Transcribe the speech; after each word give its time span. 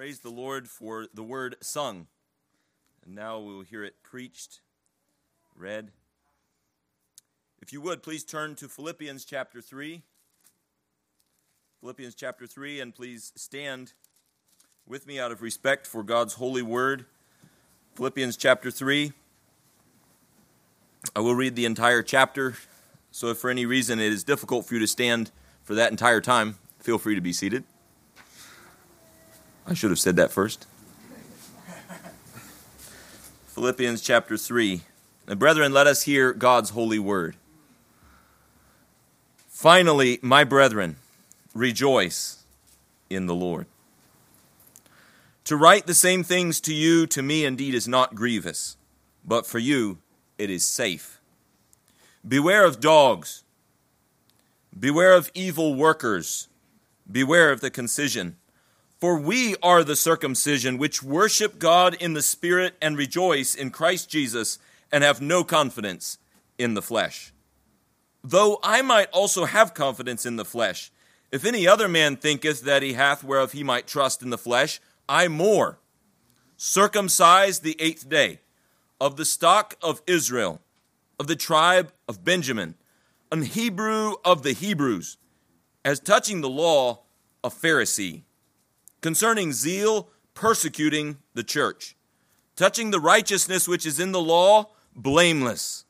Praise 0.00 0.20
the 0.20 0.30
Lord 0.30 0.66
for 0.66 1.08
the 1.12 1.22
word 1.22 1.56
sung. 1.60 2.06
And 3.04 3.14
now 3.14 3.38
we 3.38 3.52
will 3.52 3.60
hear 3.60 3.84
it 3.84 4.02
preached, 4.02 4.62
read. 5.54 5.90
If 7.60 7.70
you 7.70 7.82
would, 7.82 8.02
please 8.02 8.24
turn 8.24 8.54
to 8.54 8.66
Philippians 8.66 9.26
chapter 9.26 9.60
3. 9.60 10.00
Philippians 11.80 12.14
chapter 12.14 12.46
3, 12.46 12.80
and 12.80 12.94
please 12.94 13.30
stand 13.36 13.92
with 14.86 15.06
me 15.06 15.20
out 15.20 15.32
of 15.32 15.42
respect 15.42 15.86
for 15.86 16.02
God's 16.02 16.32
holy 16.32 16.62
word. 16.62 17.04
Philippians 17.94 18.38
chapter 18.38 18.70
3. 18.70 19.12
I 21.14 21.20
will 21.20 21.34
read 21.34 21.56
the 21.56 21.66
entire 21.66 22.02
chapter, 22.02 22.54
so 23.10 23.26
if 23.26 23.36
for 23.36 23.50
any 23.50 23.66
reason 23.66 24.00
it 24.00 24.14
is 24.14 24.24
difficult 24.24 24.64
for 24.64 24.72
you 24.72 24.80
to 24.80 24.86
stand 24.86 25.30
for 25.62 25.74
that 25.74 25.90
entire 25.90 26.22
time, 26.22 26.56
feel 26.78 26.96
free 26.96 27.16
to 27.16 27.20
be 27.20 27.34
seated. 27.34 27.64
I 29.66 29.74
should 29.74 29.90
have 29.90 29.98
said 29.98 30.16
that 30.16 30.30
first. 30.32 30.66
Philippians 33.48 34.00
chapter 34.00 34.36
3. 34.36 34.82
And 35.28 35.38
brethren, 35.38 35.72
let 35.72 35.86
us 35.86 36.02
hear 36.02 36.32
God's 36.32 36.70
holy 36.70 36.98
word. 36.98 37.36
Finally, 39.48 40.18
my 40.22 40.42
brethren, 40.42 40.96
rejoice 41.54 42.44
in 43.10 43.26
the 43.26 43.34
Lord. 43.34 43.66
To 45.44 45.56
write 45.56 45.86
the 45.86 45.94
same 45.94 46.22
things 46.22 46.60
to 46.62 46.72
you, 46.72 47.06
to 47.08 47.22
me 47.22 47.44
indeed, 47.44 47.74
is 47.74 47.86
not 47.86 48.14
grievous, 48.14 48.76
but 49.24 49.46
for 49.46 49.58
you 49.58 49.98
it 50.38 50.48
is 50.48 50.64
safe. 50.64 51.20
Beware 52.26 52.64
of 52.64 52.80
dogs, 52.80 53.44
beware 54.78 55.12
of 55.12 55.30
evil 55.34 55.74
workers, 55.74 56.48
beware 57.10 57.52
of 57.52 57.60
the 57.60 57.70
concision. 57.70 58.36
For 59.00 59.18
we 59.18 59.56
are 59.62 59.82
the 59.82 59.96
circumcision 59.96 60.76
which 60.76 61.02
worship 61.02 61.58
God 61.58 61.94
in 61.94 62.12
the 62.12 62.20
Spirit 62.20 62.74
and 62.82 62.98
rejoice 62.98 63.54
in 63.54 63.70
Christ 63.70 64.10
Jesus 64.10 64.58
and 64.92 65.02
have 65.02 65.22
no 65.22 65.42
confidence 65.42 66.18
in 66.58 66.74
the 66.74 66.82
flesh. 66.82 67.32
Though 68.22 68.60
I 68.62 68.82
might 68.82 69.08
also 69.10 69.46
have 69.46 69.72
confidence 69.72 70.26
in 70.26 70.36
the 70.36 70.44
flesh, 70.44 70.92
if 71.32 71.46
any 71.46 71.66
other 71.66 71.88
man 71.88 72.16
thinketh 72.16 72.62
that 72.62 72.82
he 72.82 72.92
hath 72.92 73.24
whereof 73.24 73.52
he 73.52 73.64
might 73.64 73.86
trust 73.86 74.22
in 74.22 74.28
the 74.28 74.36
flesh, 74.36 74.80
I 75.08 75.28
more. 75.28 75.78
Circumcised 76.58 77.62
the 77.62 77.80
eighth 77.80 78.06
day, 78.06 78.40
of 79.00 79.16
the 79.16 79.24
stock 79.24 79.76
of 79.80 80.02
Israel, 80.06 80.60
of 81.18 81.26
the 81.26 81.36
tribe 81.36 81.90
of 82.06 82.22
Benjamin, 82.22 82.74
an 83.32 83.42
Hebrew 83.42 84.16
of 84.26 84.42
the 84.42 84.52
Hebrews, 84.52 85.16
as 85.86 86.00
touching 86.00 86.42
the 86.42 86.50
law, 86.50 87.04
a 87.42 87.48
Pharisee 87.48 88.24
concerning 89.00 89.52
zeal, 89.52 90.08
persecuting 90.34 91.18
the 91.34 91.42
church, 91.42 91.96
touching 92.56 92.90
the 92.90 93.00
righteousness 93.00 93.66
which 93.66 93.86
is 93.86 94.00
in 94.00 94.12
the 94.12 94.20
law, 94.20 94.70
blameless. 94.94 95.84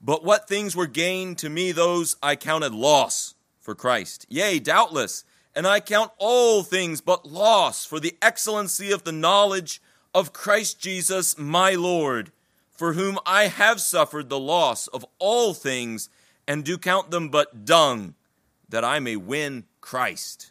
But 0.00 0.24
what 0.24 0.48
things 0.48 0.76
were 0.76 0.86
gained 0.86 1.38
to 1.38 1.48
me, 1.48 1.72
those 1.72 2.16
I 2.22 2.36
counted 2.36 2.74
loss 2.74 3.34
for 3.58 3.74
Christ. 3.74 4.26
Yea, 4.28 4.58
doubtless, 4.58 5.24
and 5.54 5.66
I 5.66 5.80
count 5.80 6.10
all 6.18 6.62
things 6.62 7.00
but 7.00 7.26
loss 7.26 7.86
for 7.86 8.00
the 8.00 8.16
excellency 8.20 8.92
of 8.92 9.04
the 9.04 9.12
knowledge 9.12 9.80
of 10.14 10.32
Christ 10.32 10.78
Jesus 10.78 11.38
my 11.38 11.72
Lord, 11.72 12.32
for 12.70 12.92
whom 12.92 13.18
I 13.24 13.44
have 13.46 13.80
suffered 13.80 14.28
the 14.28 14.38
loss 14.38 14.88
of 14.88 15.06
all 15.18 15.54
things, 15.54 16.10
and 16.46 16.64
do 16.64 16.76
count 16.76 17.10
them 17.10 17.30
but 17.30 17.64
dung, 17.64 18.14
that 18.68 18.84
I 18.84 18.98
may 18.98 19.16
win 19.16 19.64
Christ 19.80 20.50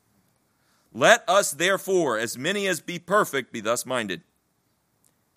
Let 0.93 1.23
us 1.27 1.51
therefore, 1.51 2.17
as 2.17 2.37
many 2.37 2.67
as 2.67 2.81
be 2.81 2.99
perfect, 2.99 3.53
be 3.53 3.61
thus 3.61 3.85
minded. 3.85 4.23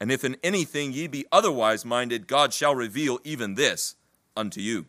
And 0.00 0.10
if 0.10 0.24
in 0.24 0.36
anything 0.42 0.92
ye 0.92 1.06
be 1.06 1.26
otherwise 1.30 1.84
minded, 1.84 2.26
God 2.26 2.52
shall 2.52 2.74
reveal 2.74 3.20
even 3.22 3.54
this 3.54 3.94
unto 4.36 4.60
you. 4.60 4.86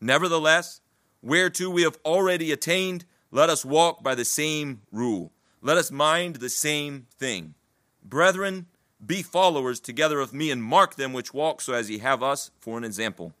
Nevertheless, 0.00 0.80
whereto 1.22 1.70
we 1.70 1.82
have 1.82 1.98
already 2.04 2.50
attained, 2.50 3.04
let 3.30 3.48
us 3.50 3.64
walk 3.64 4.02
by 4.02 4.14
the 4.14 4.24
same 4.24 4.82
rule. 4.90 5.32
Let 5.62 5.76
us 5.76 5.90
mind 5.90 6.36
the 6.36 6.48
same 6.48 7.06
thing. 7.16 7.54
Brethren, 8.02 8.66
be 9.04 9.22
followers 9.22 9.78
together 9.78 10.18
of 10.18 10.32
me, 10.32 10.50
and 10.50 10.62
mark 10.62 10.96
them 10.96 11.12
which 11.12 11.32
walk 11.32 11.60
so 11.60 11.72
as 11.72 11.88
ye 11.88 11.98
have 11.98 12.22
us 12.22 12.50
for 12.58 12.76
an 12.78 12.84
example. 12.84 13.32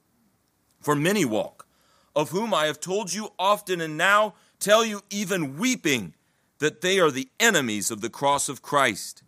For 0.80 0.94
many 0.94 1.24
walk, 1.24 1.66
of 2.14 2.30
whom 2.30 2.54
I 2.54 2.66
have 2.66 2.78
told 2.78 3.12
you 3.12 3.32
often, 3.38 3.80
and 3.80 3.96
now 3.96 4.34
tell 4.60 4.84
you 4.84 5.02
even 5.10 5.56
weeping 5.58 6.14
that 6.58 6.80
they 6.80 6.98
are 6.98 7.10
the 7.10 7.28
enemies 7.38 7.90
of 7.90 8.00
the 8.00 8.10
cross 8.10 8.48
of 8.48 8.62
Christ, 8.62 9.22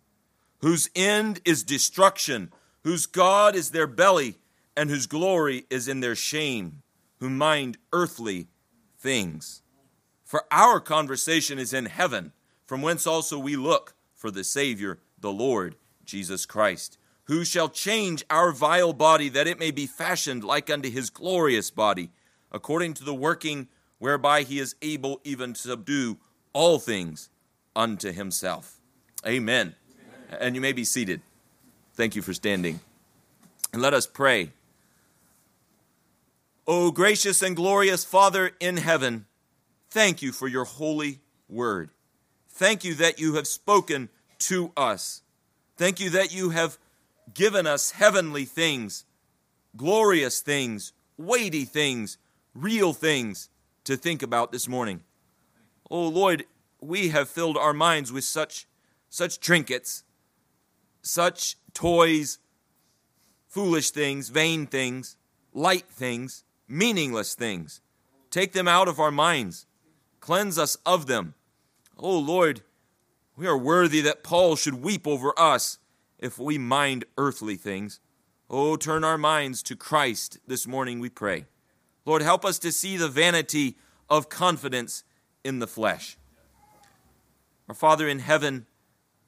whose 0.59 0.89
end 0.95 1.41
is 1.45 1.63
destruction, 1.63 2.51
whose 2.83 3.05
God 3.05 3.55
is 3.55 3.71
their 3.71 3.87
belly, 3.87 4.37
and 4.75 4.89
whose 4.89 5.07
glory 5.07 5.65
is 5.69 5.87
in 5.87 5.99
their 5.99 6.15
shame, 6.15 6.81
who 7.19 7.29
mind 7.29 7.77
earthly 7.93 8.47
things. 8.99 9.61
For 10.23 10.45
our 10.51 10.79
conversation 10.79 11.59
is 11.59 11.73
in 11.73 11.85
heaven, 11.85 12.31
from 12.65 12.81
whence 12.81 13.05
also 13.05 13.37
we 13.37 13.55
look 13.55 13.95
for 14.13 14.31
the 14.31 14.43
Savior, 14.43 14.99
the 15.19 15.31
Lord 15.31 15.75
Jesus 16.05 16.45
Christ, 16.45 16.97
who 17.25 17.43
shall 17.43 17.69
change 17.69 18.23
our 18.29 18.51
vile 18.51 18.93
body 18.93 19.29
that 19.29 19.47
it 19.47 19.59
may 19.59 19.71
be 19.71 19.85
fashioned 19.85 20.43
like 20.43 20.69
unto 20.69 20.89
his 20.89 21.09
glorious 21.09 21.69
body, 21.69 22.11
according 22.51 22.93
to 22.95 23.03
the 23.03 23.13
working 23.13 23.67
whereby 23.99 24.43
he 24.43 24.59
is 24.59 24.75
able 24.81 25.21
even 25.23 25.53
to 25.53 25.59
subdue 25.59 26.17
all 26.53 26.79
things 26.79 27.29
unto 27.75 28.11
himself. 28.11 28.79
Amen. 29.25 29.75
Amen. 30.29 30.41
And 30.41 30.55
you 30.55 30.61
may 30.61 30.73
be 30.73 30.83
seated. 30.83 31.21
Thank 31.93 32.15
you 32.15 32.21
for 32.21 32.33
standing. 32.33 32.79
And 33.73 33.81
let 33.81 33.93
us 33.93 34.07
pray. 34.07 34.51
O 36.67 36.91
gracious 36.91 37.41
and 37.41 37.55
glorious 37.55 38.05
Father 38.05 38.51
in 38.59 38.77
heaven, 38.77 39.25
thank 39.89 40.21
you 40.21 40.31
for 40.31 40.47
your 40.47 40.65
holy 40.65 41.19
word. 41.49 41.89
Thank 42.49 42.83
you 42.83 42.93
that 42.95 43.19
you 43.19 43.35
have 43.35 43.47
spoken 43.47 44.09
to 44.39 44.71
us. 44.77 45.21
Thank 45.77 45.99
you 45.99 46.09
that 46.11 46.33
you 46.33 46.51
have 46.51 46.77
given 47.33 47.65
us 47.65 47.91
heavenly 47.91 48.45
things, 48.45 49.05
glorious 49.75 50.41
things, 50.41 50.93
weighty 51.17 51.65
things, 51.65 52.17
real 52.53 52.93
things 52.93 53.49
to 53.85 53.95
think 53.95 54.21
about 54.21 54.51
this 54.51 54.67
morning. 54.67 55.01
Oh 55.91 56.07
Lord, 56.07 56.45
we 56.79 57.09
have 57.09 57.27
filled 57.27 57.57
our 57.57 57.73
minds 57.73 58.13
with 58.13 58.23
such 58.23 58.65
such 59.09 59.41
trinkets, 59.41 60.05
such 61.01 61.57
toys, 61.73 62.39
foolish 63.49 63.91
things, 63.91 64.29
vain 64.29 64.65
things, 64.67 65.17
light 65.53 65.89
things, 65.89 66.45
meaningless 66.65 67.35
things. 67.35 67.81
Take 68.29 68.53
them 68.53 68.69
out 68.69 68.87
of 68.87 69.01
our 69.01 69.11
minds. 69.11 69.65
Cleanse 70.21 70.57
us 70.57 70.77
of 70.85 71.07
them. 71.07 71.33
Oh 71.99 72.17
Lord, 72.17 72.61
we 73.35 73.45
are 73.45 73.57
worthy 73.57 73.99
that 73.99 74.23
Paul 74.23 74.55
should 74.55 74.75
weep 74.75 75.05
over 75.05 75.37
us 75.37 75.77
if 76.17 76.39
we 76.39 76.57
mind 76.57 77.03
earthly 77.17 77.57
things. 77.57 77.99
Oh, 78.49 78.77
turn 78.77 79.03
our 79.03 79.17
minds 79.17 79.61
to 79.63 79.75
Christ 79.75 80.39
this 80.47 80.65
morning, 80.65 81.01
we 81.01 81.09
pray. 81.09 81.47
Lord, 82.05 82.21
help 82.21 82.45
us 82.45 82.59
to 82.59 82.71
see 82.71 82.95
the 82.95 83.09
vanity 83.09 83.75
of 84.09 84.29
confidence 84.29 85.03
in 85.43 85.59
the 85.59 85.67
flesh. 85.67 86.17
Our 87.67 87.75
Father 87.75 88.07
in 88.07 88.19
heaven, 88.19 88.65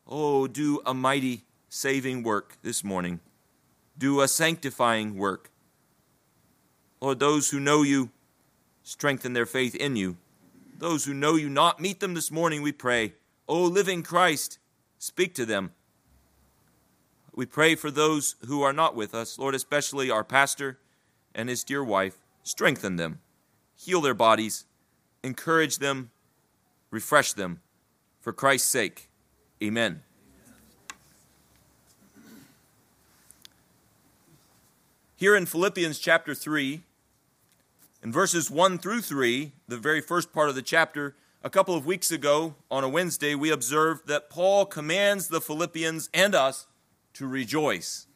Oh, 0.07 0.47
do 0.47 0.81
a 0.85 0.93
mighty 0.93 1.45
saving 1.69 2.23
work 2.23 2.57
this 2.61 2.83
morning. 2.83 3.19
Do 3.97 4.21
a 4.21 4.27
sanctifying 4.27 5.17
work. 5.17 5.49
Lord, 6.99 7.19
those 7.19 7.49
who 7.49 7.59
know 7.59 7.83
you, 7.83 8.09
strengthen 8.83 9.33
their 9.33 9.45
faith 9.45 9.75
in 9.75 9.95
you. 9.95 10.17
Those 10.77 11.05
who 11.05 11.13
know 11.13 11.35
you 11.35 11.49
not, 11.49 11.79
meet 11.79 11.99
them 11.99 12.13
this 12.13 12.31
morning, 12.31 12.61
we 12.61 12.71
pray. 12.71 13.13
O 13.47 13.63
living 13.63 14.03
Christ, 14.03 14.59
speak 14.97 15.33
to 15.35 15.45
them. 15.45 15.71
We 17.33 17.45
pray 17.45 17.75
for 17.75 17.89
those 17.89 18.35
who 18.45 18.61
are 18.61 18.73
not 18.73 18.95
with 18.95 19.15
us, 19.15 19.39
Lord, 19.39 19.55
especially 19.55 20.11
our 20.11 20.23
pastor 20.23 20.79
and 21.33 21.49
his 21.49 21.63
dear 21.63 21.83
wife. 21.83 22.17
Strengthen 22.43 22.97
them, 22.97 23.19
heal 23.75 24.01
their 24.01 24.13
bodies, 24.13 24.65
encourage 25.23 25.77
them, 25.77 26.11
refresh 26.91 27.33
them. 27.33 27.61
For 28.21 28.31
Christ's 28.31 28.69
sake, 28.69 29.09
amen. 29.61 30.01
Here 35.15 35.35
in 35.35 35.45
Philippians 35.45 35.99
chapter 35.99 36.33
3, 36.33 36.81
in 38.03 38.11
verses 38.11 38.51
1 38.51 38.77
through 38.77 39.01
3, 39.01 39.53
the 39.67 39.77
very 39.77 40.01
first 40.01 40.33
part 40.33 40.49
of 40.49 40.55
the 40.55 40.61
chapter, 40.61 41.15
a 41.43 41.49
couple 41.49 41.75
of 41.75 41.85
weeks 41.85 42.11
ago 42.11 42.55
on 42.69 42.83
a 42.83 42.89
Wednesday, 42.89 43.35
we 43.35 43.49
observed 43.49 44.07
that 44.07 44.29
Paul 44.29 44.65
commands 44.65 45.27
the 45.27 45.41
Philippians 45.41 46.09
and 46.13 46.35
us 46.35 46.67
to 47.13 47.27
rejoice 47.27 48.07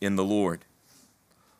in 0.00 0.16
the 0.16 0.24
Lord. 0.24 0.64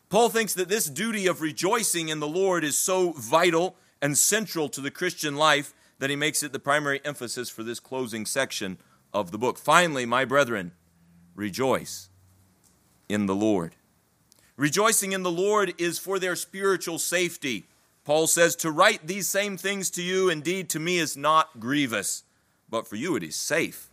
Paul 0.09 0.29
thinks 0.29 0.53
that 0.53 0.69
this 0.69 0.85
duty 0.85 1.27
of 1.27 1.41
rejoicing 1.41 2.09
in 2.09 2.19
the 2.19 2.27
Lord 2.27 2.63
is 2.63 2.77
so 2.77 3.11
vital 3.11 3.75
and 4.01 4.17
central 4.17 4.69
to 4.69 4.81
the 4.81 4.91
Christian 4.91 5.35
life 5.35 5.73
that 5.99 6.09
he 6.09 6.15
makes 6.15 6.43
it 6.43 6.51
the 6.51 6.59
primary 6.59 7.01
emphasis 7.03 7.49
for 7.49 7.63
this 7.63 7.79
closing 7.79 8.25
section 8.25 8.77
of 9.13 9.31
the 9.31 9.37
book. 9.37 9.57
Finally, 9.57 10.05
my 10.05 10.25
brethren, 10.25 10.71
rejoice 11.35 12.09
in 13.09 13.25
the 13.25 13.35
Lord. 13.35 13.75
Rejoicing 14.55 15.11
in 15.11 15.23
the 15.23 15.31
Lord 15.31 15.73
is 15.77 15.99
for 15.99 16.19
their 16.19 16.35
spiritual 16.35 16.99
safety. 16.99 17.67
Paul 18.03 18.27
says, 18.27 18.55
To 18.57 18.71
write 18.71 19.05
these 19.07 19.27
same 19.27 19.57
things 19.57 19.89
to 19.91 20.01
you, 20.01 20.29
indeed, 20.29 20.69
to 20.71 20.79
me 20.79 20.97
is 20.97 21.15
not 21.15 21.59
grievous, 21.59 22.23
but 22.69 22.87
for 22.87 22.95
you 22.95 23.15
it 23.15 23.23
is 23.23 23.35
safe. 23.35 23.89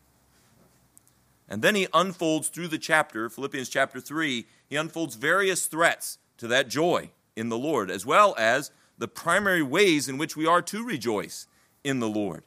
And 1.49 1.61
then 1.61 1.75
he 1.75 1.87
unfolds 1.93 2.49
through 2.49 2.69
the 2.69 2.79
chapter, 2.79 3.29
Philippians 3.29 3.69
chapter 3.69 4.01
3, 4.01 4.47
he 4.67 4.77
unfolds 4.77 5.17
various 5.17 5.67
threats 5.67 6.19
to 6.39 6.49
that 6.49 6.69
joy 6.69 7.11
in 7.37 7.49
the 7.49 7.59
Lord, 7.59 7.91
as 7.91 8.06
well 8.06 8.35
as 8.39 8.71
the 8.99 9.08
primary 9.08 9.62
ways 9.62 10.08
in 10.08 10.19
which 10.19 10.37
we 10.37 10.46
are 10.46 10.62
to 10.62 10.85
rejoice 10.85 11.46
in 11.82 12.00
the 12.00 12.08
Lord. 12.08 12.43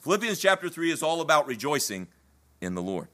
Philippians 0.00 0.40
chapter 0.40 0.68
3 0.68 0.90
is 0.90 1.02
all 1.02 1.20
about 1.20 1.46
rejoicing 1.46 2.08
in 2.60 2.74
the 2.74 2.82
Lord. 2.82 3.08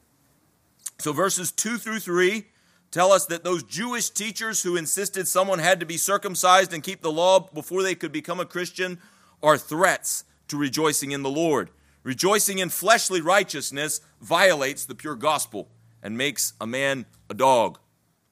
So 0.97 1.13
verses 1.13 1.51
2 1.51 1.77
through 1.77 1.99
3 1.99 2.45
tell 2.91 3.11
us 3.11 3.25
that 3.27 3.43
those 3.43 3.63
Jewish 3.63 4.09
teachers 4.09 4.63
who 4.63 4.75
insisted 4.75 5.27
someone 5.27 5.59
had 5.59 5.79
to 5.79 5.85
be 5.85 5.97
circumcised 5.97 6.73
and 6.73 6.83
keep 6.83 7.01
the 7.01 7.11
law 7.11 7.39
before 7.39 7.83
they 7.83 7.95
could 7.95 8.11
become 8.11 8.39
a 8.39 8.45
Christian 8.45 8.99
are 9.43 9.57
threats 9.57 10.23
to 10.47 10.57
rejoicing 10.57 11.11
in 11.11 11.21
the 11.21 11.29
Lord. 11.29 11.69
Rejoicing 12.03 12.59
in 12.59 12.69
fleshly 12.69 13.21
righteousness 13.21 14.01
violates 14.21 14.85
the 14.85 14.95
pure 14.95 15.15
gospel 15.15 15.69
and 16.01 16.17
makes 16.17 16.53
a 16.59 16.65
man 16.65 17.05
a 17.29 17.33
dog 17.33 17.77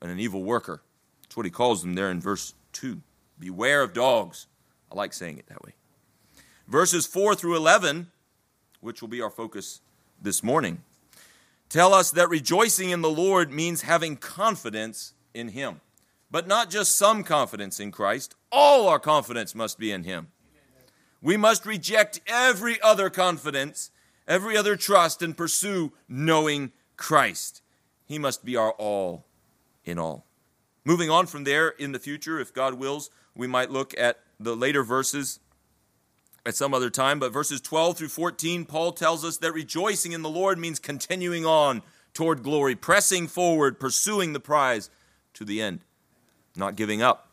and 0.01 0.09
an 0.09 0.19
evil 0.19 0.43
worker. 0.43 0.81
That's 1.23 1.37
what 1.37 1.45
he 1.45 1.51
calls 1.51 1.81
them 1.81 1.93
there 1.93 2.09
in 2.09 2.19
verse 2.19 2.51
2. 2.51 2.56
Beware 3.39 3.83
of 3.83 3.93
dogs. 3.93 4.47
I 4.91 4.95
like 4.95 5.13
saying 5.13 5.37
it 5.37 5.47
that 5.47 5.63
way. 5.63 5.73
Verses 6.67 7.05
4 7.05 7.35
through 7.35 7.55
11, 7.55 8.11
which 8.81 9.01
will 9.01 9.07
be 9.07 9.21
our 9.21 9.29
focus 9.29 9.81
this 10.21 10.43
morning, 10.43 10.83
tell 11.69 11.93
us 11.93 12.11
that 12.11 12.29
rejoicing 12.29 12.89
in 12.89 13.01
the 13.01 13.09
Lord 13.09 13.51
means 13.51 13.81
having 13.83 14.17
confidence 14.17 15.13
in 15.33 15.49
Him. 15.49 15.81
But 16.29 16.47
not 16.47 16.69
just 16.69 16.97
some 16.97 17.23
confidence 17.23 17.79
in 17.79 17.91
Christ, 17.91 18.35
all 18.51 18.87
our 18.89 18.99
confidence 18.99 19.55
must 19.55 19.79
be 19.79 19.91
in 19.91 20.03
Him. 20.03 20.27
We 21.21 21.37
must 21.37 21.65
reject 21.65 22.21
every 22.27 22.81
other 22.81 23.09
confidence, 23.09 23.91
every 24.27 24.57
other 24.57 24.75
trust, 24.75 25.21
and 25.21 25.37
pursue 25.37 25.93
knowing 26.07 26.71
Christ. 26.95 27.61
He 28.05 28.19
must 28.19 28.43
be 28.43 28.55
our 28.55 28.71
all 28.73 29.25
in 29.85 29.97
all. 29.97 30.25
Moving 30.85 31.09
on 31.09 31.27
from 31.27 31.43
there 31.43 31.69
in 31.69 31.91
the 31.91 31.99
future, 31.99 32.39
if 32.39 32.53
God 32.53 32.75
wills, 32.75 33.09
we 33.37 33.47
might 33.47 33.71
look 33.71 33.97
at 33.97 34.19
the 34.39 34.55
later 34.55 34.83
verses 34.83 35.39
at 36.45 36.55
some 36.55 36.73
other 36.73 36.89
time, 36.89 37.19
but 37.19 37.33
verses 37.33 37.61
12 37.61 37.97
through 37.97 38.07
14, 38.07 38.65
Paul 38.65 38.93
tells 38.93 39.23
us 39.23 39.37
that 39.37 39.53
rejoicing 39.53 40.13
in 40.13 40.21
the 40.21 40.29
Lord 40.29 40.57
means 40.57 40.79
continuing 40.79 41.45
on 41.45 41.81
toward 42.13 42.41
glory, 42.41 42.73
pressing 42.73 43.27
forward, 43.27 43.79
pursuing 43.79 44.33
the 44.33 44.39
prize 44.39 44.89
to 45.33 45.45
the 45.45 45.61
end, 45.61 45.81
not 46.55 46.75
giving 46.75 47.01
up. 47.01 47.29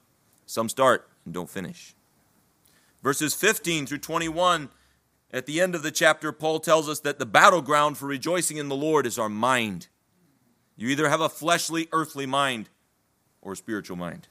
Some 0.46 0.68
start 0.68 1.08
and 1.24 1.32
don't 1.32 1.48
finish. 1.48 1.94
Verses 3.02 3.34
15 3.34 3.86
through 3.86 3.98
21, 3.98 4.68
at 5.32 5.46
the 5.46 5.60
end 5.60 5.74
of 5.74 5.82
the 5.82 5.90
chapter, 5.90 6.32
Paul 6.32 6.60
tells 6.60 6.88
us 6.88 7.00
that 7.00 7.18
the 7.18 7.26
battleground 7.26 7.96
for 7.96 8.06
rejoicing 8.06 8.56
in 8.56 8.68
the 8.68 8.76
Lord 8.76 9.06
is 9.06 9.18
our 9.18 9.28
mind. 9.28 9.88
You 10.76 10.88
either 10.88 11.08
have 11.08 11.20
a 11.20 11.28
fleshly, 11.28 11.88
earthly 11.92 12.26
mind 12.26 12.68
or 13.40 13.52
a 13.52 13.56
spiritual 13.56 13.96
mind. 13.96 14.28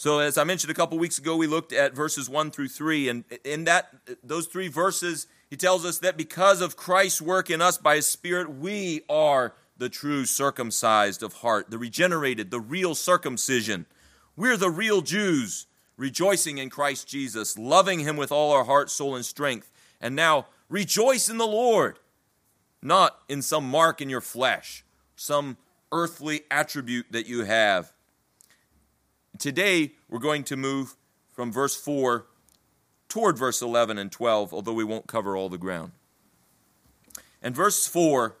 So, 0.00 0.20
as 0.20 0.38
I 0.38 0.44
mentioned 0.44 0.70
a 0.70 0.74
couple 0.74 0.96
weeks 0.96 1.18
ago, 1.18 1.34
we 1.34 1.48
looked 1.48 1.72
at 1.72 1.92
verses 1.92 2.30
1 2.30 2.52
through 2.52 2.68
3. 2.68 3.08
And 3.08 3.24
in 3.42 3.64
that, 3.64 3.92
those 4.22 4.46
three 4.46 4.68
verses, 4.68 5.26
he 5.50 5.56
tells 5.56 5.84
us 5.84 5.98
that 5.98 6.16
because 6.16 6.60
of 6.60 6.76
Christ's 6.76 7.20
work 7.20 7.50
in 7.50 7.60
us 7.60 7.78
by 7.78 7.96
his 7.96 8.06
Spirit, 8.06 8.48
we 8.48 9.00
are 9.10 9.54
the 9.76 9.88
true 9.88 10.24
circumcised 10.24 11.20
of 11.20 11.32
heart, 11.32 11.70
the 11.72 11.78
regenerated, 11.78 12.52
the 12.52 12.60
real 12.60 12.94
circumcision. 12.94 13.86
We're 14.36 14.56
the 14.56 14.70
real 14.70 15.00
Jews, 15.00 15.66
rejoicing 15.96 16.58
in 16.58 16.70
Christ 16.70 17.08
Jesus, 17.08 17.58
loving 17.58 17.98
him 17.98 18.16
with 18.16 18.30
all 18.30 18.52
our 18.52 18.66
heart, 18.66 18.90
soul, 18.90 19.16
and 19.16 19.24
strength. 19.24 19.68
And 20.00 20.14
now, 20.14 20.46
rejoice 20.68 21.28
in 21.28 21.38
the 21.38 21.44
Lord, 21.44 21.98
not 22.80 23.18
in 23.28 23.42
some 23.42 23.68
mark 23.68 24.00
in 24.00 24.08
your 24.08 24.20
flesh, 24.20 24.84
some 25.16 25.56
earthly 25.90 26.42
attribute 26.52 27.06
that 27.10 27.26
you 27.26 27.42
have 27.46 27.92
Today, 29.38 29.92
we're 30.08 30.18
going 30.18 30.42
to 30.44 30.56
move 30.56 30.96
from 31.30 31.52
verse 31.52 31.76
4 31.76 32.26
toward 33.08 33.38
verse 33.38 33.62
11 33.62 33.96
and 33.96 34.10
12, 34.10 34.52
although 34.52 34.72
we 34.72 34.84
won't 34.84 35.06
cover 35.06 35.36
all 35.36 35.48
the 35.48 35.58
ground. 35.58 35.92
And 37.40 37.54
verse 37.54 37.86
4, 37.86 38.36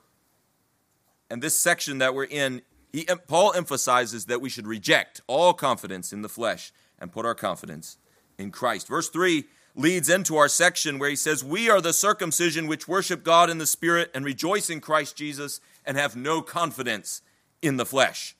and 1.30 1.40
this 1.40 1.56
section 1.56 1.98
that 1.98 2.14
we're 2.14 2.24
in, 2.24 2.62
he, 2.92 3.06
Paul 3.28 3.52
emphasizes 3.54 4.24
that 4.26 4.40
we 4.40 4.48
should 4.48 4.66
reject 4.66 5.20
all 5.28 5.54
confidence 5.54 6.12
in 6.12 6.22
the 6.22 6.28
flesh 6.28 6.72
and 6.98 7.12
put 7.12 7.24
our 7.24 7.34
confidence 7.34 7.98
in 8.36 8.50
Christ. 8.50 8.88
Verse 8.88 9.08
3 9.08 9.44
leads 9.76 10.08
into 10.08 10.36
our 10.36 10.48
section 10.48 10.98
where 10.98 11.10
he 11.10 11.16
says, 11.16 11.44
We 11.44 11.70
are 11.70 11.80
the 11.80 11.92
circumcision 11.92 12.66
which 12.66 12.88
worship 12.88 13.22
God 13.22 13.50
in 13.50 13.58
the 13.58 13.66
Spirit 13.66 14.10
and 14.14 14.24
rejoice 14.24 14.68
in 14.68 14.80
Christ 14.80 15.16
Jesus 15.16 15.60
and 15.86 15.96
have 15.96 16.16
no 16.16 16.42
confidence 16.42 17.22
in 17.62 17.76
the 17.76 17.86
flesh. 17.86 18.34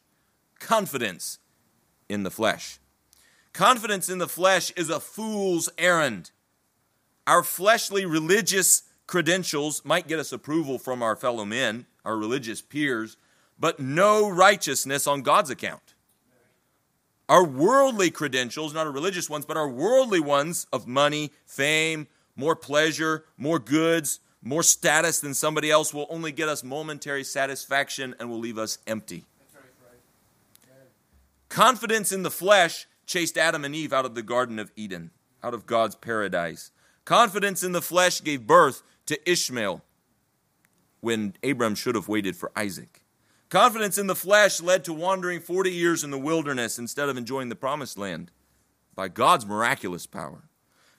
Confidence 0.59 1.38
in 2.08 2.22
the 2.22 2.30
flesh. 2.30 2.78
Confidence 3.52 4.08
in 4.08 4.18
the 4.18 4.28
flesh 4.28 4.70
is 4.72 4.90
a 4.90 5.00
fool's 5.00 5.68
errand. 5.78 6.30
Our 7.26 7.42
fleshly 7.42 8.06
religious 8.06 8.84
credentials 9.06 9.84
might 9.84 10.08
get 10.08 10.18
us 10.18 10.32
approval 10.32 10.78
from 10.78 11.02
our 11.02 11.16
fellow 11.16 11.44
men, 11.44 11.86
our 12.04 12.16
religious 12.16 12.62
peers, 12.62 13.16
but 13.58 13.80
no 13.80 14.28
righteousness 14.28 15.06
on 15.06 15.22
God's 15.22 15.50
account. 15.50 15.94
Our 17.28 17.44
worldly 17.44 18.10
credentials, 18.10 18.72
not 18.72 18.86
our 18.86 18.92
religious 18.92 19.28
ones, 19.28 19.44
but 19.44 19.56
our 19.56 19.68
worldly 19.68 20.20
ones 20.20 20.66
of 20.72 20.86
money, 20.86 21.32
fame, 21.44 22.06
more 22.36 22.56
pleasure, 22.56 23.24
more 23.36 23.58
goods, 23.58 24.20
more 24.40 24.62
status 24.62 25.20
than 25.20 25.34
somebody 25.34 25.70
else 25.70 25.92
will 25.92 26.06
only 26.08 26.32
get 26.32 26.48
us 26.48 26.62
momentary 26.64 27.24
satisfaction 27.24 28.14
and 28.18 28.30
will 28.30 28.38
leave 28.38 28.56
us 28.56 28.78
empty. 28.86 29.24
Confidence 31.49 32.12
in 32.12 32.23
the 32.23 32.31
flesh 32.31 32.87
chased 33.07 33.38
Adam 33.38 33.64
and 33.64 33.75
Eve 33.75 33.93
out 33.93 34.05
of 34.05 34.14
the 34.14 34.23
Garden 34.23 34.59
of 34.59 34.71
Eden, 34.76 35.11
out 35.43 35.55
of 35.55 35.67
God's 35.67 35.95
paradise. 35.95 36.71
Confidence 37.05 37.62
in 37.62 37.73
the 37.73 37.83
flesh 37.83 38.23
gave 38.23 38.47
birth 38.47 38.83
to 39.07 39.31
Ishmael 39.31 39.83
when 41.00 41.35
Abram 41.43 41.75
should 41.75 41.95
have 41.95 42.09
waited 42.09 42.37
for 42.37 42.52
Isaac. 42.55 43.02
Confidence 43.49 43.97
in 43.97 44.09
the 44.09 44.14
flesh 44.14 44.61
led 44.61 44.85
to 44.85 44.93
wandering 44.93 45.40
40 45.40 45.71
years 45.71 46.05
in 46.05 46.11
the 46.11 46.19
wilderness 46.19 46.78
instead 46.78 47.09
of 47.09 47.17
enjoying 47.17 47.49
the 47.49 47.57
promised 47.57 47.97
land 47.97 48.31
by 48.95 49.09
God's 49.09 49.47
miraculous 49.47 50.07
power. 50.07 50.50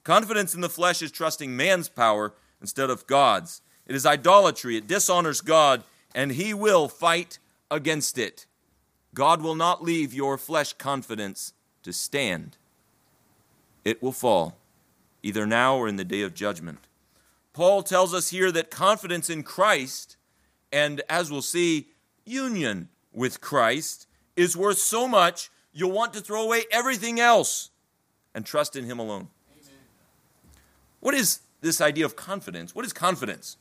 Confidence 0.03 0.56
in 0.56 0.62
the 0.62 0.70
flesh 0.70 1.03
is 1.03 1.12
trusting 1.12 1.56
man's 1.56 1.89
power 1.89 2.34
instead 2.60 2.89
of 2.89 3.06
God's. 3.06 3.62
It 3.86 3.96
is 3.96 4.06
idolatry, 4.06 4.77
it 4.77 4.88
dishonors 4.88 5.41
God, 5.41 5.84
and 6.15 6.32
He 6.32 6.53
will 6.56 6.88
fight 6.88 7.38
against 7.70 8.18
it. 8.18 8.48
God 9.13 9.41
will 9.41 9.55
not 9.55 9.83
leave 9.83 10.13
your 10.13 10.37
flesh 10.37 10.73
confidence 10.73 11.53
to 11.83 11.91
stand. 11.91 12.57
It 13.83 14.03
will 14.03 14.11
fall, 14.11 14.57
either 15.23 15.45
now 15.45 15.77
or 15.77 15.87
in 15.87 15.95
the 15.95 16.03
day 16.03 16.21
of 16.21 16.33
judgment. 16.33 16.79
Paul 17.53 17.83
tells 17.83 18.13
us 18.13 18.29
here 18.29 18.51
that 18.51 18.69
confidence 18.69 19.29
in 19.29 19.43
Christ, 19.43 20.17
and 20.71 21.01
as 21.09 21.31
we'll 21.31 21.41
see, 21.41 21.87
union 22.25 22.89
with 23.11 23.41
Christ, 23.41 24.07
is 24.35 24.55
worth 24.55 24.77
so 24.77 25.07
much 25.07 25.49
you'll 25.73 25.91
want 25.91 26.13
to 26.13 26.21
throw 26.21 26.43
away 26.43 26.63
everything 26.71 27.19
else 27.19 27.71
and 28.33 28.45
trust 28.45 28.75
in 28.75 28.85
Him 28.85 28.99
alone. 28.99 29.27
Amen. 29.51 29.79
What 30.99 31.15
is 31.15 31.39
this 31.61 31.81
idea 31.81 32.05
of 32.05 32.15
confidence? 32.15 32.75
What 32.75 32.85
is 32.85 32.93
confidence? 32.93 33.57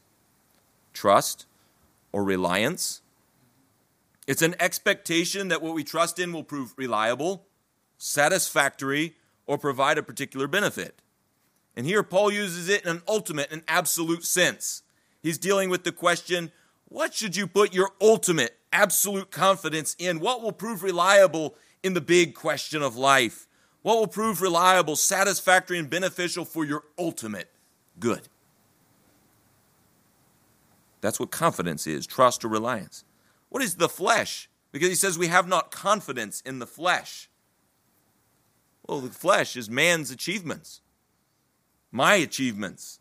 Trust 0.92 1.46
or 2.12 2.22
reliance? 2.22 3.00
It's 4.28 4.42
an 4.42 4.54
expectation 4.61 5.49
that 5.49 5.62
what 5.62 5.75
we 5.75 5.82
trust 5.82 6.18
in 6.18 6.35
will 6.35 6.44
prove 6.44 6.75
reliable, 6.76 7.47
satisfactory, 7.97 9.16
or 9.47 9.56
provide 9.56 9.97
a 9.97 10.02
particular 10.02 10.47
benefit. 10.47 11.00
And 11.75 11.87
here 11.87 12.02
Paul 12.02 12.30
uses 12.30 12.68
it 12.68 12.85
in 12.85 12.90
an 12.90 13.02
ultimate 13.08 13.50
and 13.50 13.62
absolute 13.66 14.25
sense. 14.25 14.82
He's 15.23 15.38
dealing 15.38 15.70
with 15.70 15.85
the 15.85 15.92
question 15.92 16.52
what 16.90 17.14
should 17.14 17.37
you 17.37 17.47
put 17.47 17.73
your 17.73 17.90
ultimate, 18.02 18.58
absolute 18.70 19.30
confidence 19.30 19.97
in? 19.99 20.20
What 20.20 20.42
will 20.42 20.52
prove 20.52 20.82
reliable 20.82 21.54
in 21.82 21.94
the 21.94 22.00
big 22.02 22.35
question 22.35 22.82
of 22.82 22.97
life? 22.97 23.47
What 23.80 23.99
will 23.99 24.06
prove 24.06 24.42
reliable, 24.42 24.97
satisfactory, 24.97 25.78
and 25.78 25.88
beneficial 25.88 26.44
for 26.44 26.66
your 26.66 26.82
ultimate 26.99 27.50
good? 27.99 28.28
That's 31.00 31.18
what 31.18 31.30
confidence 31.30 31.87
is 31.87 32.06
trust 32.06 32.44
or 32.44 32.49
reliance. 32.49 33.04
What 33.48 33.62
is 33.62 33.76
the 33.76 33.88
flesh? 33.88 34.48
Because 34.72 34.88
he 34.88 34.94
says 34.94 35.18
we 35.18 35.28
have 35.28 35.48
not 35.48 35.70
confidence 35.70 36.40
in 36.42 36.58
the 36.58 36.66
flesh. 36.66 37.30
Well, 38.86 39.00
the 39.00 39.10
flesh 39.10 39.56
is 39.56 39.68
man's 39.68 40.10
achievements, 40.10 40.80
my 41.90 42.14
achievements. 42.14 43.00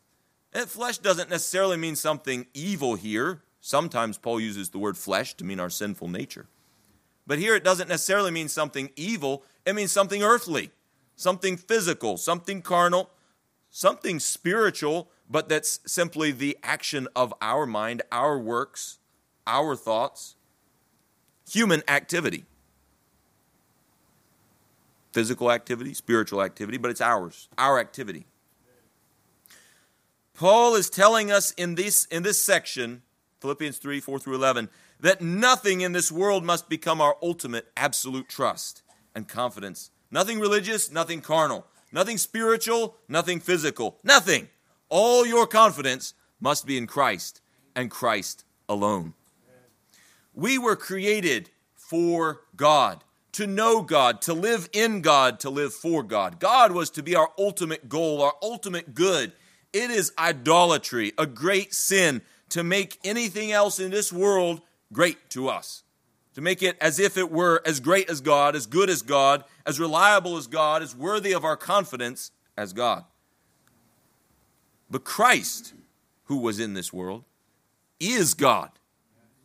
And 0.54 0.68
flesh 0.68 0.98
doesn't 0.98 1.30
necessarily 1.30 1.78
mean 1.78 1.96
something 1.96 2.48
evil 2.54 2.96
here. 2.96 3.42
Sometimes 3.62 4.18
Paul 4.18 4.40
uses 4.40 4.70
the 4.70 4.80
word 4.80 4.98
flesh 4.98 5.34
to 5.36 5.44
mean 5.44 5.60
our 5.60 5.70
sinful 5.70 6.08
nature. 6.08 6.48
But 7.26 7.40
here 7.40 7.56
it 7.56 7.64
doesn't 7.64 7.90
necessarily 7.90 8.32
mean 8.32 8.48
something 8.48 8.90
evil, 8.96 9.44
it 9.66 9.76
means 9.76 9.92
something 9.92 10.24
earthly, 10.24 10.72
something 11.18 11.58
physical, 11.58 12.16
something 12.16 12.62
carnal, 12.62 13.10
something 13.70 14.20
spiritual, 14.20 15.12
but 15.30 15.50
that's 15.50 15.82
simply 15.86 16.32
the 16.32 16.58
action 16.64 17.08
of 17.16 17.34
our 17.42 17.66
mind, 17.66 18.02
our 18.12 18.40
works, 18.40 19.00
our 19.46 19.76
thoughts, 19.76 20.37
human 21.50 21.84
activity. 21.88 22.46
Physical 25.14 25.52
activity, 25.52 25.94
spiritual 25.94 26.42
activity, 26.42 26.78
but 26.78 26.92
it's 26.92 27.02
ours, 27.02 27.48
our 27.58 27.80
activity. 27.80 28.26
Paul 30.36 30.76
is 30.76 30.90
telling 30.90 31.32
us 31.32 31.52
in 31.52 31.76
this, 31.76 32.06
in 32.06 32.22
this 32.22 32.44
section, 32.44 33.02
Philippians 33.40 33.78
3 33.78 34.00
4 34.00 34.20
through 34.20 34.36
11, 34.36 34.70
that 35.00 35.22
nothing 35.22 35.82
in 35.82 35.94
this 35.94 36.12
world 36.12 36.44
must 36.44 36.70
become 36.70 37.02
our 37.02 37.18
ultimate 37.24 37.68
absolute 37.76 38.30
trust 38.30 38.84
and 39.16 39.28
confidence. 39.28 39.90
Nothing 40.12 40.40
religious, 40.40 40.92
nothing 40.92 41.22
carnal, 41.22 41.66
nothing 41.92 42.18
spiritual, 42.18 42.96
nothing 43.08 43.40
physical, 43.40 43.98
nothing. 44.04 44.48
All 44.90 45.26
your 45.26 45.48
confidence 45.48 46.14
must 46.40 46.66
be 46.66 46.78
in 46.78 46.88
Christ 46.88 47.42
and 47.76 47.90
Christ 47.90 48.46
alone. 48.70 49.14
We 50.38 50.60
were 50.60 50.76
created 50.76 51.50
for 51.74 52.42
God, 52.56 53.04
to 53.32 53.48
know 53.48 53.82
God, 53.82 54.22
to 54.22 54.36
live 54.36 54.70
in 54.72 55.02
God, 55.02 55.40
to 55.40 55.50
live 55.50 55.74
for 55.74 56.04
God. 56.04 56.40
God 56.40 56.74
was 56.74 56.92
to 56.92 57.02
be 57.02 57.16
our 57.16 57.32
ultimate 57.40 57.90
goal, 57.90 58.22
our 58.22 58.36
ultimate 58.44 58.94
good. 58.94 59.32
It 59.74 59.90
is 59.90 60.14
idolatry, 60.16 61.12
a 61.18 61.26
great 61.26 61.74
sin, 61.74 62.22
to 62.50 62.64
make 62.64 63.00
anything 63.04 63.52
else 63.52 63.80
in 63.80 63.90
this 63.90 64.14
world 64.14 64.62
great 64.94 65.32
to 65.32 65.50
us. 65.50 65.82
To 66.36 66.42
make 66.42 66.62
it 66.62 66.78
as 66.80 67.00
if 67.00 67.18
it 67.18 67.32
were 67.32 67.64
as 67.66 67.80
great 67.80 68.08
as 68.08 68.22
God, 68.22 68.56
as 68.56 68.68
good 68.68 68.92
as 68.92 69.02
God, 69.02 69.44
as 69.66 69.80
reliable 69.80 70.38
as 70.38 70.46
God, 70.46 70.84
as 70.84 70.96
worthy 70.96 71.32
of 71.32 71.46
our 71.46 71.58
confidence 71.58 72.30
as 72.56 72.74
God. 72.74 73.06
But 74.88 75.04
Christ, 75.04 75.74
who 76.26 76.38
was 76.38 76.60
in 76.60 76.76
this 76.76 76.94
world, 76.94 77.24
is 78.00 78.36
God. 78.36 78.70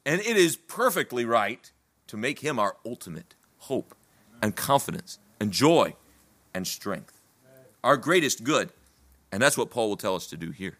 And 0.04 0.21
it 0.21 0.37
is 0.37 0.56
perfectly 0.56 1.25
right 1.25 1.71
to 2.09 2.16
make 2.16 2.40
him 2.40 2.59
our 2.59 2.76
ultimate 2.85 3.35
hope 3.59 3.94
and 4.42 4.56
confidence 4.56 5.18
and 5.40 5.52
joy 5.52 5.94
and 6.52 6.66
strength. 6.66 7.21
Our 7.85 7.97
greatest 7.97 8.44
good. 8.44 8.71
And 9.30 9.42
that's 9.42 9.56
what 9.56 9.71
Paul 9.71 9.88
will 9.88 9.97
tell 9.97 10.14
us 10.14 10.26
to 10.28 10.37
do 10.37 10.50
here. 10.50 10.78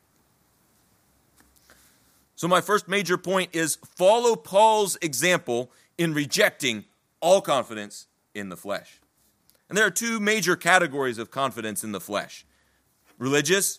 So, 2.34 2.48
my 2.48 2.60
first 2.60 2.88
major 2.88 3.16
point 3.16 3.50
is 3.52 3.76
follow 3.96 4.34
Paul's 4.34 4.98
example 5.00 5.70
in 5.96 6.12
rejecting 6.12 6.84
all 7.20 7.40
confidence 7.40 8.08
in 8.34 8.48
the 8.48 8.56
flesh. 8.56 9.00
And 9.68 9.78
there 9.78 9.86
are 9.86 9.90
two 9.90 10.20
major 10.20 10.56
categories 10.56 11.18
of 11.18 11.30
confidence 11.30 11.84
in 11.84 11.92
the 11.92 12.00
flesh 12.00 12.44
religious 13.18 13.78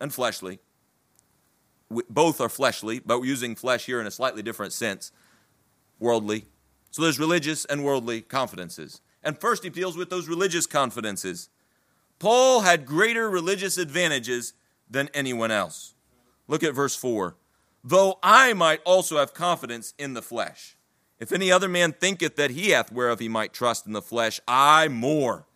and 0.00 0.14
fleshly. 0.14 0.60
Both 2.08 2.40
are 2.40 2.48
fleshly, 2.48 3.00
but 3.00 3.20
we're 3.20 3.26
using 3.26 3.54
flesh 3.54 3.86
here 3.86 4.00
in 4.00 4.06
a 4.06 4.10
slightly 4.10 4.42
different 4.42 4.72
sense 4.72 5.12
worldly. 5.98 6.46
So 6.90 7.02
there's 7.02 7.18
religious 7.18 7.64
and 7.64 7.84
worldly 7.84 8.20
confidences. 8.20 9.00
And 9.22 9.38
first, 9.38 9.64
he 9.64 9.70
deals 9.70 9.96
with 9.96 10.10
those 10.10 10.28
religious 10.28 10.66
confidences. 10.66 11.48
Paul 12.18 12.60
had 12.60 12.86
greater 12.86 13.28
religious 13.28 13.78
advantages 13.78 14.52
than 14.88 15.08
anyone 15.14 15.50
else. 15.50 15.94
Look 16.46 16.62
at 16.62 16.74
verse 16.74 16.94
4 16.94 17.36
though 17.84 18.18
I 18.22 18.54
might 18.54 18.80
also 18.84 19.18
have 19.18 19.34
confidence 19.34 19.92
in 19.98 20.14
the 20.14 20.22
flesh. 20.22 20.76
If 21.20 21.30
any 21.30 21.52
other 21.52 21.68
man 21.68 21.92
thinketh 21.92 22.34
that 22.36 22.52
he 22.52 22.70
hath 22.70 22.90
whereof 22.90 23.20
he 23.20 23.28
might 23.28 23.52
trust 23.52 23.86
in 23.86 23.92
the 23.92 24.02
flesh, 24.02 24.40
I 24.48 24.88
more. 24.88 25.46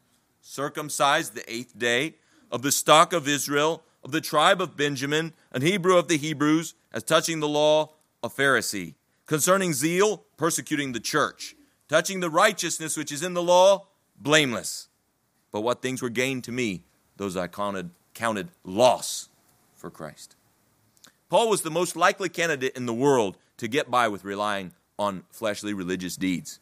Circumcised 0.41 1.35
the 1.35 1.51
eighth 1.51 1.77
day, 1.77 2.17
of 2.51 2.63
the 2.63 2.73
stock 2.73 3.13
of 3.13 3.29
Israel, 3.29 3.83
of 4.09 4.13
the 4.13 4.21
tribe 4.23 4.63
of 4.63 4.75
Benjamin, 4.75 5.35
an 5.53 5.61
Hebrew 5.61 5.99
of 5.99 6.09
the 6.09 6.17
Hebrews, 6.17 6.73
as 6.95 7.03
touching 7.03 7.41
the 7.41 7.49
law, 7.49 7.91
a 8.23 8.31
Pharisee. 8.31 8.95
Concerning 9.27 9.75
zeal, 9.75 10.25
persecuting 10.39 10.93
the 10.93 10.99
church. 10.99 11.55
Touching 11.91 12.21
the 12.21 12.31
righteousness 12.31 12.97
which 12.97 13.13
is 13.13 13.23
in 13.23 13.35
the 13.35 13.43
law, 13.43 13.89
blameless. 14.19 14.89
But 15.53 15.61
what 15.61 15.83
things 15.83 16.01
were 16.01 16.09
gained 16.09 16.43
to 16.45 16.53
me, 16.53 16.85
those 17.19 17.37
I 17.37 17.49
counted, 17.49 17.91
counted 18.15 18.49
loss 18.65 19.29
for 19.77 19.91
Christ. 19.91 20.37
Paul 21.29 21.51
was 21.51 21.61
the 21.61 21.71
most 21.71 21.95
likely 21.95 22.31
candidate 22.31 22.79
in 22.79 22.87
the 22.87 22.95
world 22.95 23.37
to 23.59 23.69
get 23.69 23.91
by 23.91 24.09
with 24.09 24.25
relying 24.25 24.73
on 24.99 25.25
fleshly 25.31 25.75
religious 25.75 26.17
deeds. 26.17 26.61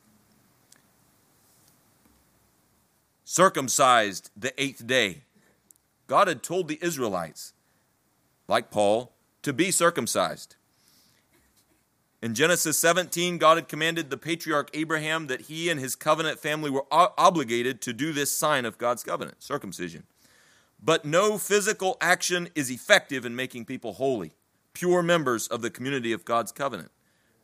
Circumcised 3.23 4.33
the 4.37 4.53
eighth 4.61 4.85
day. 4.85 5.26
God 6.07 6.29
had 6.29 6.43
told 6.43 6.69
the 6.69 6.79
Israelites, 6.83 7.53
like 8.49 8.71
Paul, 8.71 9.13
to 9.43 9.53
be 9.53 9.71
circumcised. 9.71 10.57
In 12.23 12.35
Genesis 12.35 12.79
17, 12.79 13.39
God 13.39 13.57
had 13.57 13.69
commanded 13.69 14.11
the 14.11 14.17
patriarch 14.17 14.71
Abraham 14.75 15.27
that 15.27 15.43
he 15.43 15.69
and 15.69 15.79
his 15.79 15.95
covenant 15.95 16.39
family 16.39 16.71
were 16.71 16.87
obligated 16.91 17.81
to 17.83 17.93
do 17.93 18.13
this 18.13 18.33
sign 18.33 18.65
of 18.65 18.79
God's 18.79 19.05
covenant, 19.05 19.43
circumcision. 19.43 20.05
But 20.83 21.05
no 21.05 21.39
physical 21.39 21.97
action 22.01 22.49
is 22.55 22.71
effective 22.71 23.25
in 23.25 23.37
making 23.37 23.65
people 23.65 23.95
holy 23.95 24.33
pure 24.73 25.03
members 25.03 25.47
of 25.49 25.63
the 25.63 25.71
community 25.71 26.13
of 26.13 26.27
God's 26.27 26.53
covenant. 26.53 26.91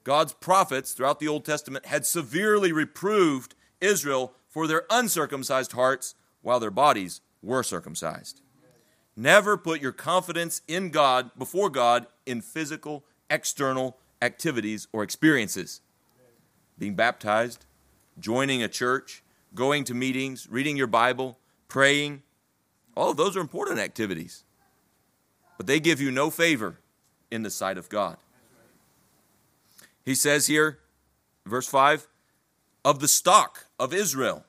God's 0.05 0.35
prophets 0.35 0.93
throughout 0.93 1.19
the 1.19 1.29
Old 1.29 1.47
Testament 1.47 1.87
had 1.87 2.05
severely 2.05 2.73
reproved 2.73 3.55
Israel 3.81 4.35
for 4.49 4.67
their 4.67 4.85
uncircumcised 4.91 5.73
hearts 5.73 6.15
while 6.43 6.61
their 6.61 6.71
bodies 6.71 7.23
were 7.41 7.63
circumcised. 7.63 8.43
Never 9.17 9.57
put 9.57 9.81
your 9.81 9.93
confidence 9.93 10.63
in 10.67 10.91
God, 10.91 11.31
before 11.37 11.69
God, 11.69 12.07
in 12.25 12.41
physical, 12.41 13.05
external 13.29 13.99
activities 14.23 14.89
or 14.93 15.03
experiences. 15.03 15.81
Being 16.79 16.95
baptized, 16.95 17.67
joining 18.19 18.63
a 18.63 18.69
church, 18.69 19.23
going 19.55 19.85
to 19.85 19.95
meetings, 19.95 20.49
reading 20.51 20.77
your 20.77 20.87
Bible, 20.87 21.39
praying, 21.69 22.23
all 22.97 23.11
of 23.11 23.17
those 23.17 23.37
are 23.37 23.41
important 23.41 23.79
activities. 23.79 24.45
But 25.57 25.67
they 25.67 25.81
give 25.81 26.01
you 26.01 26.11
no 26.11 26.31
favor 26.31 26.79
in 27.31 27.43
the 27.43 27.51
sight 27.51 27.79
of 27.79 27.89
God. 27.89 28.17
He 30.05 30.15
says 30.15 30.47
here, 30.47 30.79
verse 31.47 31.69
5, 31.69 32.09
of 32.85 33.01
the 33.01 33.09
stock 33.09 33.67
of 33.79 33.95
Israel. 33.95 34.45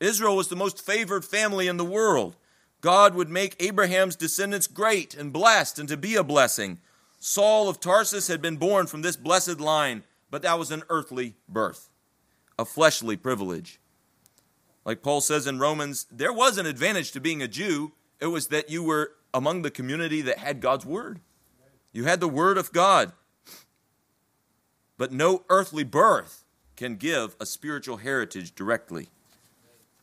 Israel 0.00 0.36
was 0.36 0.48
the 0.48 0.56
most 0.56 0.84
favored 0.84 1.24
family 1.24 1.68
in 1.68 1.76
the 1.76 1.84
world. 1.84 2.36
God 2.80 3.14
would 3.14 3.28
make 3.28 3.56
Abraham's 3.60 4.16
descendants 4.16 4.66
great 4.66 5.14
and 5.14 5.32
blessed 5.32 5.78
and 5.78 5.88
to 5.88 5.96
be 5.96 6.14
a 6.16 6.24
blessing. 6.24 6.78
Saul 7.18 7.68
of 7.68 7.80
Tarsus 7.80 8.28
had 8.28 8.40
been 8.40 8.56
born 8.56 8.86
from 8.86 9.02
this 9.02 9.16
blessed 9.16 9.60
line, 9.60 10.04
but 10.30 10.42
that 10.42 10.58
was 10.58 10.70
an 10.70 10.82
earthly 10.88 11.34
birth, 11.48 11.90
a 12.58 12.64
fleshly 12.64 13.16
privilege. 13.16 13.78
Like 14.84 15.02
Paul 15.02 15.20
says 15.20 15.46
in 15.46 15.58
Romans, 15.58 16.06
there 16.10 16.32
was 16.32 16.56
an 16.56 16.64
advantage 16.64 17.12
to 17.12 17.20
being 17.20 17.42
a 17.42 17.48
Jew. 17.48 17.92
It 18.18 18.26
was 18.26 18.48
that 18.48 18.70
you 18.70 18.82
were 18.82 19.12
among 19.34 19.62
the 19.62 19.70
community 19.70 20.22
that 20.22 20.38
had 20.38 20.60
God's 20.60 20.86
word 20.86 21.20
You 21.92 22.04
had 22.04 22.20
the 22.20 22.28
Word 22.28 22.56
of 22.56 22.72
God. 22.72 23.12
But 24.96 25.12
no 25.12 25.44
earthly 25.48 25.84
birth 25.84 26.44
can 26.76 26.96
give 26.96 27.34
a 27.40 27.46
spiritual 27.46 27.98
heritage 27.98 28.54
directly. 28.54 29.08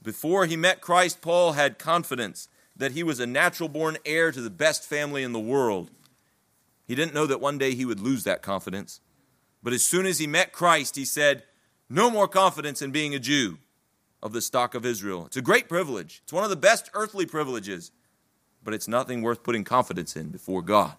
Before 0.04 0.46
he 0.46 0.56
met 0.56 0.82
Christ, 0.82 1.22
Paul 1.22 1.54
had 1.54 1.80
confidence 1.80 2.50
that 2.78 2.92
he 2.92 3.04
was 3.04 3.20
a 3.20 3.28
natural 3.28 3.70
born 3.70 3.98
heir 4.06 4.32
to 4.32 4.42
the 4.42 4.50
best 4.50 4.84
family 4.84 5.24
in 5.24 5.34
the 5.34 5.40
world. 5.40 5.90
He 6.86 6.96
didn't 6.96 7.14
know 7.14 7.26
that 7.26 7.42
one 7.42 7.58
day 7.58 7.74
he 7.74 7.86
would 7.86 8.00
lose 8.00 8.24
that 8.24 8.42
confidence. 8.42 9.02
But 9.62 9.74
as 9.74 9.84
soon 9.84 10.06
as 10.06 10.20
he 10.20 10.28
met 10.28 10.54
Christ, 10.54 10.96
he 10.96 11.04
said, 11.04 11.44
No 11.90 12.10
more 12.10 12.28
confidence 12.28 12.82
in 12.82 12.92
being 12.92 13.14
a 13.14 13.20
Jew 13.20 13.58
of 14.22 14.32
the 14.32 14.42
stock 14.42 14.76
of 14.76 14.86
Israel. 14.86 15.26
It's 15.26 15.38
a 15.38 15.42
great 15.42 15.68
privilege. 15.68 16.22
It's 16.24 16.34
one 16.34 16.44
of 16.44 16.50
the 16.50 16.56
best 16.56 16.90
earthly 16.94 17.26
privileges, 17.26 17.92
but 18.64 18.74
it's 18.74 18.88
nothing 18.88 19.22
worth 19.22 19.44
putting 19.44 19.64
confidence 19.64 20.16
in 20.16 20.30
before 20.30 20.62
God. 20.62 20.96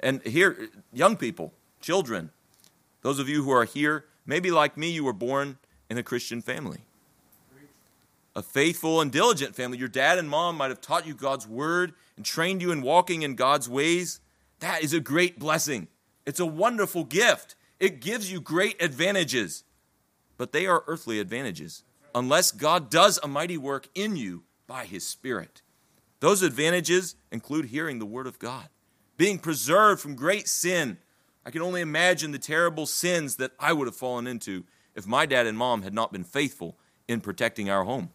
And 0.00 0.22
here, 0.22 0.68
young 0.92 1.16
people, 1.16 1.52
children, 1.80 2.30
those 3.02 3.18
of 3.18 3.28
you 3.28 3.42
who 3.42 3.50
are 3.50 3.64
here, 3.64 4.04
maybe 4.26 4.50
like 4.50 4.76
me, 4.76 4.90
you 4.90 5.04
were 5.04 5.12
born 5.12 5.58
in 5.90 5.98
a 5.98 6.02
Christian 6.02 6.40
family. 6.40 6.84
A 8.38 8.42
faithful 8.42 9.00
and 9.00 9.10
diligent 9.10 9.56
family. 9.56 9.78
Your 9.78 9.88
dad 9.88 10.16
and 10.16 10.30
mom 10.30 10.56
might 10.58 10.70
have 10.70 10.80
taught 10.80 11.08
you 11.08 11.12
God's 11.12 11.44
word 11.44 11.92
and 12.14 12.24
trained 12.24 12.62
you 12.62 12.70
in 12.70 12.82
walking 12.82 13.22
in 13.22 13.34
God's 13.34 13.68
ways. 13.68 14.20
That 14.60 14.84
is 14.84 14.92
a 14.92 15.00
great 15.00 15.40
blessing. 15.40 15.88
It's 16.24 16.38
a 16.38 16.46
wonderful 16.46 17.02
gift. 17.02 17.56
It 17.80 18.00
gives 18.00 18.30
you 18.30 18.40
great 18.40 18.80
advantages, 18.80 19.64
but 20.36 20.52
they 20.52 20.66
are 20.66 20.84
earthly 20.86 21.18
advantages 21.18 21.82
unless 22.14 22.52
God 22.52 22.90
does 22.90 23.18
a 23.24 23.26
mighty 23.26 23.58
work 23.58 23.88
in 23.92 24.14
you 24.14 24.44
by 24.68 24.84
His 24.84 25.04
Spirit. 25.04 25.60
Those 26.20 26.42
advantages 26.42 27.16
include 27.32 27.64
hearing 27.64 27.98
the 27.98 28.06
Word 28.06 28.28
of 28.28 28.38
God, 28.38 28.68
being 29.16 29.40
preserved 29.40 30.00
from 30.00 30.14
great 30.14 30.46
sin. 30.46 30.98
I 31.44 31.50
can 31.50 31.62
only 31.62 31.80
imagine 31.80 32.30
the 32.30 32.38
terrible 32.38 32.86
sins 32.86 33.34
that 33.38 33.50
I 33.58 33.72
would 33.72 33.88
have 33.88 33.96
fallen 33.96 34.28
into 34.28 34.62
if 34.94 35.08
my 35.08 35.26
dad 35.26 35.48
and 35.48 35.58
mom 35.58 35.82
had 35.82 35.92
not 35.92 36.12
been 36.12 36.22
faithful 36.22 36.78
in 37.08 37.20
protecting 37.20 37.68
our 37.68 37.82
home. 37.82 38.10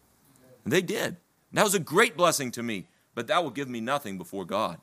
They 0.64 0.82
did. 0.82 1.04
And 1.06 1.58
that 1.58 1.64
was 1.64 1.74
a 1.74 1.80
great 1.80 2.16
blessing 2.16 2.50
to 2.52 2.62
me, 2.62 2.86
but 3.14 3.26
that 3.28 3.42
will 3.42 3.50
give 3.50 3.68
me 3.68 3.80
nothing 3.80 4.18
before 4.18 4.44
God. 4.44 4.78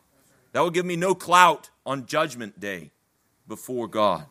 That 0.53 0.61
will 0.61 0.69
give 0.69 0.85
me 0.85 0.95
no 0.95 1.15
clout 1.15 1.69
on 1.85 2.05
Judgment 2.05 2.59
Day 2.59 2.91
before 3.47 3.87
God. 3.87 4.25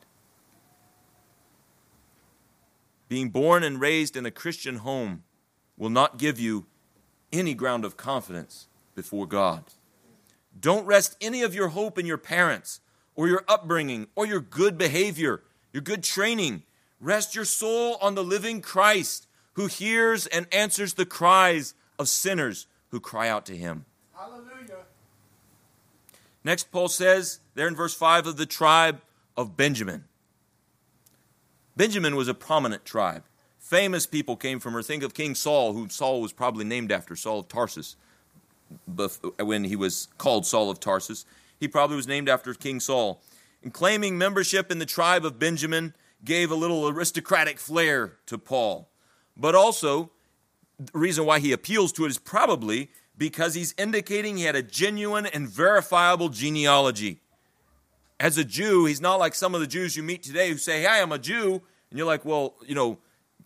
Being 3.08 3.30
born 3.30 3.64
and 3.64 3.80
raised 3.80 4.16
in 4.16 4.24
a 4.24 4.30
Christian 4.30 4.76
home 4.76 5.24
will 5.76 5.90
not 5.90 6.18
give 6.18 6.38
you 6.38 6.66
any 7.32 7.54
ground 7.54 7.84
of 7.84 7.96
confidence 7.96 8.68
before 8.94 9.26
God. 9.26 9.64
Don't 10.58 10.86
rest 10.86 11.16
any 11.20 11.42
of 11.42 11.54
your 11.54 11.68
hope 11.68 11.98
in 11.98 12.06
your 12.06 12.18
parents 12.18 12.80
or 13.14 13.28
your 13.28 13.44
upbringing 13.48 14.06
or 14.14 14.26
your 14.26 14.40
good 14.40 14.78
behavior, 14.78 15.42
your 15.72 15.82
good 15.82 16.02
training. 16.02 16.62
Rest 17.00 17.34
your 17.34 17.44
soul 17.44 17.96
on 18.00 18.14
the 18.14 18.24
living 18.24 18.60
Christ 18.60 19.26
who 19.60 19.66
hears 19.66 20.26
and 20.28 20.46
answers 20.52 20.94
the 20.94 21.04
cries 21.04 21.74
of 21.98 22.08
sinners 22.08 22.66
who 22.88 22.98
cry 22.98 23.28
out 23.28 23.44
to 23.44 23.54
him. 23.54 23.84
Hallelujah. 24.16 24.86
Next, 26.42 26.72
Paul 26.72 26.88
says, 26.88 27.40
there 27.54 27.68
in 27.68 27.76
verse 27.76 27.92
5, 27.92 28.28
of 28.28 28.36
the 28.38 28.46
tribe 28.46 29.02
of 29.36 29.58
Benjamin. 29.58 30.04
Benjamin 31.76 32.16
was 32.16 32.26
a 32.26 32.32
prominent 32.32 32.86
tribe. 32.86 33.22
Famous 33.58 34.06
people 34.06 34.34
came 34.34 34.60
from 34.60 34.72
her. 34.72 34.82
Think 34.82 35.02
of 35.02 35.12
King 35.12 35.34
Saul, 35.34 35.74
who 35.74 35.90
Saul 35.90 36.22
was 36.22 36.32
probably 36.32 36.64
named 36.64 36.90
after, 36.90 37.14
Saul 37.14 37.40
of 37.40 37.48
Tarsus, 37.48 37.96
when 39.38 39.64
he 39.64 39.76
was 39.76 40.08
called 40.16 40.46
Saul 40.46 40.70
of 40.70 40.80
Tarsus. 40.80 41.26
He 41.58 41.68
probably 41.68 41.96
was 41.96 42.08
named 42.08 42.30
after 42.30 42.54
King 42.54 42.80
Saul. 42.80 43.20
And 43.62 43.74
claiming 43.74 44.16
membership 44.16 44.72
in 44.72 44.78
the 44.78 44.86
tribe 44.86 45.26
of 45.26 45.38
Benjamin 45.38 45.92
gave 46.24 46.50
a 46.50 46.54
little 46.54 46.88
aristocratic 46.88 47.58
flair 47.58 48.14
to 48.24 48.38
Paul. 48.38 48.86
But 49.36 49.54
also, 49.54 50.10
the 50.78 50.98
reason 50.98 51.26
why 51.26 51.40
he 51.40 51.52
appeals 51.52 51.92
to 51.92 52.04
it 52.04 52.10
is 52.10 52.18
probably 52.18 52.90
because 53.16 53.54
he's 53.54 53.74
indicating 53.76 54.36
he 54.36 54.44
had 54.44 54.56
a 54.56 54.62
genuine 54.62 55.26
and 55.26 55.48
verifiable 55.48 56.30
genealogy. 56.30 57.20
As 58.18 58.38
a 58.38 58.44
Jew, 58.44 58.86
he's 58.86 59.00
not 59.00 59.18
like 59.18 59.34
some 59.34 59.54
of 59.54 59.60
the 59.60 59.66
Jews 59.66 59.96
you 59.96 60.02
meet 60.02 60.22
today 60.22 60.50
who 60.50 60.56
say, 60.56 60.82
Hey, 60.82 61.00
I'm 61.00 61.12
a 61.12 61.18
Jew. 61.18 61.62
And 61.90 61.98
you're 61.98 62.06
like, 62.06 62.24
Well, 62.24 62.54
you 62.66 62.74
know, 62.74 62.98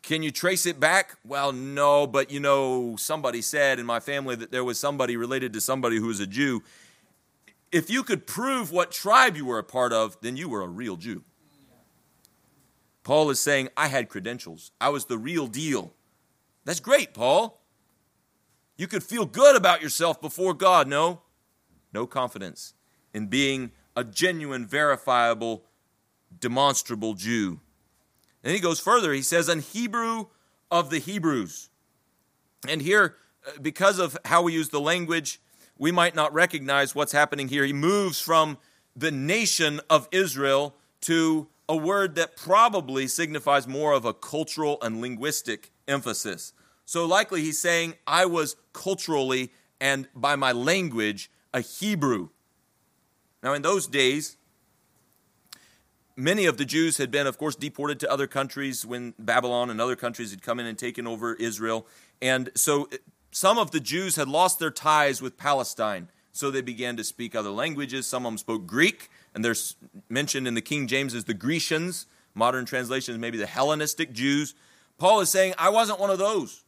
can 0.03 0.23
you 0.23 0.31
trace 0.31 0.67
it 0.67 0.79
back? 0.79 1.17
Well, 1.25 1.53
no, 1.53 2.07
but 2.07 2.31
you 2.31 2.39
know, 2.39 2.95
somebody 2.97 3.41
said 3.41 3.79
in 3.79 3.87
my 3.87 4.01
family 4.01 4.37
that 4.37 4.53
there 4.53 4.63
was 4.63 4.79
somebody 4.79 5.17
related 5.17 5.53
to 5.55 5.61
somebody 5.61 5.97
who 5.97 6.07
was 6.07 6.21
a 6.21 6.27
Jew. 6.27 6.63
If 7.73 7.91
you 7.91 8.03
could 8.05 8.27
prove 8.27 8.71
what 8.71 8.93
tribe 8.93 9.37
you 9.37 9.47
were 9.47 9.59
a 9.59 9.65
part 9.65 9.93
of, 9.93 10.17
then 10.21 10.37
you 10.37 10.49
were 10.49 10.63
a 10.63 10.69
real 10.69 10.97
Jew. 10.97 11.25
Paul 13.05 13.31
is 13.31 13.39
saying, 13.39 13.69
I 13.77 13.89
had 13.89 14.09
credentials. 14.09 14.73
I 14.81 14.89
was 14.89 15.05
the 15.05 15.19
real 15.19 15.47
deal. 15.47 15.93
That's 16.65 16.81
great, 16.81 17.15
Paul. 17.15 17.61
You 18.77 18.89
could 18.89 19.05
feel 19.05 19.27
good 19.27 19.55
about 19.55 19.83
yourself 19.83 20.21
before 20.21 20.55
God. 20.55 20.89
No, 20.89 21.21
no 21.93 22.07
confidence 22.07 22.75
in 23.13 23.29
being 23.29 23.71
a 23.95 24.03
genuine, 24.03 24.67
verifiable, 24.67 25.65
demonstrable 26.41 27.15
Jew. 27.15 27.61
And 28.43 28.53
he 28.53 28.59
goes 28.59 28.81
further. 28.81 29.13
He 29.13 29.23
says, 29.23 29.49
an 29.49 29.61
Hebrew 29.61 30.27
of 30.71 30.91
the 30.91 30.99
Hebrews. 30.99 31.69
And 32.67 32.83
here, 32.83 33.17
uh, 33.47 33.53
because 33.61 33.99
of 33.99 34.17
how 34.25 34.43
we 34.43 34.55
use 34.55 34.71
the 34.71 34.81
language, 34.81 35.41
we 35.79 35.93
might 35.93 36.15
not 36.15 36.33
recognize 36.33 36.95
what's 36.95 37.13
happening 37.13 37.49
here. 37.49 37.65
He 37.65 37.73
moves 37.73 38.21
from 38.21 38.59
the 38.97 39.11
nation 39.11 39.81
of 39.91 40.09
Israel 40.11 40.75
to 41.03 41.49
a 41.69 41.77
word 41.77 42.15
that 42.17 42.37
probably 42.37 43.07
signifies 43.07 43.67
more 43.67 43.93
of 43.93 44.05
a 44.05 44.13
cultural 44.13 44.79
and 44.83 45.01
linguistic 45.01 45.71
emphasis. 45.89 46.53
So 46.85 47.07
likely 47.07 47.43
he's 47.43 47.59
saying, 47.59 47.95
I 48.07 48.27
was 48.27 48.57
culturally 48.73 49.53
and 49.81 50.09
by 50.15 50.37
my 50.37 50.53
language 50.53 51.31
a 51.53 51.61
Hebrew. 51.61 52.29
Now, 53.43 53.55
in 53.55 53.63
those 53.63 53.87
days, 53.87 54.37
many 56.17 56.47
of 56.47 56.57
the 56.57 56.65
Jews 56.65 56.99
had 56.99 57.11
been, 57.11 57.27
of 57.27 57.39
course, 57.39 57.57
deported 57.57 58.01
to 58.01 58.11
other 58.11 58.27
countries 58.27 58.85
when 58.85 59.15
Babylon 59.19 59.71
and 59.71 59.81
other 59.81 59.97
countries 59.97 60.31
had 60.31 60.43
come 60.43 60.61
in 60.61 60.67
and 60.67 60.79
taken 60.79 61.07
over 61.07 61.35
Israel. 61.35 61.87
And 62.21 62.51
so 62.55 62.89
eh, 62.93 62.99
some 63.31 63.59
of 63.59 63.71
the 63.71 63.81
Jews 63.81 64.17
had 64.17 64.29
lost 64.29 64.59
their 64.59 64.71
ties 64.71 65.21
with 65.21 65.37
Palestine. 65.37 66.09
So 66.33 66.51
they 66.51 66.63
began 66.63 66.97
to 66.97 67.05
speak 67.05 67.35
other 67.35 67.51
languages. 67.51 68.07
Some 68.07 68.27
of 68.27 68.33
them 68.33 68.39
spoke 68.39 68.67
Greek, 68.67 69.09
and 69.35 69.45
they're 69.45 69.57
mentioned 70.09 70.47
in 70.47 70.55
the 70.55 70.63
King 70.63 70.87
James 70.87 71.15
as 71.15 71.25
the 71.25 71.35
Grecians. 71.35 72.07
Modern 72.35 72.65
translations, 72.65 73.19
maybe 73.19 73.39
the 73.39 73.47
Hellenistic 73.47 74.13
Jews. 74.13 74.55
Paul 74.99 75.21
is 75.21 75.31
saying, 75.31 75.55
I 75.57 75.71
wasn't 75.71 76.01
one 76.01 76.11
of 76.11 76.19
those. 76.19 76.65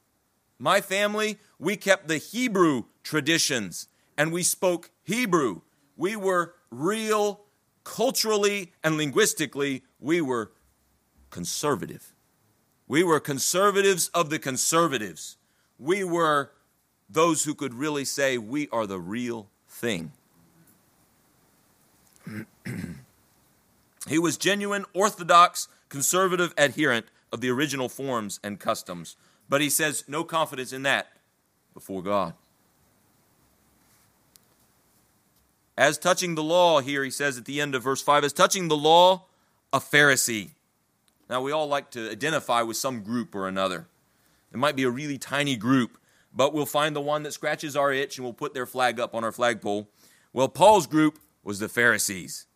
My 0.59 0.81
family, 0.81 1.39
we 1.59 1.77
kept 1.77 2.09
the 2.09 2.19
Hebrew 2.19 2.85
traditions 3.03 3.89
and 4.17 4.33
we 4.33 4.43
spoke 4.43 4.91
Hebrew. 5.03 5.63
We 5.97 6.17
were 6.17 6.55
real, 6.71 7.41
culturally 7.85 8.73
and 8.83 8.97
linguistically, 8.97 9.83
we 9.99 10.21
were 10.21 10.53
conservative. 11.31 12.15
We 12.89 13.03
were 13.03 13.21
conservatives 13.21 14.09
of 14.09 14.31
the 14.31 14.39
conservatives. 14.39 15.37
We 15.79 16.05
were 16.05 16.53
those 17.09 17.45
who 17.45 17.55
could 17.55 17.75
really 17.75 18.05
say, 18.05 18.39
We 18.39 18.69
are 18.71 18.87
the 18.87 19.01
real 19.01 19.51
thing. 19.69 20.13
he 24.09 24.19
was 24.19 24.37
genuine, 24.37 24.85
orthodox, 24.93 25.69
conservative 25.89 26.53
adherent 26.59 27.07
of 27.33 27.41
the 27.41 27.51
original 27.51 27.89
forms 27.89 28.41
and 28.43 28.59
customs 28.59 29.17
but 29.49 29.61
he 29.61 29.71
says, 29.71 30.05
no 30.09 30.25
confidence 30.25 30.73
in 30.73 30.83
that 30.83 31.09
before 31.75 32.03
God. 32.03 32.35
As 35.79 35.99
touching 35.99 36.35
the 36.35 36.43
law, 36.43 36.81
here 36.81 37.05
he 37.05 37.11
says 37.11 37.37
at 37.37 37.45
the 37.45 37.61
end 37.61 37.75
of 37.75 37.83
verse 37.83 38.03
5, 38.03 38.25
as 38.25 38.33
touching 38.33 38.69
the 38.69 38.77
law, 38.77 39.25
a 39.73 39.79
Pharisee. 39.79 40.51
Now, 41.29 41.43
we 41.43 41.53
all 41.53 41.67
like 41.67 41.91
to 41.91 42.11
identify 42.11 42.63
with 42.63 42.77
some 42.77 43.03
group 43.03 43.35
or 43.35 43.47
another. 43.47 43.87
It 44.53 44.57
might 44.57 44.77
be 44.77 44.85
a 44.85 44.91
really 44.91 45.19
tiny 45.19 45.57
group, 45.57 45.99
but 46.35 46.55
we'll 46.55 46.67
find 46.67 46.97
the 46.97 47.01
one 47.01 47.25
that 47.25 47.33
scratches 47.33 47.77
our 47.77 47.93
itch 47.93 48.17
and 48.17 48.25
we'll 48.25 48.33
put 48.33 48.55
their 48.55 48.65
flag 48.65 48.99
up 48.99 49.15
on 49.15 49.23
our 49.23 49.33
flagpole. 49.33 49.89
Well, 50.33 50.49
Paul's 50.49 50.87
group 50.87 51.19
was 51.47 51.61
the 51.61 51.69
Pharisees. 51.69 52.47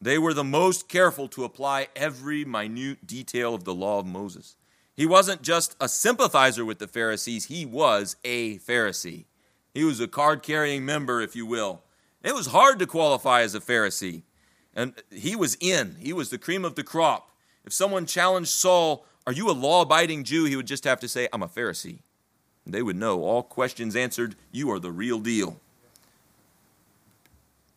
They 0.00 0.18
were 0.18 0.32
the 0.32 0.42
most 0.42 0.88
careful 0.88 1.28
to 1.28 1.44
apply 1.44 1.88
every 1.94 2.46
minute 2.46 3.06
detail 3.06 3.54
of 3.54 3.64
the 3.64 3.74
law 3.74 3.98
of 3.98 4.06
Moses. 4.06 4.56
He 4.96 5.04
wasn't 5.04 5.42
just 5.42 5.76
a 5.78 5.88
sympathizer 5.88 6.64
with 6.64 6.78
the 6.78 6.88
Pharisees, 6.88 7.44
he 7.44 7.66
was 7.66 8.16
a 8.24 8.58
Pharisee. 8.58 9.26
He 9.74 9.84
was 9.84 10.00
a 10.00 10.08
card 10.08 10.42
carrying 10.42 10.84
member, 10.84 11.20
if 11.20 11.36
you 11.36 11.44
will. 11.44 11.82
It 12.22 12.34
was 12.34 12.46
hard 12.46 12.78
to 12.78 12.86
qualify 12.86 13.42
as 13.42 13.54
a 13.54 13.60
Pharisee. 13.60 14.22
And 14.74 14.94
he 15.10 15.36
was 15.36 15.56
in, 15.60 15.96
he 16.00 16.14
was 16.14 16.30
the 16.30 16.38
cream 16.38 16.64
of 16.64 16.74
the 16.74 16.84
crop. 16.84 17.30
If 17.64 17.74
someone 17.74 18.06
challenged 18.06 18.50
Saul, 18.50 19.06
Are 19.26 19.32
you 19.32 19.50
a 19.50 19.52
law 19.52 19.82
abiding 19.82 20.24
Jew? 20.24 20.46
he 20.46 20.56
would 20.56 20.66
just 20.66 20.84
have 20.84 21.00
to 21.00 21.08
say, 21.08 21.28
I'm 21.32 21.42
a 21.42 21.48
Pharisee. 21.48 22.00
And 22.64 22.72
they 22.72 22.82
would 22.82 22.96
know, 22.96 23.22
all 23.22 23.42
questions 23.42 23.94
answered, 23.94 24.36
You 24.50 24.70
are 24.70 24.80
the 24.80 24.90
real 24.90 25.20
deal. 25.20 25.60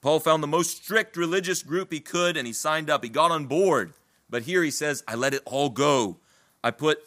Paul 0.06 0.20
found 0.20 0.44
the 0.44 0.48
most 0.48 0.84
strict 0.84 1.18
religious 1.18 1.64
group 1.64 1.92
he 1.92 2.00
could 2.00 2.38
and 2.38 2.46
he 2.46 2.54
signed 2.54 2.92
up. 2.92 3.04
He 3.04 3.10
got 3.10 3.32
on 3.32 3.48
board. 3.48 3.94
But 4.30 4.44
here 4.44 4.62
he 4.62 4.70
says, 4.70 5.04
I 5.08 5.16
let 5.16 5.34
it 5.34 5.42
all 5.46 5.72
go. 5.72 6.18
I 6.64 6.70
put 6.70 7.00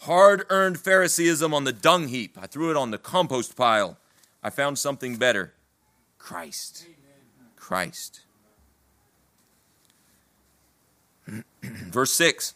hard 0.00 0.44
earned 0.50 0.78
Phariseeism 0.78 1.54
on 1.54 1.64
the 1.64 1.72
dung 1.72 2.08
heap, 2.08 2.36
I 2.38 2.46
threw 2.46 2.70
it 2.70 2.76
on 2.76 2.90
the 2.90 2.98
compost 2.98 3.56
pile. 3.56 3.96
I 4.42 4.50
found 4.50 4.78
something 4.78 5.16
better 5.16 5.54
Christ. 6.18 6.88
Christ. 7.56 8.20
Verse 11.62 12.12
6 12.12 12.52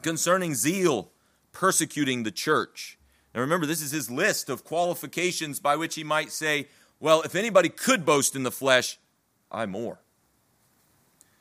concerning 0.00 0.54
zeal 0.54 1.10
persecuting 1.50 2.22
the 2.22 2.30
church. 2.30 2.96
Now 3.34 3.40
remember, 3.40 3.66
this 3.66 3.82
is 3.82 3.90
his 3.90 4.12
list 4.12 4.48
of 4.48 4.62
qualifications 4.62 5.58
by 5.58 5.74
which 5.74 5.96
he 5.96 6.04
might 6.04 6.30
say, 6.30 6.68
Well, 7.00 7.22
if 7.22 7.34
anybody 7.34 7.68
could 7.68 8.06
boast 8.06 8.36
in 8.36 8.44
the 8.44 8.52
flesh, 8.52 8.96
I 9.50 9.66
more. 9.66 10.00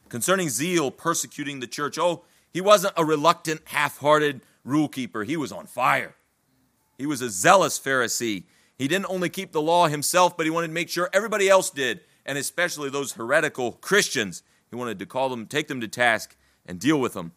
Concerning 0.10 0.50
zeal 0.50 0.92
persecuting 0.92 1.60
the 1.60 1.68
church, 1.68 1.98
oh, 2.00 2.24
he 2.54 2.62
wasn't 2.62 2.94
a 2.98 3.06
reluctant, 3.06 3.62
half 3.66 3.98
hearted 3.98 4.42
rule 4.64 4.88
keeper. 4.88 5.24
He 5.24 5.38
was 5.38 5.52
on 5.52 5.66
fire. 5.66 6.16
He 6.98 7.06
was 7.06 7.22
a 7.22 7.30
zealous 7.30 7.80
Pharisee. 7.80 8.44
He 8.78 8.88
didn't 8.88 9.10
only 9.10 9.30
keep 9.30 9.52
the 9.52 9.62
law 9.62 9.88
himself, 9.88 10.38
but 10.38 10.46
he 10.46 10.50
wanted 10.50 10.68
to 10.68 10.74
make 10.74 10.90
sure 10.90 11.10
everybody 11.14 11.50
else 11.50 11.70
did, 11.70 12.02
and 12.26 12.38
especially 12.38 12.90
those 12.90 13.14
heretical 13.14 13.74
Christians. 13.74 14.44
He 14.70 14.76
wanted 14.76 15.00
to 15.00 15.06
call 15.06 15.30
them, 15.30 15.46
take 15.46 15.68
them 15.68 15.82
to 15.82 15.88
task, 15.88 16.36
and 16.66 16.80
deal 16.80 17.00
with 17.00 17.14
them. 17.14 17.34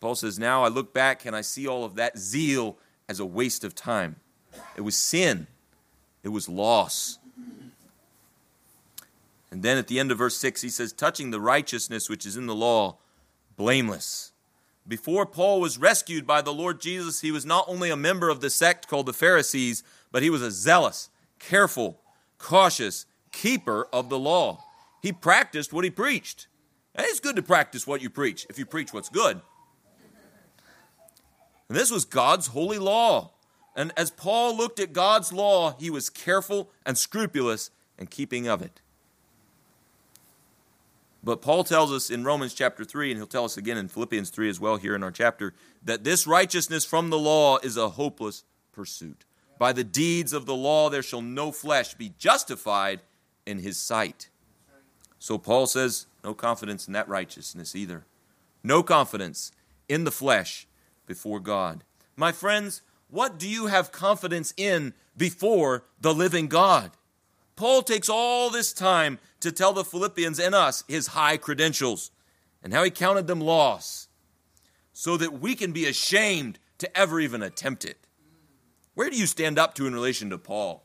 Paul 0.00 0.14
says, 0.14 0.38
Now 0.38 0.64
I 0.64 0.68
look 0.68 0.92
back 0.92 1.24
and 1.24 1.34
I 1.34 1.42
see 1.42 1.66
all 1.66 1.84
of 1.84 1.94
that 1.94 2.18
zeal 2.18 2.76
as 3.08 3.20
a 3.20 3.26
waste 3.26 3.64
of 3.64 3.74
time. 3.74 4.16
It 4.76 4.80
was 4.80 4.96
sin, 4.96 5.46
it 6.22 6.28
was 6.28 6.48
loss. 6.48 7.18
And 9.52 9.62
then 9.62 9.76
at 9.76 9.86
the 9.86 10.00
end 10.00 10.10
of 10.10 10.16
verse 10.16 10.38
6, 10.38 10.62
he 10.62 10.70
says, 10.70 10.94
Touching 10.94 11.30
the 11.30 11.38
righteousness 11.38 12.08
which 12.08 12.24
is 12.24 12.38
in 12.38 12.46
the 12.46 12.54
law, 12.54 12.96
blameless. 13.54 14.32
Before 14.88 15.26
Paul 15.26 15.60
was 15.60 15.76
rescued 15.76 16.26
by 16.26 16.40
the 16.40 16.54
Lord 16.54 16.80
Jesus, 16.80 17.20
he 17.20 17.30
was 17.30 17.44
not 17.44 17.66
only 17.68 17.90
a 17.90 17.96
member 17.96 18.30
of 18.30 18.40
the 18.40 18.48
sect 18.48 18.88
called 18.88 19.04
the 19.04 19.12
Pharisees, 19.12 19.84
but 20.10 20.22
he 20.22 20.30
was 20.30 20.40
a 20.40 20.50
zealous, 20.50 21.10
careful, 21.38 22.00
cautious 22.38 23.04
keeper 23.30 23.86
of 23.92 24.08
the 24.08 24.18
law. 24.18 24.64
He 25.02 25.12
practiced 25.12 25.70
what 25.70 25.84
he 25.84 25.90
preached. 25.90 26.46
And 26.94 27.06
it's 27.06 27.20
good 27.20 27.36
to 27.36 27.42
practice 27.42 27.86
what 27.86 28.00
you 28.00 28.08
preach 28.08 28.46
if 28.48 28.58
you 28.58 28.64
preach 28.64 28.94
what's 28.94 29.10
good. 29.10 29.42
And 31.68 31.76
this 31.76 31.90
was 31.90 32.06
God's 32.06 32.48
holy 32.48 32.78
law. 32.78 33.32
And 33.76 33.92
as 33.98 34.10
Paul 34.10 34.56
looked 34.56 34.80
at 34.80 34.94
God's 34.94 35.30
law, 35.30 35.76
he 35.78 35.90
was 35.90 36.08
careful 36.08 36.70
and 36.86 36.96
scrupulous 36.96 37.70
in 37.98 38.06
keeping 38.06 38.48
of 38.48 38.62
it. 38.62 38.80
But 41.24 41.40
Paul 41.40 41.62
tells 41.62 41.92
us 41.92 42.10
in 42.10 42.24
Romans 42.24 42.52
chapter 42.52 42.84
3, 42.84 43.12
and 43.12 43.18
he'll 43.18 43.26
tell 43.26 43.44
us 43.44 43.56
again 43.56 43.78
in 43.78 43.88
Philippians 43.88 44.30
3 44.30 44.48
as 44.48 44.58
well 44.58 44.76
here 44.76 44.94
in 44.94 45.02
our 45.02 45.12
chapter, 45.12 45.54
that 45.84 46.02
this 46.02 46.26
righteousness 46.26 46.84
from 46.84 47.10
the 47.10 47.18
law 47.18 47.58
is 47.58 47.76
a 47.76 47.90
hopeless 47.90 48.44
pursuit. 48.72 49.24
By 49.58 49.72
the 49.72 49.84
deeds 49.84 50.32
of 50.32 50.46
the 50.46 50.56
law 50.56 50.90
there 50.90 51.02
shall 51.02 51.22
no 51.22 51.52
flesh 51.52 51.94
be 51.94 52.12
justified 52.18 53.02
in 53.46 53.58
his 53.58 53.76
sight. 53.76 54.28
So 55.20 55.38
Paul 55.38 55.66
says, 55.66 56.06
no 56.24 56.34
confidence 56.34 56.88
in 56.88 56.92
that 56.94 57.08
righteousness 57.08 57.76
either. 57.76 58.04
No 58.64 58.82
confidence 58.82 59.52
in 59.88 60.02
the 60.02 60.10
flesh 60.10 60.66
before 61.06 61.38
God. 61.38 61.84
My 62.16 62.32
friends, 62.32 62.82
what 63.08 63.38
do 63.38 63.48
you 63.48 63.66
have 63.66 63.92
confidence 63.92 64.52
in 64.56 64.94
before 65.16 65.84
the 66.00 66.14
living 66.14 66.48
God? 66.48 66.92
Paul 67.56 67.82
takes 67.82 68.08
all 68.08 68.50
this 68.50 68.72
time 68.72 69.18
to 69.40 69.52
tell 69.52 69.72
the 69.72 69.84
Philippians 69.84 70.38
and 70.38 70.54
us 70.54 70.84
his 70.88 71.08
high 71.08 71.36
credentials 71.36 72.10
and 72.62 72.72
how 72.72 72.82
he 72.84 72.90
counted 72.90 73.26
them 73.26 73.40
loss 73.40 74.08
so 74.92 75.16
that 75.16 75.40
we 75.40 75.54
can 75.54 75.72
be 75.72 75.86
ashamed 75.86 76.58
to 76.78 76.98
ever 76.98 77.20
even 77.20 77.42
attempt 77.42 77.84
it. 77.84 78.06
Where 78.94 79.10
do 79.10 79.16
you 79.16 79.26
stand 79.26 79.58
up 79.58 79.74
to 79.74 79.86
in 79.86 79.94
relation 79.94 80.30
to 80.30 80.38
Paul? 80.38 80.84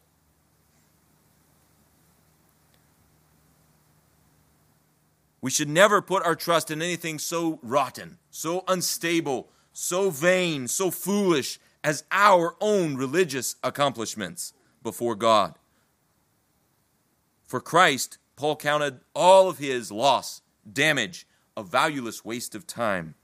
We 5.41 5.51
should 5.51 5.69
never 5.69 6.01
put 6.01 6.25
our 6.25 6.36
trust 6.36 6.71
in 6.71 6.82
anything 6.82 7.19
so 7.19 7.60
rotten, 7.62 8.17
so 8.32 8.63
unstable, 8.67 9.49
so 9.71 10.10
vain, 10.10 10.67
so 10.67 10.89
foolish 10.89 11.60
as 11.84 12.03
our 12.12 12.56
own 12.60 12.95
religious 12.95 13.56
accomplishments 13.63 14.53
before 14.84 15.15
God. 15.15 15.56
For 17.47 17.62
Christ, 17.62 18.17
Paul 18.36 18.57
counted 18.57 18.99
all 19.15 19.49
of 19.49 19.57
his 19.57 19.91
loss, 19.91 20.41
damage, 20.71 21.25
a 21.55 21.63
valueless 21.63 22.23
waste 22.23 22.53
of 22.53 22.67
time. 22.67 23.15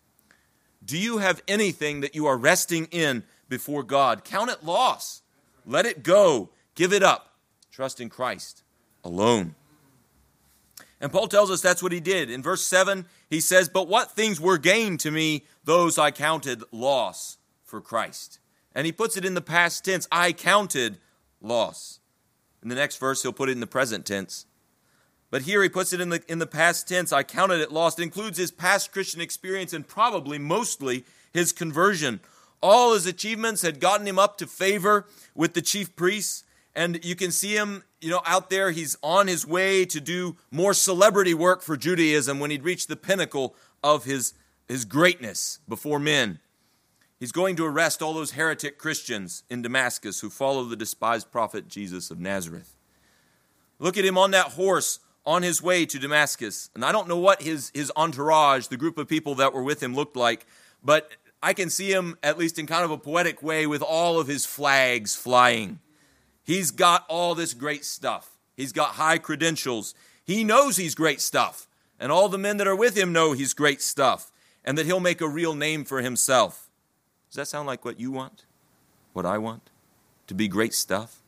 Do 0.83 0.97
you 0.97 1.19
have 1.19 1.43
anything 1.47 2.01
that 2.01 2.15
you 2.15 2.25
are 2.25 2.37
resting 2.37 2.85
in 2.85 3.23
before 3.47 3.83
God? 3.83 4.23
Count 4.23 4.49
it 4.49 4.63
loss. 4.63 5.21
Let 5.65 5.85
it 5.85 6.03
go. 6.03 6.49
Give 6.73 6.93
it 6.93 7.03
up. 7.03 7.35
Trust 7.71 8.01
in 8.01 8.09
Christ 8.09 8.63
alone. 9.03 9.55
And 11.01 11.11
Paul 11.11 11.27
tells 11.27 11.51
us 11.51 11.61
that's 11.61 11.83
what 11.83 11.91
he 11.91 11.99
did. 11.99 12.29
In 12.29 12.41
verse 12.41 12.63
7, 12.63 13.05
he 13.29 13.41
says, 13.41 13.67
But 13.67 13.89
what 13.89 14.11
things 14.11 14.39
were 14.39 14.57
gained 14.57 15.01
to 15.01 15.11
me, 15.11 15.43
those 15.65 15.97
I 15.97 16.11
counted 16.11 16.63
loss 16.71 17.37
for 17.65 17.81
Christ. 17.81 18.39
And 18.73 18.85
he 18.85 18.93
puts 18.93 19.17
it 19.17 19.25
in 19.25 19.33
the 19.33 19.41
past 19.41 19.83
tense 19.83 20.07
I 20.11 20.31
counted 20.31 20.99
loss. 21.41 21.99
In 22.63 22.69
the 22.69 22.75
next 22.75 22.97
verse, 22.97 23.21
he'll 23.21 23.33
put 23.33 23.49
it 23.49 23.51
in 23.51 23.59
the 23.59 23.67
present 23.67 24.05
tense. 24.05 24.45
But 25.29 25.43
here 25.43 25.61
he 25.61 25.69
puts 25.69 25.93
it 25.93 25.99
in 25.99 26.09
the, 26.09 26.23
in 26.27 26.39
the 26.39 26.47
past 26.47 26.87
tense. 26.87 27.11
I 27.11 27.23
counted 27.23 27.59
it 27.59 27.71
lost. 27.71 27.99
It 27.99 28.03
includes 28.03 28.37
his 28.37 28.51
past 28.51 28.91
Christian 28.91 29.19
experience 29.19 29.73
and 29.73 29.87
probably 29.87 30.37
mostly 30.37 31.05
his 31.33 31.51
conversion. 31.51 32.21
All 32.61 32.93
his 32.93 33.05
achievements 33.05 33.63
had 33.63 33.79
gotten 33.79 34.07
him 34.07 34.17
up 34.17 34.37
to 34.37 34.47
favor 34.47 35.07
with 35.35 35.53
the 35.53 35.61
chief 35.61 35.95
priests. 35.95 36.43
And 36.75 37.03
you 37.03 37.15
can 37.15 37.31
see 37.31 37.55
him, 37.55 37.83
you 37.99 38.09
know, 38.09 38.21
out 38.25 38.49
there. 38.49 38.71
He's 38.71 38.95
on 39.03 39.27
his 39.27 39.45
way 39.45 39.85
to 39.85 39.99
do 39.99 40.37
more 40.51 40.73
celebrity 40.73 41.33
work 41.33 41.61
for 41.61 41.75
Judaism 41.75 42.39
when 42.39 42.51
he'd 42.51 42.63
reached 42.63 42.87
the 42.87 42.95
pinnacle 42.95 43.55
of 43.83 44.05
his, 44.05 44.33
his 44.67 44.85
greatness 44.85 45.59
before 45.67 45.99
men. 45.99 46.39
He's 47.19 47.31
going 47.31 47.55
to 47.55 47.65
arrest 47.65 48.01
all 48.01 48.13
those 48.13 48.31
heretic 48.31 48.77
Christians 48.77 49.43
in 49.49 49.61
Damascus 49.61 50.19
who 50.19 50.29
follow 50.29 50.65
the 50.65 50.75
despised 50.75 51.31
prophet 51.31 51.67
Jesus 51.67 52.11
of 52.11 52.19
Nazareth. 52.19 52.75
Look 53.79 53.97
at 53.97 54.05
him 54.05 54.17
on 54.17 54.31
that 54.31 54.47
horse 54.47 54.99
on 55.25 55.41
his 55.43 55.61
way 55.61 55.85
to 55.85 55.99
Damascus. 55.99 56.69
And 56.75 56.83
I 56.83 56.91
don't 56.91 57.07
know 57.07 57.17
what 57.17 57.41
his, 57.41 57.71
his 57.73 57.91
entourage, 57.95 58.67
the 58.67 58.77
group 58.77 58.97
of 58.97 59.07
people 59.07 59.35
that 59.35 59.53
were 59.53 59.63
with 59.63 59.81
him, 59.81 59.95
looked 59.95 60.17
like, 60.17 60.45
but 60.83 61.11
I 61.41 61.53
can 61.53 61.69
see 61.69 61.91
him, 61.91 62.17
at 62.23 62.37
least 62.37 62.57
in 62.57 62.67
kind 62.67 62.85
of 62.85 62.91
a 62.91 62.97
poetic 62.97 63.43
way, 63.43 63.67
with 63.67 63.81
all 63.81 64.19
of 64.19 64.27
his 64.27 64.45
flags 64.45 65.15
flying. 65.15 65.79
He's 66.43 66.71
got 66.71 67.05
all 67.07 67.35
this 67.35 67.53
great 67.53 67.85
stuff. 67.85 68.37
He's 68.55 68.73
got 68.73 68.91
high 68.91 69.17
credentials. 69.17 69.95
He 70.25 70.43
knows 70.43 70.77
he's 70.77 70.95
great 70.95 71.21
stuff. 71.21 71.67
And 71.99 72.11
all 72.11 72.29
the 72.29 72.37
men 72.37 72.57
that 72.57 72.67
are 72.67 72.75
with 72.75 72.97
him 72.97 73.13
know 73.13 73.33
he's 73.33 73.53
great 73.53 73.81
stuff 73.81 74.31
and 74.63 74.77
that 74.77 74.85
he'll 74.85 74.99
make 74.99 75.21
a 75.21 75.27
real 75.27 75.55
name 75.55 75.85
for 75.85 76.01
himself. 76.01 76.62
Does 77.33 77.37
that 77.37 77.47
sound 77.47 77.65
like 77.65 77.83
what 77.83 77.99
you 77.99 78.11
want? 78.11 78.45
What 79.13 79.25
I 79.25 79.39
want? 79.39 79.71
To 80.27 80.35
be 80.35 80.47
great 80.47 80.71
stuff? 80.71 81.23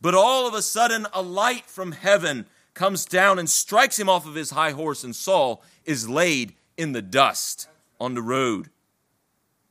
But 0.00 0.12
all 0.12 0.48
of 0.48 0.54
a 0.54 0.60
sudden, 0.60 1.06
a 1.14 1.22
light 1.22 1.66
from 1.66 1.92
heaven 1.92 2.46
comes 2.74 3.04
down 3.04 3.38
and 3.38 3.48
strikes 3.48 3.96
him 3.96 4.08
off 4.08 4.26
of 4.26 4.34
his 4.34 4.50
high 4.50 4.72
horse, 4.72 5.04
and 5.04 5.14
Saul 5.14 5.62
is 5.84 6.08
laid 6.08 6.54
in 6.76 6.90
the 6.90 7.02
dust 7.02 7.68
on 8.00 8.14
the 8.14 8.22
road. 8.22 8.70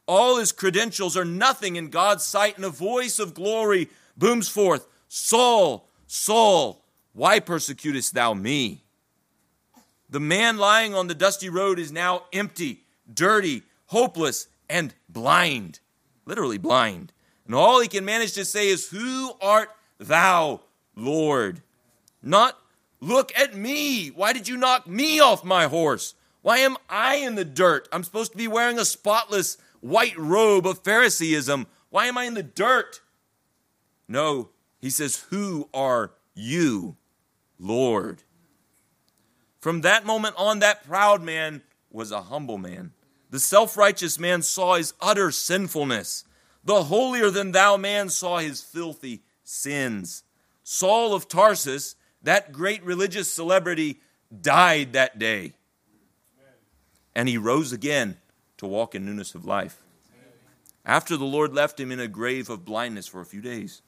All 0.06 0.38
his 0.38 0.54
credentials 0.54 1.18
are 1.18 1.26
nothing 1.26 1.76
in 1.76 1.90
God's 1.90 2.24
sight, 2.24 2.56
and 2.56 2.64
a 2.64 2.70
voice 2.70 3.20
of 3.20 3.34
glory 3.34 3.90
booms 4.16 4.48
forth 4.48 4.88
Saul, 5.10 5.90
Saul, 6.06 6.86
why 7.12 7.42
persecutest 7.42 8.14
thou 8.14 8.34
me? 8.34 8.86
The 10.10 10.22
man 10.22 10.56
lying 10.56 10.96
on 10.96 11.08
the 11.08 11.14
dusty 11.14 11.50
road 11.50 11.80
is 11.80 11.92
now 11.92 12.24
empty, 12.32 12.86
dirty, 13.14 13.64
hopeless, 13.88 14.48
and 14.70 14.94
blind. 15.10 15.80
Literally 16.26 16.58
blind. 16.58 17.14
And 17.46 17.56
all 17.56 17.82
he 17.82 17.88
can 17.88 18.06
manage 18.06 18.34
to 18.34 18.46
say 18.46 18.68
is, 18.68 18.90
Who 18.90 19.32
art 19.42 19.70
thou, 20.00 20.62
Lord? 20.96 21.62
Not 22.22 22.58
Look 23.00 23.32
at 23.38 23.56
me. 23.56 24.10
Why 24.10 24.34
did 24.34 24.48
you 24.48 24.58
knock 24.58 24.88
me 24.88 25.20
off 25.20 25.44
my 25.44 25.66
horse? 25.66 26.16
Why 26.42 26.60
am 26.60 26.78
I 26.90 27.16
in 27.16 27.36
the 27.36 27.46
dirt? 27.46 27.88
I'm 27.92 28.04
supposed 28.04 28.32
to 28.32 28.38
be 28.38 28.48
wearing 28.48 28.80
a 28.80 28.86
spotless 28.86 29.58
white 29.82 30.18
robe 30.18 30.66
of 30.66 30.84
Phariseeism. 30.84 31.68
Why 31.90 32.08
am 32.08 32.18
I 32.18 32.26
in 32.26 32.34
the 32.34 32.44
dirt? 32.44 33.02
No, 34.08 34.50
he 34.80 34.90
says, 34.90 35.26
Who 35.30 35.70
are 35.74 36.14
you, 36.34 36.96
Lord? 37.60 38.24
From 39.60 39.82
that 39.82 40.06
moment 40.06 40.36
on, 40.38 40.60
that 40.60 40.88
proud 40.88 41.22
man 41.22 41.62
was 41.92 42.12
a 42.12 42.24
humble 42.24 42.58
man. 42.58 42.94
The 43.30 43.40
self 43.40 43.78
righteous 43.78 44.20
man 44.20 44.42
saw 44.42 44.76
his 44.76 44.94
utter 45.02 45.32
sinfulness. 45.32 46.24
The 46.64 46.84
holier 46.84 47.30
than 47.30 47.52
thou 47.52 47.78
man 47.78 48.10
saw 48.10 48.40
his 48.40 48.62
filthy 48.62 49.24
sins. 49.44 50.24
Saul 50.64 51.14
of 51.14 51.28
Tarsus 51.28 51.96
that 52.28 52.52
great 52.52 52.84
religious 52.84 53.32
celebrity, 53.32 54.02
died 54.42 54.94
that 54.94 55.18
day. 55.18 55.54
And 57.16 57.30
he 57.30 57.38
rose 57.38 57.72
again 57.72 58.18
to 58.58 58.68
walk 58.68 58.96
in 58.96 59.06
newness 59.06 59.34
of 59.34 59.46
life. 59.46 59.82
After 60.86 61.18
the 61.18 61.26
Lord 61.26 61.54
left 61.54 61.80
him 61.80 61.92
in 61.92 62.00
a 62.00 62.08
grave 62.08 62.50
of 62.50 62.66
blindness 62.66 63.08
for 63.08 63.22
a 63.22 63.26
few 63.26 63.42
days. 63.42 63.82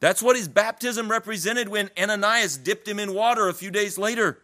That's 0.00 0.22
what 0.22 0.36
his 0.36 0.48
baptism 0.48 1.10
represented 1.10 1.68
when 1.68 1.90
Ananias 1.96 2.56
dipped 2.56 2.86
him 2.86 2.98
in 2.98 3.14
water 3.14 3.48
a 3.48 3.54
few 3.54 3.70
days 3.70 3.96
later. 3.98 4.42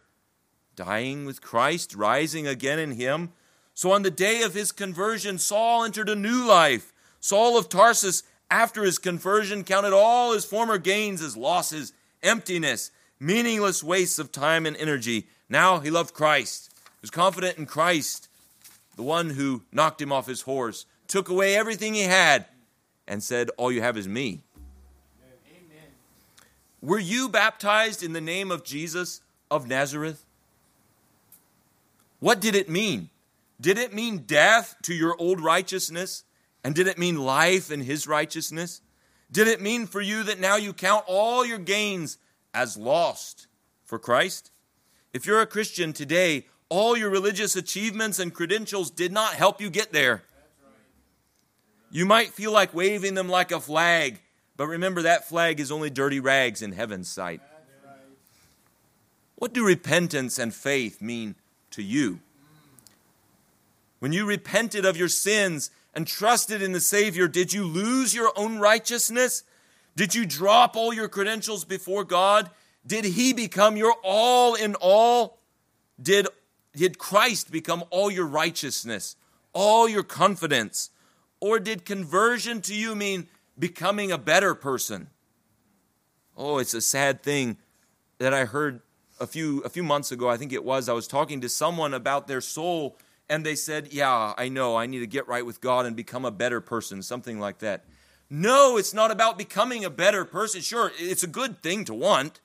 Dying 0.75 1.25
with 1.25 1.41
Christ, 1.41 1.95
rising 1.95 2.47
again 2.47 2.79
in 2.79 2.91
him. 2.93 3.33
So 3.73 3.91
on 3.91 4.03
the 4.03 4.11
day 4.11 4.41
of 4.41 4.53
his 4.53 4.71
conversion, 4.71 5.37
Saul 5.37 5.83
entered 5.83 6.09
a 6.09 6.15
new 6.15 6.45
life. 6.45 6.93
Saul 7.19 7.57
of 7.57 7.69
Tarsus, 7.69 8.23
after 8.51 8.83
his 8.83 8.99
conversion, 8.99 9.63
counted 9.63 9.93
all 9.93 10.33
his 10.33 10.45
former 10.45 10.77
gains 10.77 11.21
as 11.21 11.35
losses, 11.35 11.93
emptiness, 12.21 12.91
meaningless 13.19 13.83
wastes 13.83 14.19
of 14.19 14.31
time 14.31 14.65
and 14.65 14.77
energy. 14.77 15.27
Now 15.49 15.79
he 15.79 15.89
loved 15.89 16.13
Christ, 16.13 16.71
he 16.75 17.01
was 17.01 17.09
confident 17.09 17.57
in 17.57 17.65
Christ, 17.65 18.27
the 18.95 19.03
one 19.03 19.31
who 19.31 19.63
knocked 19.71 20.01
him 20.01 20.11
off 20.11 20.27
his 20.27 20.41
horse, 20.41 20.85
took 21.07 21.29
away 21.29 21.55
everything 21.55 21.93
he 21.93 22.03
had, 22.03 22.45
and 23.07 23.23
said, 23.23 23.49
All 23.57 23.71
you 23.71 23.81
have 23.81 23.97
is 23.97 24.07
me. 24.07 24.41
Amen. 25.47 25.91
Were 26.81 26.99
you 26.99 27.27
baptized 27.27 28.03
in 28.03 28.13
the 28.13 28.21
name 28.21 28.51
of 28.51 28.63
Jesus 28.63 29.21
of 29.49 29.67
Nazareth? 29.67 30.25
What 32.19 32.39
did 32.39 32.55
it 32.55 32.69
mean? 32.69 33.09
Did 33.59 33.77
it 33.77 33.93
mean 33.93 34.19
death 34.19 34.75
to 34.83 34.93
your 34.93 35.15
old 35.19 35.39
righteousness? 35.39 36.23
And 36.63 36.73
did 36.73 36.87
it 36.87 36.97
mean 36.97 37.17
life 37.17 37.71
in 37.71 37.81
his 37.81 38.07
righteousness? 38.07 38.81
Did 39.31 39.47
it 39.47 39.61
mean 39.61 39.87
for 39.87 40.01
you 40.01 40.23
that 40.23 40.39
now 40.39 40.55
you 40.55 40.73
count 40.73 41.05
all 41.07 41.45
your 41.45 41.57
gains 41.57 42.17
as 42.53 42.77
lost 42.77 43.47
for 43.83 43.99
Christ? 43.99 44.51
If 45.13 45.25
you're 45.25 45.41
a 45.41 45.47
Christian 45.47 45.93
today, 45.93 46.45
all 46.69 46.97
your 46.97 47.09
religious 47.09 47.55
achievements 47.55 48.19
and 48.19 48.33
credentials 48.33 48.89
did 48.89 49.11
not 49.11 49.33
help 49.33 49.61
you 49.61 49.69
get 49.69 49.91
there. 49.91 50.23
You 51.91 52.05
might 52.05 52.29
feel 52.29 52.51
like 52.51 52.73
waving 52.73 53.13
them 53.13 53.29
like 53.29 53.51
a 53.51 53.59
flag, 53.59 54.19
but 54.57 54.67
remember 54.67 55.03
that 55.03 55.27
flag 55.27 55.59
is 55.59 55.71
only 55.71 55.91
dirty 55.91 56.19
rags 56.19 56.61
in 56.61 56.71
heaven's 56.71 57.09
sight. 57.09 57.41
What 59.35 59.53
do 59.53 59.65
repentance 59.65 60.39
and 60.39 60.53
faith 60.53 61.01
mean 61.01 61.35
to 61.71 61.83
you? 61.83 62.21
When 64.03 64.11
you 64.11 64.25
repented 64.25 64.83
of 64.83 64.97
your 64.97 65.07
sins 65.07 65.71
and 65.93 66.05
trusted 66.05 66.61
in 66.61 66.73
the 66.73 66.81
Savior, 66.81 67.29
did 67.29 67.53
you 67.53 67.63
lose 67.63 68.13
your 68.13 68.33
own 68.35 68.59
righteousness? 68.59 69.43
Did 69.95 70.13
you 70.13 70.25
drop 70.25 70.75
all 70.75 70.93
your 70.93 71.07
credentials 71.07 71.63
before 71.63 72.03
God? 72.03 72.49
Did 72.85 73.05
He 73.05 73.31
become 73.31 73.77
your 73.77 73.95
all 74.03 74.55
in 74.55 74.75
all? 74.81 75.39
Did, 76.01 76.27
did 76.75 76.97
Christ 76.97 77.49
become 77.49 77.85
all 77.91 78.11
your 78.11 78.25
righteousness, 78.25 79.15
all 79.53 79.87
your 79.87 80.03
confidence? 80.03 80.89
Or 81.39 81.57
did 81.57 81.85
conversion 81.85 82.59
to 82.63 82.75
you 82.75 82.95
mean 82.95 83.29
becoming 83.57 84.11
a 84.11 84.17
better 84.17 84.53
person? 84.53 85.07
Oh, 86.35 86.57
it's 86.57 86.73
a 86.73 86.81
sad 86.81 87.23
thing 87.23 87.55
that 88.17 88.33
I 88.33 88.43
heard 88.43 88.81
a 89.21 89.27
few, 89.27 89.61
a 89.61 89.69
few 89.69 89.83
months 89.83 90.11
ago, 90.11 90.27
I 90.29 90.35
think 90.35 90.51
it 90.51 90.65
was. 90.65 90.89
I 90.89 90.93
was 90.93 91.07
talking 91.07 91.39
to 91.39 91.47
someone 91.47 91.93
about 91.93 92.27
their 92.27 92.41
soul, 92.41 92.97
and 93.33 93.43
they 93.43 93.55
said, 93.55 93.91
Yeah, 93.91 94.35
I 94.37 94.47
know, 94.47 94.75
I 94.75 94.85
need 94.85 94.99
to 94.99 95.07
get 95.07 95.27
right 95.27 95.43
with 95.43 95.59
God 95.59 95.87
and 95.87 95.95
become 95.95 96.23
a 96.23 96.29
better 96.29 96.61
person, 96.61 97.01
something 97.01 97.39
like 97.39 97.57
that. 97.59 97.83
No, 98.29 98.77
it's 98.77 98.93
not 98.93 99.09
about 99.09 99.39
becoming 99.39 99.83
a 99.83 99.89
better 99.89 100.23
person. 100.23 100.61
Sure, 100.61 100.91
it's 100.99 101.23
a 101.23 101.27
good 101.27 101.63
thing 101.63 101.83
to 101.85 101.95
want, 101.95 102.41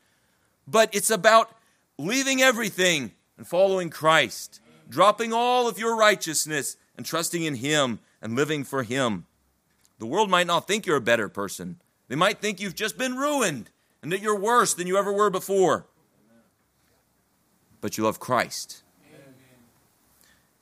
but 0.67 0.89
it's 0.95 1.11
about 1.11 1.55
leaving 1.99 2.41
everything 2.41 3.13
and 3.37 3.47
following 3.47 3.91
Christ, 3.91 4.61
dropping 4.89 5.31
all 5.31 5.69
of 5.69 5.79
your 5.79 5.95
righteousness 5.95 6.79
and 6.97 7.05
trusting 7.05 7.43
in 7.43 7.57
Him 7.57 7.99
and 8.23 8.35
living 8.35 8.65
for 8.65 8.83
Him. 8.83 9.27
The 9.99 10.07
world 10.07 10.31
might 10.31 10.47
not 10.47 10.67
think 10.67 10.87
you're 10.87 10.97
a 10.97 11.03
better 11.03 11.29
person. 11.29 11.83
They 12.09 12.17
might 12.17 12.39
think 12.39 12.61
you've 12.61 12.75
just 12.75 12.97
been 12.97 13.17
ruined 13.17 13.69
and 14.03 14.11
that 14.11 14.23
you're 14.23 14.41
worse 14.41 14.73
than 14.73 14.87
you 14.87 14.97
ever 14.97 15.13
were 15.13 15.29
before. 15.29 15.87
But 17.83 17.99
you 17.99 18.05
love 18.05 18.19
Christ. 18.19 18.85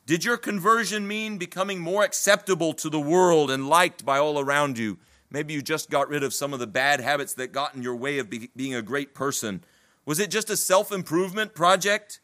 Did 0.06 0.24
your 0.24 0.36
conversion 0.36 1.08
mean 1.08 1.36
becoming 1.36 1.80
more 1.80 2.04
acceptable 2.04 2.72
to 2.74 2.88
the 2.88 3.00
world 3.00 3.50
and 3.50 3.68
liked 3.68 4.04
by 4.04 4.18
all 4.18 4.38
around 4.38 4.78
you? 4.78 4.98
Maybe 5.30 5.52
you 5.52 5.62
just 5.62 5.90
got 5.90 6.08
rid 6.08 6.22
of 6.22 6.32
some 6.32 6.54
of 6.54 6.60
the 6.60 6.66
bad 6.68 7.00
habits 7.00 7.34
that 7.34 7.50
got 7.50 7.74
in 7.74 7.82
your 7.82 7.96
way 7.96 8.18
of 8.18 8.30
be, 8.30 8.48
being 8.54 8.74
a 8.74 8.82
great 8.82 9.14
person. 9.14 9.64
Was 10.04 10.20
it 10.20 10.30
just 10.30 10.48
a 10.48 10.56
self 10.56 10.92
improvement 10.92 11.54
project? 11.54 12.20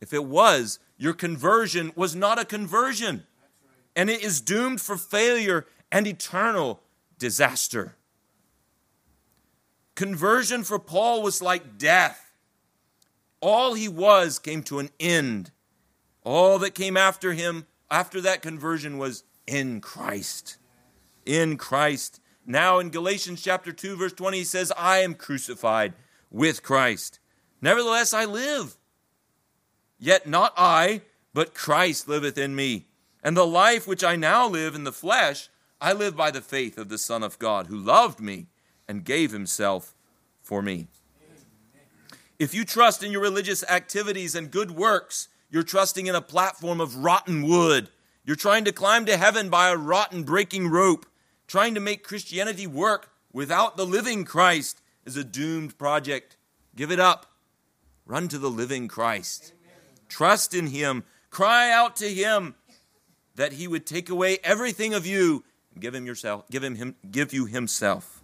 If 0.00 0.14
it 0.14 0.24
was, 0.24 0.78
your 0.96 1.12
conversion 1.12 1.92
was 1.94 2.16
not 2.16 2.38
a 2.38 2.46
conversion, 2.46 3.24
and 3.94 4.08
it 4.08 4.24
is 4.24 4.40
doomed 4.40 4.80
for 4.80 4.96
failure 4.96 5.66
and 5.92 6.06
eternal 6.06 6.80
disaster. 7.18 7.96
Conversion 9.94 10.64
for 10.64 10.78
Paul 10.78 11.22
was 11.22 11.42
like 11.42 11.76
death. 11.76 12.32
All 13.40 13.74
he 13.74 13.88
was 13.88 14.38
came 14.38 14.62
to 14.64 14.78
an 14.78 14.88
end. 14.98 15.50
All 16.26 16.58
that 16.58 16.74
came 16.74 16.96
after 16.96 17.32
him, 17.32 17.66
after 17.90 18.20
that 18.20 18.42
conversion, 18.42 18.98
was 18.98 19.22
in 19.46 19.80
Christ 19.80 20.58
in 21.26 21.58
Christ. 21.58 22.20
Now 22.46 22.78
in 22.78 22.90
Galatians 22.90 23.42
chapter 23.42 23.72
2 23.72 23.96
verse 23.96 24.12
20 24.12 24.38
he 24.38 24.44
says, 24.44 24.72
"I 24.76 24.98
am 24.98 25.14
crucified 25.14 25.94
with 26.30 26.62
Christ. 26.62 27.18
Nevertheless 27.60 28.14
I 28.14 28.24
live. 28.24 28.76
Yet 29.98 30.26
not 30.26 30.54
I, 30.56 31.02
but 31.34 31.54
Christ 31.54 32.08
liveth 32.08 32.38
in 32.38 32.54
me. 32.54 32.86
And 33.22 33.36
the 33.36 33.46
life 33.46 33.86
which 33.86 34.04
I 34.04 34.14
now 34.14 34.46
live 34.46 34.74
in 34.74 34.84
the 34.84 34.92
flesh, 34.92 35.48
I 35.80 35.92
live 35.92 36.16
by 36.16 36.30
the 36.30 36.40
faith 36.40 36.78
of 36.78 36.88
the 36.88 36.98
Son 36.98 37.22
of 37.22 37.38
God, 37.38 37.66
who 37.66 37.76
loved 37.76 38.20
me 38.20 38.46
and 38.86 39.04
gave 39.04 39.32
himself 39.32 39.94
for 40.40 40.62
me." 40.62 40.86
If 42.38 42.54
you 42.54 42.64
trust 42.64 43.02
in 43.02 43.10
your 43.10 43.22
religious 43.22 43.64
activities 43.64 44.34
and 44.34 44.50
good 44.50 44.70
works, 44.70 45.28
you're 45.56 45.62
trusting 45.62 46.06
in 46.06 46.14
a 46.14 46.20
platform 46.20 46.82
of 46.82 46.96
rotten 46.96 47.40
wood. 47.40 47.88
You're 48.26 48.36
trying 48.36 48.66
to 48.66 48.72
climb 48.72 49.06
to 49.06 49.16
heaven 49.16 49.48
by 49.48 49.70
a 49.70 49.76
rotten 49.76 50.22
breaking 50.22 50.68
rope. 50.68 51.06
Trying 51.46 51.72
to 51.76 51.80
make 51.80 52.04
Christianity 52.04 52.66
work 52.66 53.08
without 53.32 53.78
the 53.78 53.86
living 53.86 54.26
Christ 54.26 54.82
is 55.06 55.16
a 55.16 55.24
doomed 55.24 55.78
project. 55.78 56.36
Give 56.76 56.90
it 56.90 57.00
up. 57.00 57.32
Run 58.04 58.28
to 58.28 58.36
the 58.36 58.50
living 58.50 58.86
Christ. 58.86 59.54
Trust 60.10 60.52
in 60.52 60.66
Him. 60.66 61.04
Cry 61.30 61.70
out 61.70 61.96
to 61.96 62.12
Him 62.12 62.54
that 63.36 63.54
He 63.54 63.66
would 63.66 63.86
take 63.86 64.10
away 64.10 64.36
everything 64.44 64.92
of 64.92 65.06
you 65.06 65.42
and 65.72 65.80
give 65.80 65.94
Him 65.94 66.04
yourself. 66.04 66.44
Give 66.50 66.62
Him, 66.62 66.74
him 66.74 66.96
give 67.10 67.32
you 67.32 67.46
Himself. 67.46 68.22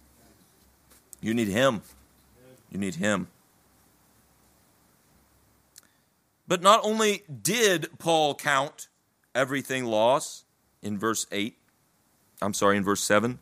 You 1.19 1.33
need 1.33 1.47
Him. 1.47 1.81
You 2.69 2.77
need 2.77 2.93
Him. 2.93 3.27
But 6.47 6.61
not 6.61 6.81
only 6.83 7.23
did 7.41 7.99
Paul 7.99 8.35
count 8.35 8.87
everything 9.33 9.85
lost 9.85 10.45
in 10.81 10.97
verse 10.97 11.25
8, 11.31 11.57
I'm 12.41 12.53
sorry, 12.53 12.77
in 12.77 12.83
verse 12.83 13.01
7. 13.01 13.39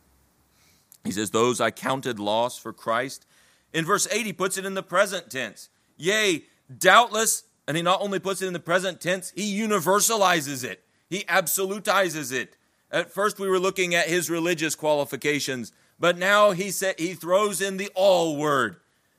He 1.04 1.10
says, 1.10 1.30
Those 1.30 1.60
I 1.60 1.70
counted 1.70 2.20
loss 2.20 2.56
for 2.56 2.72
Christ. 2.72 3.26
In 3.72 3.84
verse 3.84 4.06
8, 4.10 4.26
he 4.26 4.32
puts 4.32 4.56
it 4.56 4.64
in 4.64 4.74
the 4.74 4.82
present 4.82 5.30
tense. 5.30 5.68
Yea, 5.96 6.44
doubtless, 6.78 7.44
and 7.66 7.76
he 7.76 7.82
not 7.82 8.00
only 8.00 8.18
puts 8.18 8.42
it 8.42 8.46
in 8.46 8.52
the 8.52 8.60
present 8.60 9.00
tense, 9.00 9.32
he 9.34 9.58
universalizes 9.58 10.64
it, 10.64 10.84
he 11.08 11.20
absolutizes 11.24 12.32
it. 12.32 12.56
At 12.90 13.10
first, 13.10 13.38
we 13.38 13.48
were 13.48 13.58
looking 13.58 13.94
at 13.94 14.08
his 14.08 14.28
religious 14.28 14.74
qualifications, 14.74 15.72
but 15.98 16.18
now 16.18 16.50
he, 16.50 16.70
said, 16.70 16.96
he 16.98 17.14
throws 17.14 17.62
in 17.62 17.78
the 17.78 17.90
all 17.94 18.36
word. 18.36 18.76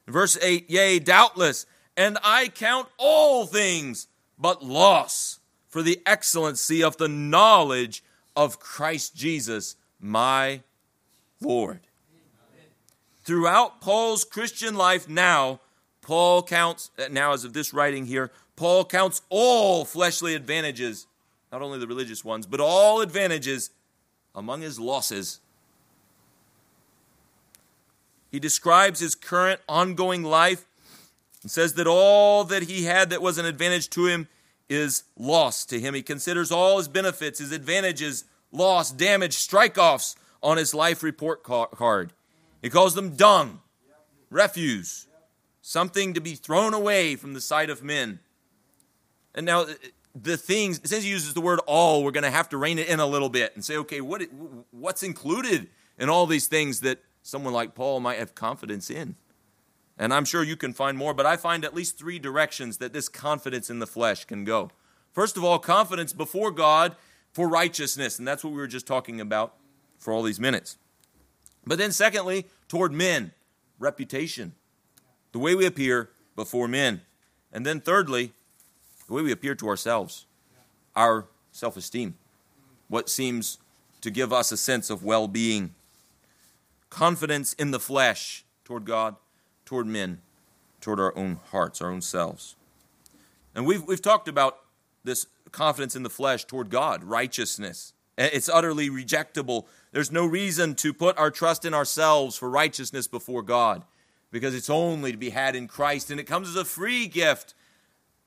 Verse 0.08 0.38
8, 0.42 0.70
Yea, 0.70 1.00
doubtless, 1.00 1.66
and 1.96 2.18
I 2.24 2.48
count 2.48 2.88
all 2.98 3.46
things 3.46 4.08
but 4.38 4.64
loss 4.64 5.40
for 5.70 5.82
the 5.82 6.02
excellency 6.06 6.84
of 6.84 6.98
the 6.98 7.08
knowledge 7.08 8.04
of 8.36 8.60
Christ 8.60 9.16
Jesus, 9.16 9.76
my 10.00 10.62
Lord. 11.42 11.82
Throughout 13.24 13.80
Paul's 13.80 14.24
Christian 14.24 14.76
life 14.76 15.08
now, 15.08 15.62
Paul 16.02 16.44
counts, 16.44 16.92
uh, 17.00 17.06
now 17.10 17.32
as 17.32 17.46
of 17.46 17.54
this 17.54 17.74
writing 17.74 18.06
here, 18.06 18.32
Paul 18.56 18.84
counts 18.86 19.22
all 19.30 19.86
fleshly 19.86 20.36
advantages, 20.36 21.08
not 21.52 21.62
only 21.62 21.80
the 21.80 21.88
religious 21.88 22.26
ones, 22.26 22.46
but 22.46 22.60
all 22.60 23.02
advantages 23.02 23.70
among 24.36 24.62
his 24.62 24.80
losses. 24.80 25.40
He 28.30 28.40
describes 28.40 29.00
his 29.00 29.16
current 29.16 29.62
ongoing 29.70 30.24
life 30.24 30.66
and 31.44 31.52
says 31.52 31.74
that 31.74 31.88
all 31.88 32.44
that 32.46 32.64
he 32.64 32.86
had 32.86 33.10
that 33.10 33.22
was 33.22 33.38
an 33.38 33.46
advantage 33.46 33.90
to 33.92 34.08
him 34.08 34.28
is 34.70 35.04
lost 35.18 35.70
to 35.70 35.80
him. 35.80 35.94
He 35.94 36.02
considers 36.02 36.52
all 36.52 36.78
his 36.78 36.88
benefits, 36.88 37.40
his 37.40 37.52
advantages, 37.52 38.24
loss, 38.52 38.92
damage, 38.92 39.34
strike 39.34 39.78
offs 39.78 40.16
on 40.42 40.58
his 40.58 40.74
life 40.74 41.04
report 41.04 41.44
card. 41.44 42.14
He 42.62 42.70
calls 42.70 42.96
them 42.96 43.16
dung. 43.16 43.60
refuse, 44.30 45.08
something 45.62 46.14
to 46.14 46.22
be 46.22 46.36
thrown 46.36 46.74
away 46.74 47.16
from 47.16 47.34
the 47.34 47.42
sight 47.42 47.70
of 47.70 47.84
men. 47.84 48.20
And 49.36 49.46
now, 49.46 49.62
uh, 49.62 49.74
the 50.16 50.38
things, 50.38 50.80
since 50.84 51.04
he 51.04 51.10
uses 51.10 51.34
the 51.34 51.42
word 51.42 51.60
all, 51.66 52.04
we're 52.04 52.12
going 52.12 52.24
to 52.24 52.32
have 52.32 52.50
to 52.50 52.58
rein 52.58 52.80
it 52.80 52.88
in 52.88 53.00
a 53.00 53.06
little 53.06 53.30
bit 53.30 53.54
and 53.56 53.64
say, 53.64 53.78
okay, 53.78 54.02
what, 54.02 54.22
what's 54.72 55.04
included 55.04 55.70
in 55.98 56.10
all 56.10 56.26
these 56.26 56.48
things 56.48 56.82
that 56.82 57.00
someone 57.22 57.54
like 57.54 57.74
Paul 57.76 58.00
might 58.00 58.20
have 58.20 58.36
confidence 58.36 58.90
in? 58.90 59.16
And 60.04 60.14
I'm 60.14 60.26
sure 60.26 60.44
you 60.44 60.58
can 60.58 60.74
find 60.74 60.98
more, 60.98 61.14
but 61.14 61.26
I 61.26 61.38
find 61.38 61.64
at 61.64 61.74
least 61.74 61.98
three 61.98 62.20
directions 62.20 62.80
that 62.80 62.92
this 62.92 63.08
confidence 63.08 63.70
in 63.70 63.80
the 63.80 63.88
flesh 63.88 64.26
can 64.26 64.44
go. 64.44 64.70
First 65.14 65.38
of 65.38 65.46
all, 65.46 65.60
confidence 65.60 66.12
before 66.12 66.52
God 66.52 66.98
for 67.32 67.48
righteousness, 67.48 68.20
and 68.20 68.28
that's 68.28 68.44
what 68.44 68.52
we 68.52 68.58
were 68.58 68.68
just 68.68 68.86
talking 68.86 69.22
about 69.22 69.54
for 69.98 70.12
all 70.12 70.22
these 70.22 70.42
minutes. 70.42 70.78
But 71.66 71.78
then, 71.78 71.94
secondly, 71.94 72.48
toward 72.68 72.92
men, 72.92 73.32
reputation, 73.80 74.56
the 75.32 75.40
way 75.40 75.56
we 75.56 75.66
appear 75.66 76.10
before 76.36 76.68
men. 76.68 77.00
And 77.54 77.66
then, 77.66 77.80
thirdly, 77.80 78.34
the 79.08 79.14
way 79.14 79.22
we 79.22 79.32
appear 79.32 79.56
to 79.56 79.70
ourselves, 79.70 80.26
our 80.98 81.28
self 81.54 81.78
esteem, 81.78 82.16
what 82.90 83.10
seems 83.10 83.58
to 84.02 84.12
give 84.12 84.34
us 84.34 84.52
a 84.52 84.58
sense 84.58 84.90
of 84.90 85.02
well 85.06 85.30
being, 85.30 85.74
confidence 86.90 87.54
in 87.54 87.72
the 87.72 87.80
flesh 87.80 88.44
toward 88.66 88.84
God, 88.84 89.16
toward 89.66 89.88
men, 89.88 90.22
toward 90.82 91.00
our 91.00 91.16
own 91.18 91.40
hearts, 91.52 91.82
our 91.82 91.90
own 91.90 92.02
selves. 92.02 92.56
And 93.56 93.66
we've, 93.66 93.84
we've 93.84 94.02
talked 94.02 94.28
about 94.28 94.60
this 95.04 95.28
confidence 95.52 95.96
in 95.96 96.04
the 96.04 96.10
flesh 96.10 96.46
toward 96.46 96.70
God, 96.70 97.04
righteousness. 97.04 97.94
Eh, 98.18 98.30
it's 98.34 98.50
utterly 98.50 98.90
rejectable. 98.90 99.66
There's 99.92 100.12
no 100.12 100.26
reason 100.26 100.76
to 100.76 100.94
put 100.94 101.18
our 101.18 101.32
trust 101.32 101.66
in 101.66 101.74
ourselves 101.74 102.36
for 102.36 102.50
righteousness 102.50 103.08
before 103.08 103.44
God 103.44 103.84
because 104.32 104.56
it's 104.56 104.70
only 104.70 105.12
to 105.12 105.18
be 105.18 105.30
had 105.30 105.56
in 105.56 105.68
Christ 105.68 106.10
and 106.10 106.20
it 106.20 106.24
comes 106.24 106.50
as 106.50 106.56
a 106.56 106.66
free 106.66 107.08
gift. 107.08 107.54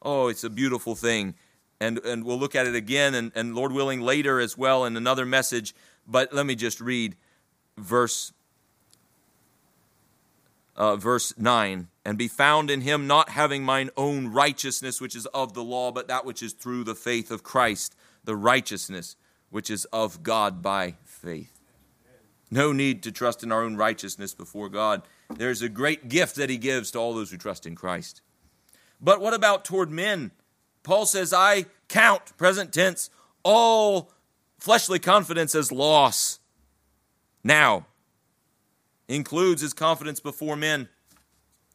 Oh, 0.03 0.29
it's 0.29 0.45
a 0.45 0.51
beautiful 0.51 0.95
thing. 0.95 1.35
And, 1.81 1.99
and 1.99 2.25
we'll 2.25 2.39
look 2.39 2.55
at 2.55 2.67
it 2.67 2.75
again 2.75 3.15
and, 3.15 3.33
and 3.35 3.55
Lord 3.55 3.73
willing 3.73 4.01
later 4.01 4.41
as 4.41 4.57
well 4.57 4.85
in 4.85 4.97
another 4.97 5.27
message. 5.27 5.75
But 6.07 6.33
let 6.33 6.47
me 6.47 6.55
just 6.55 6.81
read 6.81 7.17
verse 7.77 8.33
uh, 10.77 10.97
verse 10.97 11.37
9 11.37 11.89
and 12.05 12.19
be 12.19 12.29
found 12.29 12.71
in 12.71 12.83
him 12.83 13.07
not 13.07 13.31
having 13.31 13.65
mine 13.65 13.91
own 13.97 14.29
righteousness 14.29 15.01
which 15.01 15.17
is 15.17 15.27
of 15.27 15.55
the 15.55 15.65
law 15.65 15.91
but 15.91 16.09
that 16.09 16.25
which 16.25 16.43
is 16.43 16.53
through 16.53 16.85
the 16.85 16.95
faith 16.95 17.31
of 17.31 17.43
christ 17.43 17.97
the 18.25 18.37
righteousness 18.37 19.17
which 19.51 19.71
is 19.71 19.85
of 19.87 20.23
god 20.23 20.63
by 20.63 20.95
faith. 21.05 21.53
No 22.51 22.73
need 22.73 23.03
to 23.03 23.13
trust 23.13 23.43
in 23.43 23.51
our 23.51 23.63
own 23.63 23.77
righteousness 23.77 24.35
before 24.35 24.69
god. 24.69 25.03
There's 25.35 25.63
a 25.63 25.69
great 25.69 26.09
gift 26.09 26.37
that 26.37 26.51
he 26.51 26.59
gives 26.59 26.91
to 26.93 26.99
all 26.99 27.15
those 27.15 27.31
who 27.31 27.37
trust 27.37 27.67
in 27.67 27.75
christ. 27.75 28.21
But 29.01 29.21
what 29.21 29.35
about 29.35 29.65
toward 29.65 29.91
men? 29.91 30.31
Paul 30.83 31.07
says 31.07 31.33
i 31.33 31.67
count 31.89 32.37
present 32.37 32.73
tense 32.73 33.11
all 33.43 34.13
fleshly 34.59 34.99
confidence 34.99 35.55
as 35.55 35.73
loss. 35.73 36.39
Now 37.43 37.87
includes 39.09 39.63
his 39.63 39.73
confidence 39.73 40.21
before 40.21 40.57
men. 40.57 40.89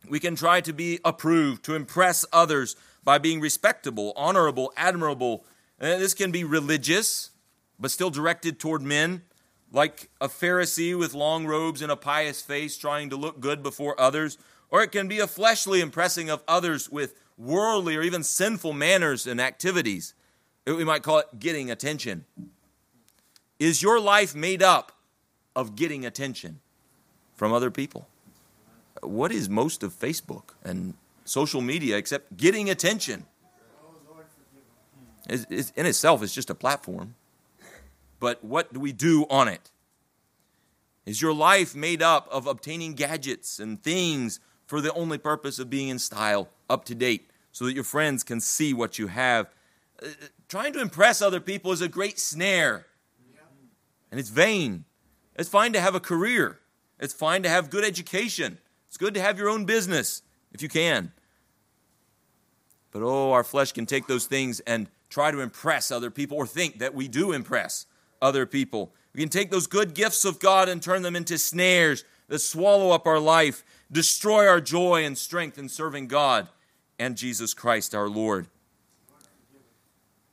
We 0.10 0.20
can 0.20 0.36
try 0.36 0.62
to 0.62 0.74
be 0.74 1.00
approved, 1.06 1.64
to 1.66 1.76
impress 1.76 2.26
others 2.34 2.76
by 3.04 3.18
being 3.18 3.40
respectable, 3.40 4.14
honorable, 4.16 4.74
admirable. 4.76 5.46
And 5.80 6.02
this 6.02 6.14
can 6.14 6.32
be 6.32 6.44
religious, 6.44 7.32
but 7.80 7.92
still 7.92 8.10
directed 8.10 8.60
toward 8.60 8.82
men, 8.82 9.24
like 9.72 10.10
a 10.20 10.28
Pharisee 10.28 10.98
with 10.98 11.14
long 11.14 11.46
robes 11.46 11.82
and 11.82 11.92
a 11.92 11.96
pious 11.96 12.42
face 12.42 12.78
trying 12.78 13.10
to 13.10 13.16
look 13.16 13.40
good 13.40 13.64
before 13.64 14.00
others. 14.00 14.38
Or 14.70 14.82
it 14.82 14.92
can 14.92 15.08
be 15.08 15.20
a 15.20 15.28
fleshly 15.28 15.82
impressing 15.82 16.30
of 16.30 16.44
others 16.48 16.90
with 16.90 17.16
worldly 17.38 17.96
or 17.96 18.02
even 18.02 18.24
sinful 18.24 18.74
manners 18.74 19.28
and 19.28 19.40
activities. 19.42 20.14
We 20.66 20.84
might 20.84 21.04
call 21.04 21.20
it 21.20 21.40
getting 21.40 21.70
attention. 21.70 22.26
Is 23.60 23.82
your 23.84 24.00
life 24.00 24.34
made 24.34 24.64
up 24.64 24.92
of 25.56 25.76
getting 25.76 26.06
attention? 26.06 26.61
From 27.42 27.54
other 27.54 27.72
people. 27.72 28.08
What 29.02 29.32
is 29.32 29.50
most 29.50 29.82
of 29.82 30.00
Facebook 30.00 30.52
and 30.64 30.94
social 31.26 31.60
media 31.60 31.98
except 31.98 32.38
getting 32.38 32.70
attention? 32.70 33.26
It's, 35.28 35.72
in 35.72 35.88
itself, 35.88 36.22
it's 36.22 36.36
just 36.36 36.52
a 36.52 36.54
platform. 36.54 37.16
But 38.20 38.44
what 38.44 38.72
do 38.72 38.80
we 38.80 38.92
do 38.92 39.26
on 39.28 39.48
it? 39.48 39.72
Is 41.08 41.20
your 41.20 41.34
life 41.34 41.74
made 41.74 42.04
up 42.04 42.28
of 42.30 42.46
obtaining 42.46 42.94
gadgets 42.94 43.60
and 43.60 43.82
things 43.82 44.40
for 44.68 44.80
the 44.80 44.94
only 44.94 45.18
purpose 45.18 45.58
of 45.58 45.68
being 45.68 45.88
in 45.88 45.98
style, 45.98 46.48
up 46.70 46.86
to 46.86 46.94
date, 46.94 47.32
so 47.52 47.66
that 47.66 47.74
your 47.74 47.84
friends 47.84 48.24
can 48.24 48.40
see 48.40 48.72
what 48.72 49.00
you 49.00 49.08
have? 49.08 49.48
Uh, 50.00 50.10
trying 50.48 50.74
to 50.74 50.80
impress 50.80 51.24
other 51.24 51.40
people 51.40 51.72
is 51.72 51.82
a 51.82 51.90
great 51.90 52.20
snare, 52.20 52.86
and 54.12 54.20
it's 54.20 54.30
vain. 54.30 54.86
It's 55.36 55.50
fine 55.50 55.74
to 55.74 55.82
have 55.82 55.96
a 55.96 56.00
career, 56.00 56.61
it's 57.02 57.14
fine 57.14 57.44
to 57.44 57.50
have 57.50 57.70
good 57.70 57.84
education. 57.84 58.60
It's 58.88 58.98
good 58.98 59.16
to 59.16 59.22
have 59.22 59.38
your 59.38 59.50
own 59.50 59.66
business 59.66 60.22
if 60.54 60.62
you 60.62 60.70
can. 60.70 61.12
But 62.92 63.02
oh, 63.02 63.32
our 63.32 63.44
flesh 63.44 63.72
can 63.72 63.86
take 63.86 64.08
those 64.08 64.26
things 64.26 64.60
and 64.62 64.88
try 65.10 65.32
to 65.32 65.40
impress 65.40 65.92
other 65.92 66.12
people 66.12 66.38
or 66.38 66.46
think 66.46 66.80
that 66.80 66.94
we 66.94 67.08
do 67.08 67.32
impress 67.32 67.86
other 68.22 68.46
people. 68.46 68.94
We 69.14 69.20
can 69.20 69.30
take 69.30 69.50
those 69.50 69.68
good 69.68 69.94
gifts 69.94 70.24
of 70.26 70.40
God 70.40 70.70
and 70.70 70.82
turn 70.82 71.02
them 71.02 71.16
into 71.16 71.38
snares 71.38 72.06
that 72.28 72.40
swallow 72.40 72.92
up 72.92 73.08
our 73.08 73.20
life, 73.20 73.64
destroy 73.92 74.48
our 74.48 74.62
joy 74.62 75.04
and 75.04 75.18
strength 75.18 75.58
in 75.58 75.68
serving 75.68 76.08
God 76.08 76.48
and 77.00 77.18
Jesus 77.18 77.54
Christ 77.54 77.96
our 77.96 78.08
Lord. 78.08 78.48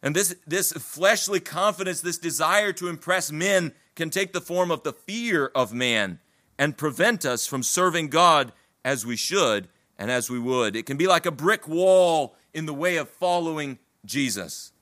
And 0.03 0.15
this, 0.15 0.37
this 0.47 0.73
fleshly 0.73 1.41
confidence, 1.41 2.01
this 2.01 2.19
desire 2.19 2.73
to 2.75 2.89
impress 2.89 3.33
men, 3.33 3.73
can 3.97 4.11
take 4.11 4.33
the 4.33 4.41
form 4.41 4.71
of 4.71 4.85
the 4.85 4.93
fear 4.93 5.51
of 5.57 5.73
man 5.73 6.21
and 6.59 6.77
prevent 6.77 7.25
us 7.25 7.47
from 7.47 7.63
serving 7.63 8.09
God 8.09 8.53
as 8.85 9.07
we 9.07 9.17
should 9.17 9.69
and 9.99 10.11
as 10.11 10.31
we 10.31 10.39
would. 10.39 10.77
It 10.77 10.87
can 10.87 10.97
be 10.97 11.07
like 11.07 11.27
a 11.27 11.31
brick 11.31 11.69
wall 11.69 12.35
in 12.53 12.67
the 12.67 12.75
way 12.75 12.97
of 12.97 13.09
following 13.09 13.79
Jesus. 14.05 14.73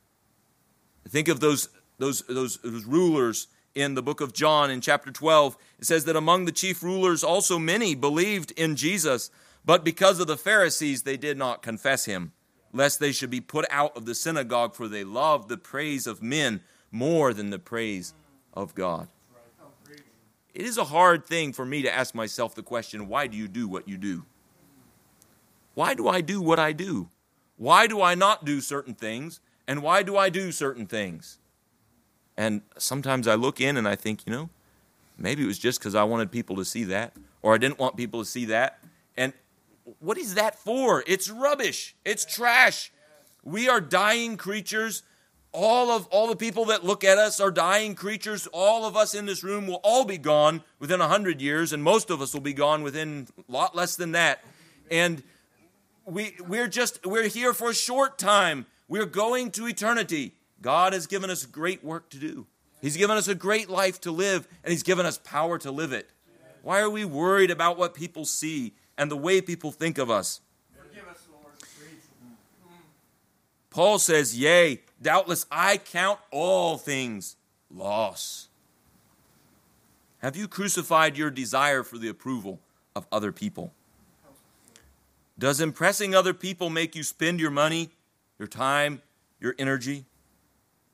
Think 1.08 1.28
of 1.28 1.40
those, 1.40 1.68
those, 1.98 2.22
those, 2.22 2.58
those 2.58 2.84
rulers 2.84 3.48
in 3.74 3.94
the 3.94 4.02
book 4.02 4.20
of 4.20 4.32
John 4.32 4.70
in 4.70 4.80
chapter 4.80 5.10
12. 5.10 5.56
It 5.78 5.84
says 5.84 6.04
that 6.06 6.16
among 6.16 6.44
the 6.44 6.52
chief 6.52 6.82
rulers 6.82 7.22
also 7.22 7.58
many 7.58 7.94
believed 7.94 8.52
in 8.52 8.76
Jesus, 8.76 9.30
but 9.64 9.84
because 9.84 10.18
of 10.18 10.26
the 10.26 10.36
Pharisees 10.36 11.02
they 11.02 11.16
did 11.16 11.36
not 11.36 11.62
confess 11.62 12.06
him, 12.06 12.32
lest 12.72 13.00
they 13.00 13.12
should 13.12 13.30
be 13.30 13.40
put 13.40 13.66
out 13.70 13.96
of 13.96 14.06
the 14.06 14.14
synagogue, 14.14 14.74
for 14.74 14.88
they 14.88 15.04
loved 15.04 15.48
the 15.48 15.56
praise 15.56 16.06
of 16.06 16.22
men 16.22 16.62
more 16.90 17.32
than 17.32 17.50
the 17.50 17.58
praise 17.58 18.14
of 18.54 18.74
God. 18.74 19.08
It 20.57 20.64
is 20.64 20.79
a 20.79 20.85
hard 20.85 21.27
thing 21.27 21.53
for 21.53 21.66
me 21.66 21.83
to 21.83 21.95
ask 21.95 22.14
myself 22.14 22.55
the 22.55 22.62
question 22.62 23.09
why 23.09 23.27
do 23.27 23.37
you 23.37 23.47
do 23.47 23.69
what 23.69 23.87
you 23.87 23.99
do? 23.99 24.25
Why 25.75 25.92
do 25.92 26.09
I 26.09 26.23
do 26.23 26.40
what 26.40 26.59
I 26.59 26.73
do? 26.73 27.11
Why 27.59 27.87
do 27.87 28.01
I 28.01 28.14
not 28.14 28.47
do 28.47 28.62
certain 28.62 28.95
things? 28.95 29.38
And 29.69 29.83
why 29.83 30.03
do 30.03 30.16
I 30.16 30.31
do 30.31 30.53
certain 30.53 30.87
things? 30.87 31.37
And 32.38 32.62
sometimes 32.79 33.29
I 33.29 33.35
look 33.35 33.61
in 33.61 33.77
and 33.77 33.87
I 33.87 33.97
think, 33.97 34.27
you 34.27 34.33
know, 34.33 34.49
maybe 35.19 35.42
it 35.42 35.47
was 35.47 35.59
just 35.59 35.79
because 35.79 35.95
I 35.95 36.05
wanted 36.05 36.33
people 36.33 36.57
to 36.57 36.64
see 36.64 36.85
that, 36.85 37.12
or 37.42 37.53
I 37.53 37.59
didn't 37.59 37.79
want 37.79 37.99
people 37.99 38.21
to 38.21 38.27
see 38.27 38.47
that. 38.47 38.79
And 39.14 39.35
what 40.01 40.16
is 40.16 40.37
that 40.37 40.59
for? 40.59 41.05
It's 41.07 41.29
rubbish, 41.29 41.95
it's 42.03 42.25
trash. 42.25 42.90
We 43.45 43.69
are 43.69 43.81
dying 43.83 44.38
creatures 44.38 45.03
all 45.57 45.90
of 45.90 46.07
all 46.09 46.29
the 46.29 46.37
people 46.37 46.66
that 46.66 46.85
look 46.85 47.03
at 47.03 47.16
us 47.16 47.40
are 47.40 47.51
dying 47.51 47.95
creatures. 47.95 48.47
All 48.53 48.85
of 48.85 48.95
us 48.95 49.14
in 49.14 49.25
this 49.25 49.42
room 49.42 49.66
will 49.66 49.81
all 49.83 50.05
be 50.05 50.19
gone 50.19 50.62
within 50.79 51.01
a 51.01 51.09
hundred 51.09 51.40
years 51.40 51.73
and 51.73 51.83
most 51.83 52.11
of 52.11 52.21
us 52.21 52.35
will 52.35 52.42
be 52.42 52.52
gone 52.52 52.83
within 52.83 53.27
a 53.48 53.50
lot 53.50 53.75
less 53.75 53.96
than 53.96 54.13
that. 54.13 54.44
And 54.90 55.23
we 56.04 56.37
we're 56.46 56.69
just 56.69 57.07
we're 57.07 57.29
here 57.29 57.54
for 57.54 57.71
a 57.71 57.75
short 57.75 58.19
time. 58.19 58.67
We're 58.87 59.07
going 59.07 59.50
to 59.52 59.67
eternity. 59.67 60.35
God 60.61 60.92
has 60.92 61.07
given 61.07 61.31
us 61.31 61.46
great 61.46 61.83
work 61.83 62.11
to 62.11 62.19
do. 62.19 62.46
He's 62.83 62.98
given 62.98 63.17
us 63.17 63.27
a 63.27 63.35
great 63.35 63.71
life 63.71 63.98
to 64.02 64.11
live 64.11 64.46
and 64.63 64.71
he's 64.71 64.83
given 64.83 65.07
us 65.07 65.19
power 65.25 65.59
to 65.61 65.71
live 65.71 65.92
it. 65.92 66.11
Why 66.63 66.81
are 66.81 66.90
we 66.90 67.07
worried 67.07 67.50
about 67.50 67.79
what 67.79 67.94
people 67.94 68.27
see 68.27 68.75
and 68.98 69.11
the 69.11 69.17
way 69.17 69.40
people 69.40 69.73
think 69.73 69.96
of 69.96 70.11
us? 70.11 70.42
Paul 73.71 73.98
says, 73.98 74.38
Yea, 74.38 74.81
doubtless 75.01 75.47
I 75.51 75.79
count 75.79 76.21
all 76.31 76.79
things 76.79 77.37
loss. 77.71 78.49
Have 80.19 80.37
you 80.37 80.49
crucified 80.49 81.17
your 81.17 81.31
desire 81.31 81.83
for 81.83 81.99
the 81.99 82.09
approval 82.09 82.61
of 82.94 83.07
other 83.13 83.33
people? 83.33 83.73
Does 85.38 85.61
impressing 85.61 86.15
other 86.15 86.33
people 86.33 86.71
make 86.71 86.97
you 86.97 87.03
spend 87.03 87.40
your 87.40 87.51
money, 87.51 87.90
your 88.38 88.49
time, 88.49 89.03
your 89.38 89.55
energy? 89.59 90.07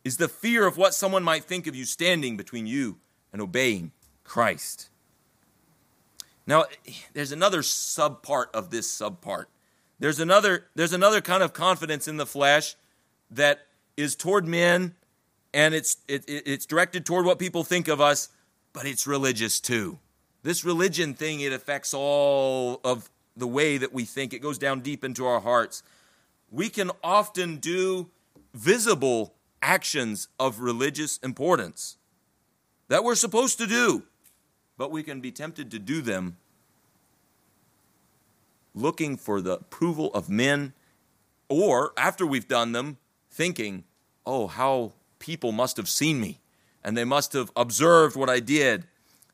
Is 0.05 0.17
the 0.17 0.29
fear 0.29 0.67
of 0.67 0.77
what 0.77 0.95
someone 0.95 1.23
might 1.23 1.45
think 1.45 1.67
of 1.67 1.77
you 1.77 1.85
standing 1.85 2.37
between 2.37 2.67
you 2.67 2.99
and 3.33 3.41
obeying 3.41 3.93
Christ? 4.25 4.89
Now, 6.45 6.65
there's 7.13 7.31
another 7.31 7.63
subpart 7.63 8.47
of 8.53 8.71
this 8.71 8.89
subpart. 8.89 9.45
There's 10.01 10.19
another, 10.19 10.67
there's 10.75 10.93
another 10.93 11.21
kind 11.21 11.45
of 11.45 11.53
confidence 11.53 12.09
in 12.09 12.17
the 12.17 12.27
flesh 12.27 12.75
that 13.31 13.67
is 13.97 14.17
toward 14.17 14.47
men 14.47 14.95
and 15.55 15.75
it's, 15.75 15.99
it, 16.09 16.25
it's 16.27 16.67
directed 16.67 17.05
toward 17.05 17.27
what 17.27 17.39
people 17.39 17.63
think 17.63 17.89
of 17.89 18.01
us, 18.01 18.31
but 18.73 18.87
it's 18.87 19.07
religious 19.07 19.61
too. 19.61 19.99
This 20.43 20.65
religion 20.65 21.15
thing, 21.15 21.41
it 21.41 21.53
affects 21.53 21.95
all 21.95 22.81
of 22.85 23.11
the 23.37 23.47
way 23.47 23.79
that 23.79 23.93
we 23.93 24.05
think. 24.05 24.33
It 24.33 24.41
goes 24.41 24.59
down 24.59 24.81
deep 24.81 25.05
into 25.05 25.27
our 25.27 25.41
hearts. 25.41 25.83
We 26.51 26.69
can 26.69 26.91
often 27.03 27.59
do 27.59 28.11
visible 28.55 29.35
actions 29.61 30.29
of 30.41 30.61
religious 30.61 31.19
importance 31.19 31.97
that 32.89 33.05
we're 33.05 33.15
supposed 33.15 33.59
to 33.59 33.67
do, 33.67 34.03
but 34.77 34.91
we 34.91 35.03
can 35.03 35.21
be 35.21 35.31
tempted 35.31 35.71
to 35.71 35.79
do 35.79 36.03
them 36.03 36.37
looking 38.75 39.17
for 39.17 39.41
the 39.41 39.53
approval 39.53 40.11
of 40.15 40.29
men, 40.29 40.73
or 41.49 41.93
after 41.97 42.27
we've 42.27 42.49
done 42.49 42.73
them, 42.73 42.99
thinking, 43.33 43.85
oh, 44.27 44.47
how 44.47 44.93
people 45.19 45.51
must 45.51 45.77
have 45.79 45.89
seen 45.89 46.21
me 46.21 46.41
and 46.85 46.97
they 46.97 47.05
must 47.05 47.33
have 47.33 47.51
observed 47.57 48.15
what 48.15 48.29
I 48.29 48.41
did. 48.41 48.85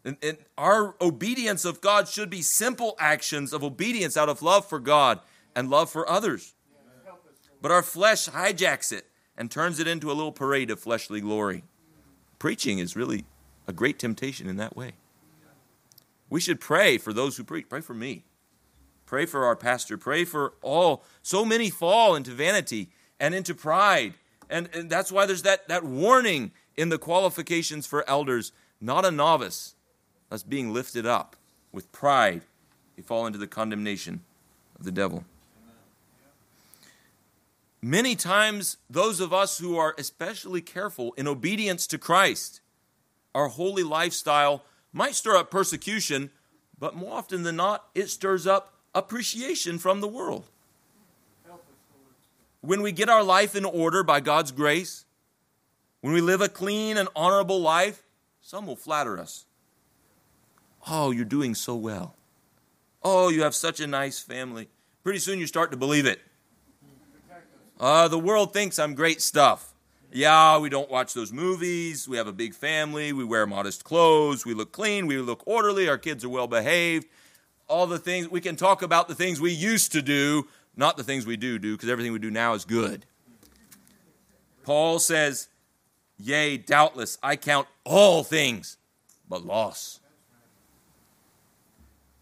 And, 0.05 0.17
and, 0.23 0.39
our 0.57 0.95
obedience 1.01 1.65
of 1.65 1.81
God 1.81 2.09
should 2.09 2.31
be 2.31 2.43
simple 2.43 2.95
actions 2.99 3.53
of 3.53 3.65
obedience 3.65 4.17
out 4.17 4.29
of 4.29 4.43
love 4.43 4.67
for 4.67 4.79
God 4.79 5.21
and 5.55 5.69
love 5.69 5.91
for 5.91 6.09
others. 6.09 6.55
But 7.61 7.73
our 7.73 7.83
flesh 7.83 8.29
hijacks 8.29 8.93
it 8.93 9.07
and 9.37 9.51
turns 9.51 9.81
it 9.81 9.89
into 9.89 10.11
a 10.11 10.15
little 10.15 10.33
parade 10.33 10.71
of 10.71 10.79
fleshly 10.79 11.21
glory. 11.21 11.65
Preaching 12.39 12.79
is 12.79 12.95
really 12.95 13.25
a 13.67 13.73
great 13.73 13.99
temptation 13.99 14.49
in 14.49 14.57
that 14.57 14.77
way. 14.77 14.93
We 16.31 16.41
should 16.41 16.61
pray 16.61 16.99
for 16.99 17.13
those 17.13 17.37
who 17.37 17.45
preach. 17.45 17.69
Pray 17.69 17.81
for 17.81 17.95
me. 17.95 18.25
Pray 19.07 19.27
for 19.27 19.45
our 19.45 19.57
pastor. 19.57 19.97
Pray 19.97 20.25
for 20.25 20.55
all. 20.63 21.03
So 21.23 21.45
many 21.45 21.71
fall 21.71 22.15
into 22.15 22.31
vanity 22.31 22.91
and 23.21 23.35
into 23.35 23.55
pride. 23.55 24.15
And, 24.51 24.69
and 24.75 24.89
that's 24.89 25.13
why 25.13 25.27
there's 25.27 25.43
that, 25.43 25.69
that 25.69 25.85
warning 25.85 26.53
in 26.77 26.89
the 26.89 26.99
qualifications 26.99 27.87
for 27.87 28.09
elders 28.09 28.53
not 28.81 29.05
a 29.05 29.11
novice, 29.11 29.75
that's 30.31 30.43
being 30.43 30.73
lifted 30.73 31.07
up 31.07 31.37
with 31.73 31.91
pride. 31.93 32.43
You 32.97 33.03
fall 33.03 33.27
into 33.27 33.39
the 33.39 33.47
condemnation 33.47 34.21
of 34.79 34.85
the 34.85 34.93
devil. 34.93 35.25
Many 37.81 38.17
times, 38.17 38.77
those 38.91 39.21
of 39.21 39.33
us 39.33 39.59
who 39.59 39.77
are 39.77 39.95
especially 39.99 40.61
careful 40.61 41.13
in 41.13 41.29
obedience 41.29 41.87
to 41.89 41.99
Christ, 41.99 42.61
our 43.35 43.49
holy 43.49 43.85
lifestyle 43.85 44.65
might 44.93 45.15
stir 45.15 45.37
up 45.37 45.51
persecution, 45.51 46.31
but 46.79 46.97
more 46.97 47.15
often 47.15 47.45
than 47.45 47.57
not, 47.57 47.89
it 47.95 48.09
stirs 48.09 48.47
up 48.47 48.75
appreciation 48.95 49.79
from 49.79 50.01
the 50.01 50.09
world. 50.09 50.45
When 52.61 52.83
we 52.83 52.93
get 52.93 53.09
our 53.09 53.23
life 53.23 53.55
in 53.55 53.65
order 53.65 54.03
by 54.03 54.21
God's 54.21 54.51
grace, 54.51 55.05
when 56.01 56.13
we 56.13 56.21
live 56.21 56.41
a 56.41 56.49
clean 56.49 56.97
and 56.97 57.09
honorable 57.15 57.61
life, 57.61 58.03
some 58.41 58.67
will 58.67 58.77
flatter 58.77 59.19
us. 59.19 59.47
Oh, 60.89 61.11
you're 61.11 61.25
doing 61.25 61.55
so 61.55 61.75
well. 61.75 62.17
Oh, 63.03 63.29
you 63.29 63.43
have 63.43 63.55
such 63.55 63.81
a 63.81 63.87
nice 63.87 64.21
family. 64.21 64.69
Pretty 65.05 65.19
soon 65.19 65.39
you 65.39 65.47
start 65.47 65.71
to 65.71 65.77
believe 65.77 66.07
it. 66.07 66.21
Uh, 67.79 68.09
the 68.09 68.19
world 68.19 68.53
thinks 68.53 68.79
I'm 68.79 68.95
great 68.95 69.23
stuff. 69.23 69.75
Yeah, 70.11 70.59
we 70.59 70.69
don't 70.69 70.91
watch 70.91 71.15
those 71.15 71.33
movies. 71.33 72.09
We 72.09 72.17
have 72.17 72.27
a 72.27 72.33
big 72.33 72.55
family. 72.55 73.13
We 73.13 73.25
wear 73.25 73.47
modest 73.47 73.85
clothes. 73.85 74.45
We 74.45 74.55
look 74.55 74.73
clean. 74.73 75.07
We 75.07 75.19
look 75.19 75.43
orderly. 75.47 75.89
Our 75.89 75.99
kids 75.99 76.25
are 76.25 76.29
well 76.29 76.49
behaved 76.49 77.07
all 77.69 77.87
the 77.87 77.99
things 77.99 78.29
we 78.29 78.41
can 78.41 78.57
talk 78.57 78.83
about 78.83 79.09
the 79.09 79.15
things 79.15 79.41
we 79.41 79.53
used 79.53 79.93
to 79.93 80.03
do, 80.03 80.49
not 80.79 80.97
the 80.97 81.03
things 81.03 81.27
we 81.27 81.37
do 81.37 81.59
do, 81.59 81.73
because 81.73 81.91
everything 81.91 82.13
we 82.13 82.19
do 82.19 82.31
now 82.31 82.55
is 82.55 82.65
good. 82.65 83.05
Paul 84.63 84.99
says, 84.99 85.49
Yea, 86.19 86.57
doubtless, 86.57 87.19
I 87.23 87.37
count 87.37 87.67
all 87.85 88.23
things 88.23 88.77
but 89.29 89.45
loss. 89.45 90.01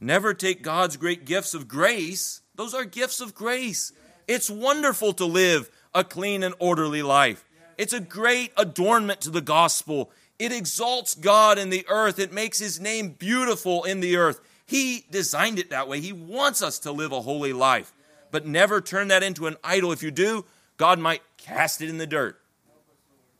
Never 0.00 0.34
take 0.34 0.62
God's 0.62 0.96
great 0.96 1.24
gifts 1.24 1.54
of 1.54 1.68
grace. 1.68 2.42
Those 2.54 2.74
are 2.74 2.84
gifts 2.84 3.20
of 3.20 3.34
grace. 3.34 3.92
It's 4.26 4.50
wonderful 4.50 5.12
to 5.14 5.24
live 5.24 5.70
a 5.94 6.04
clean 6.04 6.42
and 6.42 6.54
orderly 6.58 7.02
life. 7.02 7.44
It's 7.78 7.92
a 7.92 8.00
great 8.00 8.52
adornment 8.56 9.20
to 9.22 9.30
the 9.30 9.40
gospel. 9.40 10.10
It 10.38 10.52
exalts 10.52 11.14
God 11.14 11.58
in 11.58 11.70
the 11.70 11.86
earth. 11.88 12.18
It 12.18 12.32
makes 12.32 12.58
his 12.58 12.80
name 12.80 13.10
beautiful 13.10 13.84
in 13.84 14.00
the 14.00 14.16
earth. 14.16 14.40
He 14.66 15.06
designed 15.10 15.58
it 15.58 15.70
that 15.70 15.88
way. 15.88 16.00
He 16.00 16.12
wants 16.12 16.62
us 16.62 16.78
to 16.80 16.92
live 16.92 17.12
a 17.12 17.20
holy 17.20 17.52
life. 17.52 17.92
But 18.36 18.44
never 18.44 18.82
turn 18.82 19.08
that 19.08 19.22
into 19.22 19.46
an 19.46 19.56
idol. 19.64 19.92
If 19.92 20.02
you 20.02 20.10
do, 20.10 20.44
God 20.76 20.98
might 20.98 21.22
cast 21.38 21.80
it 21.80 21.88
in 21.88 21.96
the 21.96 22.06
dirt 22.06 22.38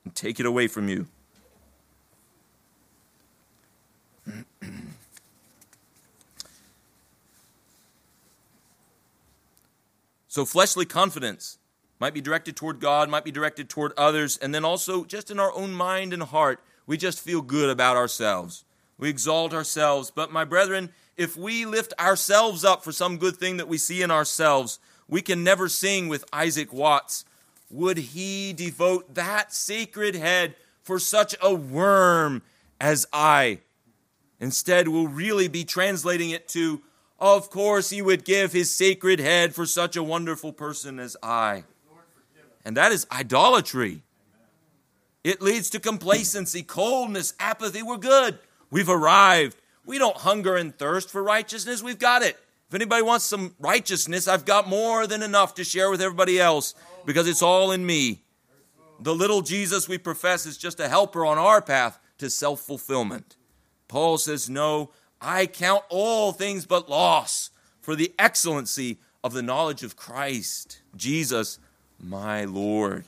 and 0.05 0.15
take 0.15 0.41
it 0.41 0.47
away 0.47 0.69
from 0.69 0.89
you. 0.89 1.07
so, 10.29 10.47
fleshly 10.47 10.87
confidence 10.87 11.59
might 12.01 12.15
be 12.15 12.23
directed 12.23 12.57
toward 12.57 12.81
God, 12.81 13.11
might 13.11 13.25
be 13.25 13.31
directed 13.31 13.69
toward 13.69 13.93
others, 13.99 14.39
and 14.39 14.55
then 14.55 14.65
also 14.65 15.05
just 15.05 15.31
in 15.31 15.39
our 15.39 15.53
own 15.53 15.75
mind 15.75 16.15
and 16.15 16.23
heart, 16.23 16.65
we 16.87 16.97
just 16.97 17.21
feel 17.21 17.43
good 17.43 17.69
about 17.69 17.99
ourselves. 17.99 18.65
We 18.99 19.09
exalt 19.09 19.53
ourselves. 19.53 20.11
But, 20.11 20.33
my 20.33 20.45
brethren, 20.45 20.91
if 21.17 21.37
we 21.37 21.65
lift 21.65 21.93
ourselves 21.99 22.65
up 22.65 22.85
for 22.85 22.93
some 22.93 23.19
good 23.19 23.37
thing 23.37 23.57
that 23.57 23.69
we 23.69 23.79
see 23.79 24.03
in 24.03 24.11
ourselves, 24.11 24.79
we 25.09 25.23
can 25.23 25.45
never 25.45 25.69
sing 25.69 26.09
with 26.09 26.25
Isaac 26.33 26.73
Watts. 26.73 27.25
Would 27.71 27.99
he 27.99 28.53
devote 28.53 29.15
that 29.15 29.53
sacred 29.53 30.15
head 30.15 30.55
for 30.83 30.99
such 30.99 31.35
a 31.43 31.55
worm 31.55 32.43
as 32.81 33.07
I? 33.13 33.61
Instead, 34.41 34.89
we'll 34.89 35.09
really 35.09 35.49
be 35.49 35.65
translating 35.65 36.31
it 36.31 36.49
to, 36.49 36.83
of 37.19 37.51
course, 37.51 37.91
he 37.91 38.03
would 38.03 38.25
give 38.25 38.53
his 38.53 38.75
sacred 38.75 39.19
head 39.19 39.55
for 39.55 39.67
such 39.67 39.97
a 39.97 40.03
wonderful 40.03 40.53
person 40.53 40.99
as 40.99 41.17
I. 41.23 41.65
And 42.65 42.77
that 42.77 42.93
is 42.93 43.07
idolatry. 43.11 44.03
It 45.25 45.41
leads 45.41 45.71
to 45.71 45.81
complacency, 45.81 46.63
coldness, 46.63 47.35
apathy. 47.41 47.83
We're 47.83 47.97
good. 47.97 48.39
We've 48.71 48.89
arrived. 48.89 49.57
We 49.85 49.99
don't 49.99 50.17
hunger 50.17 50.57
and 50.57 50.77
thirst 50.77 51.11
for 51.11 51.23
righteousness. 51.23 51.83
We've 51.83 51.99
got 51.99 52.23
it. 52.23 52.37
If 52.69 52.75
anybody 52.75 53.03
wants 53.03 53.25
some 53.25 53.55
righteousness, 53.61 54.27
I've 54.27 54.45
got 54.45 54.69
more 54.69 55.07
than 55.07 55.23
enough 55.23 55.55
to 55.55 55.65
share 55.65 55.91
with 55.91 56.03
everybody 56.03 56.41
else 56.41 56.75
because 57.05 57.29
it's 57.29 57.43
all 57.43 57.71
in 57.71 57.87
me. 57.87 58.23
The 58.99 59.15
little 59.15 59.43
Jesus 59.43 59.89
we 59.89 59.99
profess 59.99 60.47
is 60.47 60.57
just 60.59 60.81
a 60.81 60.89
helper 60.89 61.25
on 61.25 61.39
our 61.39 61.63
path 61.63 61.99
to 62.19 62.29
self 62.29 62.61
fulfillment. 62.61 63.37
Paul 63.89 64.19
says, 64.19 64.51
No, 64.51 64.91
I 65.21 65.47
count 65.47 65.85
all 65.89 66.33
things 66.33 66.67
but 66.67 66.89
loss 66.89 67.51
for 67.81 67.95
the 67.95 68.13
excellency 68.19 68.99
of 69.23 69.33
the 69.33 69.43
knowledge 69.43 69.83
of 69.83 69.97
Christ, 69.97 70.83
Jesus, 70.97 71.59
my 72.03 72.45
Lord. 72.45 73.05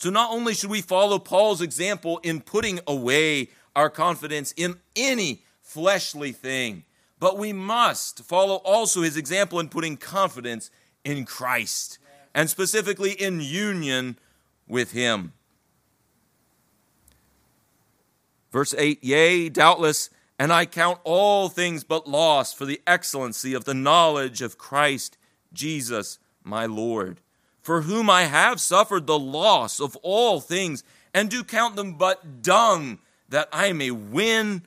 So, 0.00 0.08
not 0.08 0.30
only 0.30 0.54
should 0.54 0.70
we 0.70 0.80
follow 0.80 1.18
Paul's 1.18 1.60
example 1.60 2.18
in 2.22 2.40
putting 2.40 2.80
away 2.86 3.50
our 3.76 3.90
confidence 3.90 4.52
in 4.56 4.76
any 4.96 5.42
fleshly 5.60 6.32
thing. 6.32 6.84
But 7.18 7.38
we 7.38 7.52
must 7.52 8.24
follow 8.24 8.56
also 8.56 9.02
his 9.02 9.16
example 9.16 9.60
in 9.60 9.68
putting 9.68 9.96
confidence 9.96 10.70
in 11.04 11.26
Christ 11.26 11.98
and 12.34 12.48
specifically 12.48 13.12
in 13.12 13.40
union 13.40 14.18
with 14.66 14.92
him. 14.92 15.34
Verse 18.50 18.74
8 18.76 19.04
Yea, 19.04 19.50
doubtless, 19.50 20.08
and 20.38 20.50
I 20.50 20.64
count 20.64 20.98
all 21.04 21.50
things 21.50 21.84
but 21.84 22.08
loss 22.08 22.54
for 22.54 22.64
the 22.64 22.80
excellency 22.86 23.52
of 23.52 23.64
the 23.64 23.74
knowledge 23.74 24.40
of 24.40 24.56
Christ 24.56 25.18
Jesus 25.52 26.18
my 26.42 26.64
Lord, 26.64 27.20
for 27.62 27.82
whom 27.82 28.08
I 28.08 28.24
have 28.24 28.60
suffered 28.60 29.06
the 29.06 29.18
loss 29.18 29.80
of 29.80 29.96
all 29.96 30.40
things, 30.40 30.82
and 31.12 31.30
do 31.30 31.44
count 31.44 31.76
them 31.76 31.94
but 31.94 32.42
dung 32.42 32.98
that 33.28 33.48
I 33.52 33.72
may 33.72 33.90
win 33.90 34.62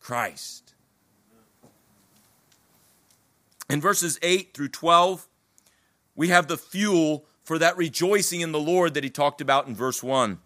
Christ. 0.00 0.74
In 3.68 3.80
verses 3.80 4.18
8 4.22 4.54
through 4.54 4.68
12, 4.68 5.26
we 6.14 6.28
have 6.28 6.46
the 6.46 6.56
fuel 6.56 7.24
for 7.42 7.58
that 7.58 7.76
rejoicing 7.76 8.40
in 8.40 8.52
the 8.52 8.60
Lord 8.60 8.94
that 8.94 9.04
he 9.04 9.10
talked 9.10 9.40
about 9.40 9.66
in 9.66 9.74
verse 9.74 10.02
1. 10.02 10.38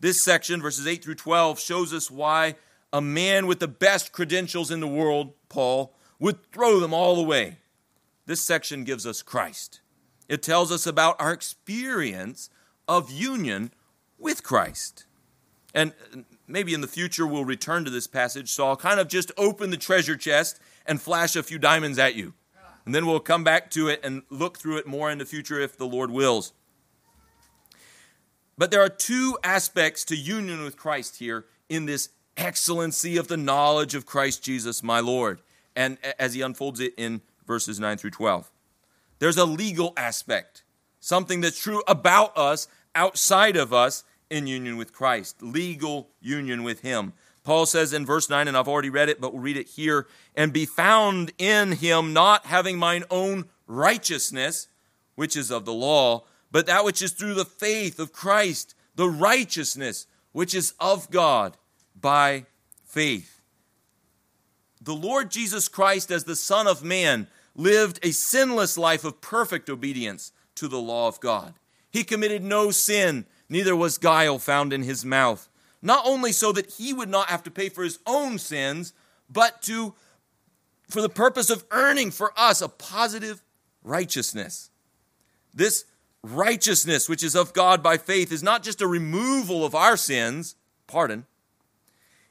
This 0.00 0.24
section, 0.24 0.60
verses 0.60 0.86
8 0.86 1.02
through 1.04 1.14
12, 1.14 1.60
shows 1.60 1.92
us 1.92 2.10
why 2.10 2.56
a 2.92 3.00
man 3.00 3.46
with 3.46 3.60
the 3.60 3.68
best 3.68 4.12
credentials 4.12 4.70
in 4.70 4.80
the 4.80 4.86
world, 4.86 5.32
Paul, 5.48 5.94
would 6.18 6.50
throw 6.52 6.80
them 6.80 6.94
all 6.94 7.18
away. 7.18 7.58
This 8.26 8.40
section 8.40 8.84
gives 8.84 9.06
us 9.06 9.22
Christ. 9.22 9.80
It 10.28 10.42
tells 10.42 10.72
us 10.72 10.86
about 10.86 11.20
our 11.20 11.32
experience 11.32 12.50
of 12.88 13.10
union 13.10 13.72
with 14.18 14.42
Christ. 14.42 15.04
And 15.74 15.92
maybe 16.46 16.72
in 16.72 16.80
the 16.80 16.86
future 16.86 17.26
we'll 17.26 17.44
return 17.44 17.84
to 17.84 17.90
this 17.90 18.06
passage, 18.06 18.50
so 18.50 18.66
I'll 18.66 18.76
kind 18.76 19.00
of 19.00 19.08
just 19.08 19.32
open 19.36 19.70
the 19.70 19.76
treasure 19.76 20.16
chest 20.16 20.60
and 20.86 21.00
flash 21.00 21.36
a 21.36 21.42
few 21.42 21.58
diamonds 21.58 21.98
at 21.98 22.14
you. 22.14 22.34
And 22.84 22.94
then 22.94 23.06
we'll 23.06 23.20
come 23.20 23.44
back 23.44 23.70
to 23.72 23.88
it 23.88 24.00
and 24.04 24.22
look 24.30 24.58
through 24.58 24.76
it 24.76 24.86
more 24.86 25.10
in 25.10 25.18
the 25.18 25.24
future 25.24 25.58
if 25.58 25.76
the 25.76 25.86
Lord 25.86 26.10
wills. 26.10 26.52
But 28.56 28.70
there 28.70 28.82
are 28.82 28.88
two 28.88 29.36
aspects 29.42 30.04
to 30.06 30.16
union 30.16 30.62
with 30.62 30.76
Christ 30.76 31.18
here 31.18 31.46
in 31.68 31.86
this 31.86 32.10
excellency 32.36 33.16
of 33.16 33.28
the 33.28 33.36
knowledge 33.36 33.94
of 33.94 34.06
Christ 34.06 34.42
Jesus, 34.42 34.82
my 34.82 35.00
Lord. 35.00 35.40
And 35.74 35.98
as 36.18 36.34
he 36.34 36.40
unfolds 36.42 36.78
it 36.78 36.94
in 36.96 37.22
verses 37.46 37.80
9 37.80 37.96
through 37.96 38.10
12, 38.10 38.50
there's 39.18 39.36
a 39.36 39.44
legal 39.44 39.92
aspect, 39.96 40.62
something 41.00 41.40
that's 41.40 41.60
true 41.60 41.82
about 41.86 42.36
us, 42.36 42.68
outside 42.94 43.56
of 43.56 43.72
us, 43.72 44.04
in 44.30 44.46
union 44.46 44.76
with 44.76 44.92
Christ, 44.92 45.42
legal 45.42 46.08
union 46.20 46.62
with 46.62 46.80
him. 46.80 47.12
Paul 47.44 47.66
says 47.66 47.92
in 47.92 48.06
verse 48.06 48.30
9, 48.30 48.48
and 48.48 48.56
I've 48.56 48.68
already 48.68 48.90
read 48.90 49.08
it, 49.08 49.20
but 49.20 49.32
we'll 49.32 49.42
read 49.42 49.58
it 49.58 49.68
here, 49.68 50.06
and 50.34 50.52
be 50.52 50.64
found 50.64 51.32
in 51.38 51.72
him, 51.72 52.12
not 52.12 52.46
having 52.46 52.78
mine 52.78 53.04
own 53.10 53.44
righteousness, 53.66 54.68
which 55.14 55.36
is 55.36 55.50
of 55.50 55.64
the 55.64 55.74
law, 55.74 56.24
but 56.50 56.66
that 56.66 56.84
which 56.84 57.02
is 57.02 57.12
through 57.12 57.34
the 57.34 57.44
faith 57.44 57.98
of 57.98 58.12
Christ, 58.12 58.74
the 58.94 59.08
righteousness 59.08 60.06
which 60.32 60.54
is 60.54 60.72
of 60.80 61.10
God 61.10 61.56
by 62.00 62.46
faith. 62.84 63.42
The 64.80 64.94
Lord 64.94 65.30
Jesus 65.30 65.68
Christ, 65.68 66.10
as 66.10 66.24
the 66.24 66.36
Son 66.36 66.66
of 66.66 66.82
Man, 66.82 67.26
lived 67.54 68.00
a 68.02 68.10
sinless 68.10 68.76
life 68.76 69.04
of 69.04 69.20
perfect 69.20 69.70
obedience 69.70 70.32
to 70.56 70.68
the 70.68 70.80
law 70.80 71.08
of 71.08 71.20
God. 71.20 71.54
He 71.90 72.04
committed 72.04 72.42
no 72.42 72.70
sin, 72.70 73.26
neither 73.48 73.76
was 73.76 73.98
guile 73.98 74.38
found 74.38 74.72
in 74.72 74.82
his 74.82 75.04
mouth. 75.04 75.48
Not 75.80 76.04
only 76.06 76.32
so 76.32 76.50
that 76.52 76.72
he 76.72 76.92
would 76.92 77.08
not 77.08 77.28
have 77.28 77.42
to 77.44 77.50
pay 77.50 77.68
for 77.68 77.84
his 77.84 77.98
own 78.06 78.38
sins, 78.38 78.92
but 79.28 79.62
to 79.62 79.94
for 80.88 81.00
the 81.00 81.08
purpose 81.08 81.50
of 81.50 81.64
earning 81.70 82.10
for 82.10 82.32
us 82.36 82.60
a 82.60 82.68
positive 82.68 83.42
righteousness. 83.82 84.70
This 85.52 85.84
righteousness, 86.22 87.08
which 87.08 87.22
is 87.22 87.34
of 87.34 87.52
God 87.52 87.82
by 87.82 87.96
faith, 87.96 88.32
is 88.32 88.42
not 88.42 88.62
just 88.62 88.82
a 88.82 88.86
removal 88.86 89.64
of 89.64 89.74
our 89.74 89.96
sins, 89.96 90.56
pardon, 90.86 91.26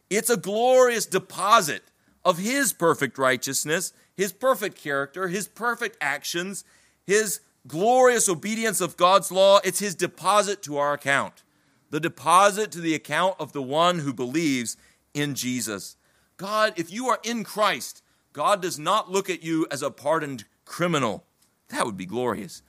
it's 0.09 0.29
a 0.29 0.37
glorious 0.37 1.05
deposit 1.05 1.83
of 2.25 2.37
His 2.37 2.73
perfect 2.73 3.17
righteousness, 3.17 3.93
His 4.15 4.31
perfect 4.31 4.77
character, 4.77 5.27
His 5.27 5.47
perfect 5.47 5.97
actions, 6.01 6.63
His 7.05 7.39
glorious 7.67 8.29
obedience 8.29 8.81
of 8.81 8.97
God's 8.97 9.31
law. 9.31 9.59
It's 9.63 9.79
His 9.79 9.95
deposit 9.95 10.61
to 10.63 10.77
our 10.77 10.93
account, 10.93 11.43
the 11.89 11.99
deposit 11.99 12.71
to 12.71 12.81
the 12.81 12.95
account 12.95 13.35
of 13.39 13.53
the 13.53 13.61
one 13.61 13.99
who 13.99 14.13
believes 14.13 14.77
in 15.13 15.35
Jesus. 15.35 15.97
God, 16.37 16.73
if 16.75 16.91
you 16.91 17.07
are 17.07 17.19
in 17.23 17.43
Christ, 17.43 18.03
God 18.33 18.61
does 18.61 18.79
not 18.79 19.11
look 19.11 19.29
at 19.29 19.43
you 19.43 19.67
as 19.69 19.81
a 19.81 19.91
pardoned 19.91 20.45
criminal. 20.65 21.23
That 21.69 21.85
would 21.85 21.97
be 21.97 22.05
glorious 22.05 22.63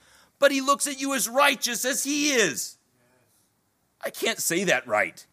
but 0.45 0.53
he 0.53 0.61
looks 0.61 0.87
at 0.87 1.01
you 1.01 1.15
as 1.15 1.27
righteous 1.27 1.87
as 1.87 2.05
he 2.05 2.33
is. 2.33 2.77
I 4.05 4.11
can't 4.11 4.39
say 4.39 4.65
that 4.65 4.87
right. 4.87 5.27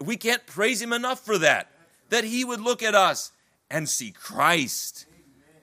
We 0.00 0.16
can't 0.16 0.46
praise 0.46 0.80
him 0.80 0.92
enough 0.92 1.18
for 1.18 1.38
that. 1.38 1.72
That 2.10 2.22
he 2.22 2.44
would 2.44 2.60
look 2.60 2.80
at 2.80 2.94
us 2.94 3.32
and 3.68 3.88
see 3.88 4.12
Christ. 4.12 5.06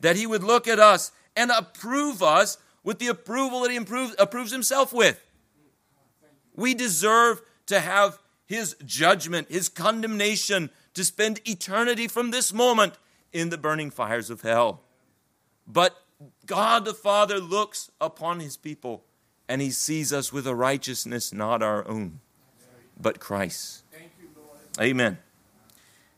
That 0.06 0.18
he 0.18 0.28
would 0.28 0.44
look 0.44 0.68
at 0.68 0.78
us 0.78 1.12
and 1.36 1.50
approve 1.50 2.22
us 2.22 2.60
with 2.84 3.00
the 3.00 3.08
approval 3.08 3.62
that 3.62 3.72
he 3.72 3.76
improves, 3.76 4.14
approves 4.20 4.52
himself 4.52 4.94
with. 4.94 5.20
We 6.56 6.76
deserve 6.76 7.42
to 7.66 7.80
have 7.80 8.20
his 8.46 8.76
judgment, 8.86 9.50
his 9.50 9.68
condemnation, 9.68 10.70
to 10.94 11.04
spend 11.04 11.42
eternity 11.44 12.08
from 12.08 12.30
this 12.30 12.54
moment 12.54 13.00
in 13.34 13.50
the 13.50 13.58
burning 13.58 13.90
fires 13.90 14.30
of 14.30 14.42
hell. 14.42 14.84
But 15.66 15.96
God 16.46 16.86
the 16.86 16.94
Father 16.94 17.40
looks 17.40 17.90
upon 18.00 18.42
his 18.42 18.58
people 18.58 19.06
and 19.50 19.60
he 19.60 19.72
sees 19.72 20.14
us 20.14 20.32
with 20.32 20.46
a 20.46 20.54
righteousness 20.54 21.34
not 21.34 21.64
our 21.64 21.88
own, 21.88 22.20
but 22.96 23.20
Christ. 23.20 23.84
Amen. 24.80 25.18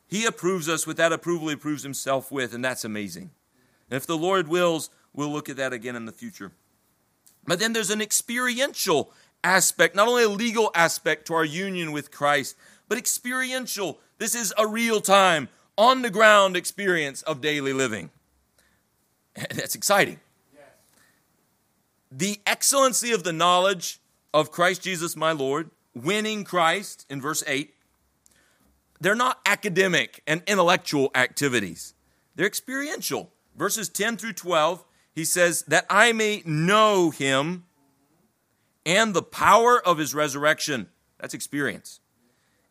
He 0.09 0.25
approves 0.25 0.67
us 0.67 0.85
with 0.85 0.97
that 0.97 1.13
approval 1.13 1.47
he 1.47 1.53
approves 1.53 1.83
himself 1.83 2.33
with, 2.33 2.53
and 2.53 2.65
that's 2.65 2.83
amazing. 2.83 3.31
And 3.89 3.97
if 3.97 4.05
the 4.05 4.17
Lord 4.17 4.47
wills, 4.47 4.89
we'll 5.13 5.31
look 5.31 5.49
at 5.49 5.57
that 5.57 5.73
again 5.73 5.95
in 5.95 6.05
the 6.05 6.11
future. 6.11 6.51
But 7.45 7.59
then 7.59 7.73
there's 7.73 7.89
an 7.89 8.01
experiential 8.01 9.11
aspect, 9.43 9.95
not 9.95 10.07
only 10.07 10.23
a 10.23 10.29
legal 10.29 10.71
aspect 10.75 11.27
to 11.27 11.33
our 11.33 11.45
union 11.45 11.91
with 11.91 12.11
Christ, 12.11 12.57
but 12.89 12.97
experiential. 12.97 13.99
This 14.17 14.35
is 14.35 14.53
a 14.57 14.67
real 14.67 14.99
time, 14.99 15.47
on 15.77 16.01
the 16.01 16.09
ground 16.09 16.57
experience 16.57 17.21
of 17.21 17.39
daily 17.39 17.71
living. 17.71 18.09
That's 19.35 19.75
exciting. 19.75 20.19
The 22.11 22.39
excellency 22.45 23.11
of 23.11 23.23
the 23.23 23.33
knowledge 23.33 23.99
of 24.33 24.51
Christ 24.51 24.81
Jesus 24.81 25.15
my 25.15 25.31
Lord, 25.31 25.69
winning 25.93 26.43
Christ 26.43 27.05
in 27.09 27.21
verse 27.21 27.43
8, 27.45 27.73
they're 28.99 29.15
not 29.15 29.39
academic 29.45 30.23
and 30.25 30.41
intellectual 30.47 31.11
activities, 31.15 31.93
they're 32.35 32.47
experiential. 32.47 33.31
Verses 33.57 33.89
10 33.89 34.17
through 34.17 34.33
12, 34.33 34.85
he 35.13 35.25
says, 35.25 35.63
That 35.63 35.85
I 35.89 36.13
may 36.13 36.43
know 36.45 37.09
him 37.09 37.65
and 38.85 39.13
the 39.13 39.23
power 39.23 39.85
of 39.85 39.97
his 39.97 40.13
resurrection. 40.13 40.87
That's 41.19 41.33
experience. 41.33 41.99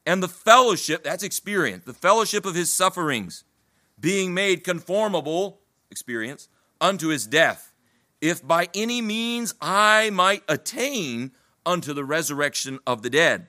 And 0.06 0.22
the 0.22 0.28
fellowship, 0.28 1.02
that's 1.02 1.24
experience. 1.24 1.84
The 1.84 1.92
fellowship 1.92 2.46
of 2.46 2.54
his 2.54 2.72
sufferings, 2.72 3.44
being 3.98 4.32
made 4.32 4.62
conformable, 4.62 5.60
experience, 5.90 6.48
unto 6.80 7.08
his 7.08 7.26
death, 7.26 7.72
if 8.20 8.46
by 8.46 8.68
any 8.74 9.02
means 9.02 9.54
I 9.60 10.10
might 10.10 10.42
attain 10.48 11.32
unto 11.64 11.92
the 11.92 12.04
resurrection 12.04 12.78
of 12.86 13.02
the 13.02 13.10
dead. 13.10 13.48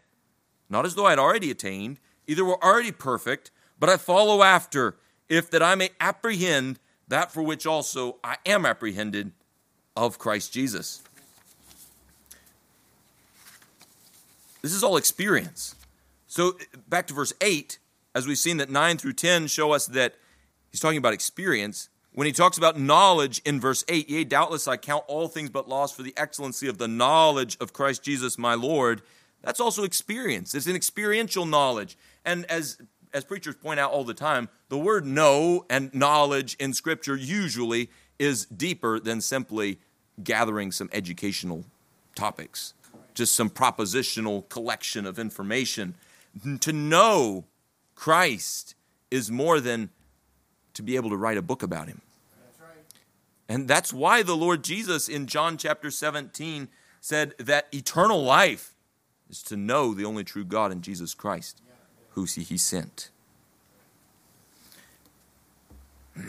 Not 0.69 0.85
as 0.85 0.95
though 0.95 1.05
I 1.05 1.11
had 1.11 1.19
already 1.19 1.51
attained, 1.51 1.99
either 2.25 2.43
were 2.43 2.61
already 2.63 2.91
perfect, 2.91 3.51
but 3.79 3.89
I 3.89 3.97
follow 3.97 4.41
after, 4.41 4.97
if 5.29 5.49
that 5.51 5.61
I 5.61 5.75
may 5.75 5.91
apprehend 5.99 6.79
that 7.07 7.31
for 7.31 7.41
which 7.41 7.65
also 7.65 8.17
I 8.23 8.37
am 8.45 8.65
apprehended 8.65 9.31
of 9.95 10.19
Christ 10.19 10.53
Jesus. 10.53 11.01
This 14.61 14.73
is 14.73 14.83
all 14.83 14.97
experience. 14.97 15.75
So, 16.27 16.57
back 16.87 17.07
to 17.07 17.13
verse 17.13 17.33
8, 17.41 17.79
as 18.13 18.27
we've 18.27 18.37
seen 18.37 18.57
that 18.57 18.69
9 18.69 18.97
through 18.97 19.13
10 19.13 19.47
show 19.47 19.71
us 19.71 19.87
that 19.87 20.15
he's 20.71 20.81
talking 20.81 20.97
about 20.97 21.13
experience, 21.13 21.89
when 22.11 22.25
he 22.25 22.33
talks 22.33 22.57
about 22.57 22.79
knowledge 22.79 23.41
in 23.45 23.61
verse 23.61 23.85
8, 23.87 24.09
yea, 24.09 24.23
doubtless 24.23 24.67
I 24.67 24.75
count 24.75 25.03
all 25.07 25.27
things 25.27 25.49
but 25.51 25.69
loss 25.69 25.93
for 25.93 26.03
the 26.03 26.13
excellency 26.17 26.67
of 26.67 26.79
the 26.79 26.87
knowledge 26.87 27.57
of 27.59 27.73
Christ 27.73 28.03
Jesus 28.03 28.37
my 28.37 28.55
Lord, 28.55 29.03
that's 29.41 29.59
also 29.59 29.83
experience. 29.83 30.55
It's 30.55 30.67
an 30.67 30.75
experiential 30.75 31.45
knowledge. 31.45 31.97
And 32.25 32.45
as 32.45 32.79
as 33.13 33.23
preachers 33.23 33.55
point 33.55 33.79
out 33.79 33.91
all 33.91 34.03
the 34.03 34.13
time, 34.13 34.49
the 34.69 34.77
word 34.77 35.05
know 35.05 35.65
and 35.69 35.93
knowledge 35.93 36.55
in 36.59 36.73
Scripture 36.73 37.15
usually 37.15 37.89
is 38.19 38.45
deeper 38.45 38.99
than 38.99 39.21
simply 39.21 39.79
gathering 40.23 40.71
some 40.71 40.89
educational 40.91 41.65
topics, 42.15 42.73
just 43.13 43.35
some 43.35 43.49
propositional 43.49 44.47
collection 44.49 45.05
of 45.05 45.19
information. 45.19 45.95
To 46.61 46.73
know 46.73 47.45
Christ 47.95 48.75
is 49.11 49.31
more 49.31 49.59
than 49.59 49.89
to 50.73 50.83
be 50.83 50.95
able 50.95 51.09
to 51.09 51.17
write 51.17 51.37
a 51.37 51.41
book 51.41 51.63
about 51.63 51.87
him. 51.87 52.01
And 53.49 53.67
that's 53.67 53.93
why 53.93 54.23
the 54.23 54.35
Lord 54.35 54.63
Jesus 54.63 55.07
in 55.07 55.25
John 55.25 55.57
chapter 55.57 55.89
17 55.89 56.67
said 56.99 57.33
that 57.39 57.67
eternal 57.71 58.21
life 58.21 58.73
is 59.29 59.41
to 59.43 59.55
know 59.55 59.93
the 59.93 60.05
only 60.05 60.23
true 60.23 60.43
God 60.43 60.71
in 60.71 60.81
Jesus 60.81 61.13
Christ, 61.13 61.61
who 62.25 62.41
he 62.41 62.57
sent. 62.57 63.09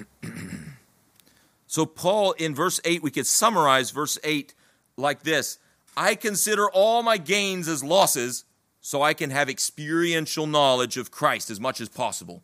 so, 1.67 1.87
Paul 1.87 2.33
in 2.33 2.55
verse 2.55 2.81
8, 2.85 3.03
we 3.03 3.11
could 3.11 3.27
summarize 3.27 3.91
verse 3.91 4.19
8 4.23 4.55
like 4.97 5.23
this 5.23 5.59
I 5.97 6.15
consider 6.15 6.71
all 6.71 7.03
my 7.03 7.17
gains 7.17 7.69
as 7.69 7.83
losses 7.83 8.45
so 8.81 9.03
I 9.03 9.15
can 9.15 9.31
have 9.31 9.49
experiential 9.49 10.47
knowledge 10.47 10.97
of 10.97 11.11
Christ 11.11 11.51
as 11.51 11.59
much 11.59 11.81
as 11.81 11.89
possible 11.89 12.43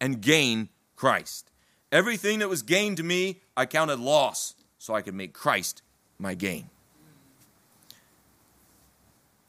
and 0.00 0.20
gain 0.20 0.70
Christ. 0.96 1.50
Everything 1.92 2.40
that 2.40 2.48
was 2.48 2.62
gained 2.62 2.96
to 2.96 3.02
me, 3.02 3.40
I 3.56 3.66
counted 3.66 4.00
loss 4.00 4.54
so 4.78 4.94
I 4.94 5.02
could 5.02 5.14
make 5.14 5.32
Christ 5.32 5.82
my 6.18 6.34
gain. 6.34 6.70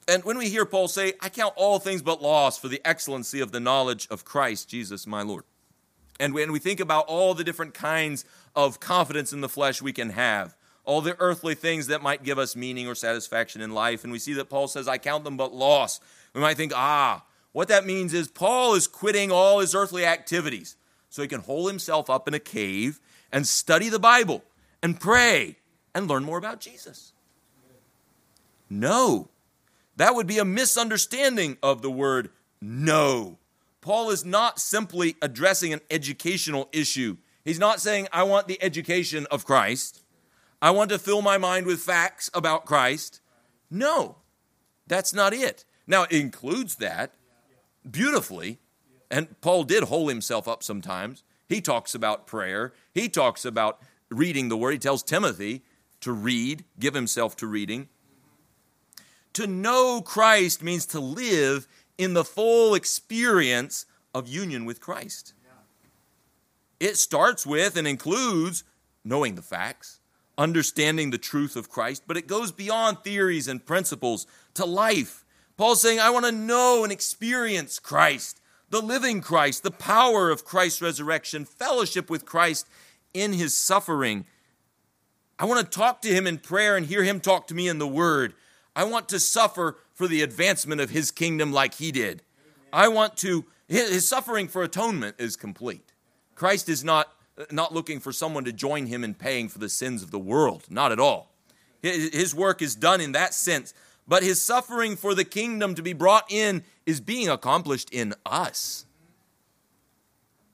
And 0.07 0.23
when 0.23 0.37
we 0.37 0.49
hear 0.49 0.65
Paul 0.65 0.87
say, 0.87 1.13
I 1.21 1.29
count 1.29 1.53
all 1.57 1.79
things 1.79 2.01
but 2.01 2.21
loss 2.21 2.57
for 2.57 2.69
the 2.69 2.81
excellency 2.85 3.41
of 3.41 3.51
the 3.51 3.59
knowledge 3.59 4.07
of 4.09 4.23
Christ 4.23 4.69
Jesus 4.69 5.05
my 5.05 5.21
Lord. 5.21 5.43
And 6.19 6.33
when 6.33 6.51
we 6.51 6.59
think 6.59 6.79
about 6.79 7.05
all 7.07 7.33
the 7.33 7.43
different 7.43 7.73
kinds 7.73 8.25
of 8.55 8.79
confidence 8.79 9.33
in 9.33 9.41
the 9.41 9.49
flesh 9.49 9.81
we 9.81 9.93
can 9.93 10.11
have, 10.11 10.55
all 10.85 11.01
the 11.01 11.17
earthly 11.19 11.53
things 11.53 11.87
that 11.87 12.01
might 12.01 12.23
give 12.23 12.39
us 12.39 12.55
meaning 12.55 12.87
or 12.87 12.95
satisfaction 12.95 13.61
in 13.61 13.73
life, 13.73 14.03
and 14.03 14.13
we 14.13 14.19
see 14.19 14.33
that 14.33 14.49
Paul 14.49 14.67
says, 14.67 14.87
I 14.87 14.97
count 14.97 15.25
them 15.25 15.35
but 15.35 15.53
loss. 15.53 15.99
We 16.33 16.41
might 16.41 16.57
think, 16.57 16.71
ah, 16.73 17.25
What 17.51 17.67
that 17.67 17.85
means 17.85 18.13
is 18.13 18.29
Paul 18.29 18.75
is 18.75 18.87
quitting 18.87 19.31
all 19.31 19.59
his 19.59 19.75
earthly 19.75 20.05
activities 20.05 20.77
so 21.09 21.21
he 21.21 21.27
can 21.27 21.41
hole 21.41 21.67
himself 21.67 22.09
up 22.09 22.27
in 22.27 22.33
a 22.33 22.39
cave 22.39 22.99
and 23.31 23.45
study 23.45 23.89
the 23.89 23.99
Bible 23.99 24.43
and 24.81 24.99
pray 24.99 25.57
and 25.93 26.07
learn 26.07 26.23
more 26.23 26.37
about 26.37 26.61
Jesus. 26.61 27.13
No, 28.69 29.29
that 29.97 30.15
would 30.15 30.27
be 30.27 30.39
a 30.39 30.45
misunderstanding 30.45 31.57
of 31.61 31.81
the 31.81 31.91
word 31.91 32.29
know. 32.61 33.37
Paul 33.81 34.09
is 34.09 34.25
not 34.25 34.59
simply 34.59 35.15
addressing 35.21 35.73
an 35.73 35.81
educational 35.89 36.69
issue. 36.71 37.17
He's 37.43 37.59
not 37.59 37.79
saying, 37.79 38.07
I 38.11 38.23
want 38.23 38.47
the 38.47 38.61
education 38.61 39.27
of 39.31 39.45
Christ. 39.45 40.03
I 40.61 40.71
want 40.71 40.89
to 40.89 40.99
fill 40.99 41.21
my 41.21 41.37
mind 41.37 41.65
with 41.65 41.79
facts 41.79 42.29
about 42.33 42.65
Christ. 42.65 43.21
No, 43.69 44.17
that's 44.87 45.13
not 45.13 45.33
it. 45.33 45.65
Now, 45.85 46.03
it 46.03 46.11
includes 46.11 46.75
that 46.75 47.13
beautifully, 47.89 48.59
and 49.09 49.39
Paul 49.41 49.63
did 49.63 49.83
hole 49.83 50.09
himself 50.09 50.47
up 50.47 50.63
sometimes. 50.63 51.23
He 51.47 51.61
talks 51.61 51.95
about 51.95 52.27
prayer, 52.27 52.73
he 52.93 53.07
talks 53.07 53.45
about 53.45 53.79
reading 54.09 54.49
the 54.49 54.57
word. 54.57 54.73
He 54.73 54.79
tells 54.79 55.03
Timothy 55.03 55.63
to 56.01 56.11
read, 56.11 56.65
give 56.79 56.93
himself 56.93 57.35
to 57.37 57.47
reading. 57.47 57.89
To 59.37 59.45
know 59.45 60.01
Christ 60.01 60.63
means 60.63 60.87
to 60.87 60.99
live 60.99 61.67
in 61.95 62.15
the 62.15 62.23
full 62.23 62.73
experience 62.73 63.85
of 64.11 64.27
union 64.27 64.65
with 64.65 64.81
Christ. 64.81 65.35
It 66.79 66.97
starts 66.97 67.45
with 67.45 67.77
and 67.77 67.87
includes 67.87 68.63
knowing 69.03 69.35
the 69.35 69.43
facts, 69.43 69.99
understanding 70.39 71.11
the 71.11 71.19
truth 71.19 71.55
of 71.55 71.69
Christ, 71.69 72.05
but 72.07 72.17
it 72.17 72.25
goes 72.25 72.51
beyond 72.51 73.03
theories 73.03 73.47
and 73.47 73.63
principles 73.63 74.25
to 74.55 74.65
life. 74.65 75.23
Paul's 75.55 75.81
saying, 75.81 75.99
I 75.99 76.09
want 76.09 76.25
to 76.25 76.31
know 76.31 76.81
and 76.81 76.91
experience 76.91 77.77
Christ, 77.77 78.41
the 78.71 78.81
living 78.81 79.21
Christ, 79.21 79.61
the 79.61 79.69
power 79.69 80.31
of 80.31 80.45
Christ's 80.45 80.81
resurrection, 80.81 81.45
fellowship 81.45 82.09
with 82.09 82.25
Christ 82.25 82.67
in 83.13 83.33
his 83.33 83.55
suffering. 83.55 84.25
I 85.37 85.45
want 85.45 85.63
to 85.63 85.77
talk 85.77 86.01
to 86.01 86.07
him 86.07 86.25
in 86.25 86.39
prayer 86.39 86.75
and 86.75 86.87
hear 86.87 87.03
him 87.03 87.19
talk 87.19 87.45
to 87.49 87.53
me 87.53 87.67
in 87.67 87.77
the 87.77 87.87
word. 87.87 88.33
I 88.77 88.83
want 88.83 89.09
to 89.09 89.19
suffer 89.19 89.79
for 89.95 90.07
the 90.07 90.21
advancement 90.21 90.79
of 90.79 90.91
his 90.91 91.09
kingdom 91.09 91.51
like 91.51 91.73
he 91.73 91.91
did. 91.91 92.21
I 92.71 92.89
want 92.89 93.17
to, 93.17 93.45
his 93.67 94.07
suffering 94.07 94.47
for 94.47 94.61
atonement 94.61 95.15
is 95.17 95.35
complete. 95.35 95.93
Christ 96.35 96.69
is 96.69 96.83
not, 96.83 97.11
not 97.49 97.73
looking 97.73 97.99
for 97.99 98.11
someone 98.11 98.45
to 98.45 98.53
join 98.53 98.85
him 98.85 99.03
in 99.03 99.15
paying 99.15 99.49
for 99.49 99.57
the 99.57 99.67
sins 99.67 100.03
of 100.03 100.11
the 100.11 100.19
world, 100.19 100.65
not 100.69 100.91
at 100.91 100.99
all. 100.99 101.31
His 101.81 102.35
work 102.35 102.61
is 102.61 102.75
done 102.75 103.01
in 103.01 103.13
that 103.13 103.33
sense, 103.33 103.73
but 104.07 104.21
his 104.21 104.39
suffering 104.39 104.95
for 104.95 105.15
the 105.15 105.25
kingdom 105.25 105.73
to 105.73 105.81
be 105.81 105.93
brought 105.93 106.31
in 106.31 106.63
is 106.85 107.01
being 107.01 107.29
accomplished 107.29 107.89
in 107.91 108.13
us. 108.27 108.85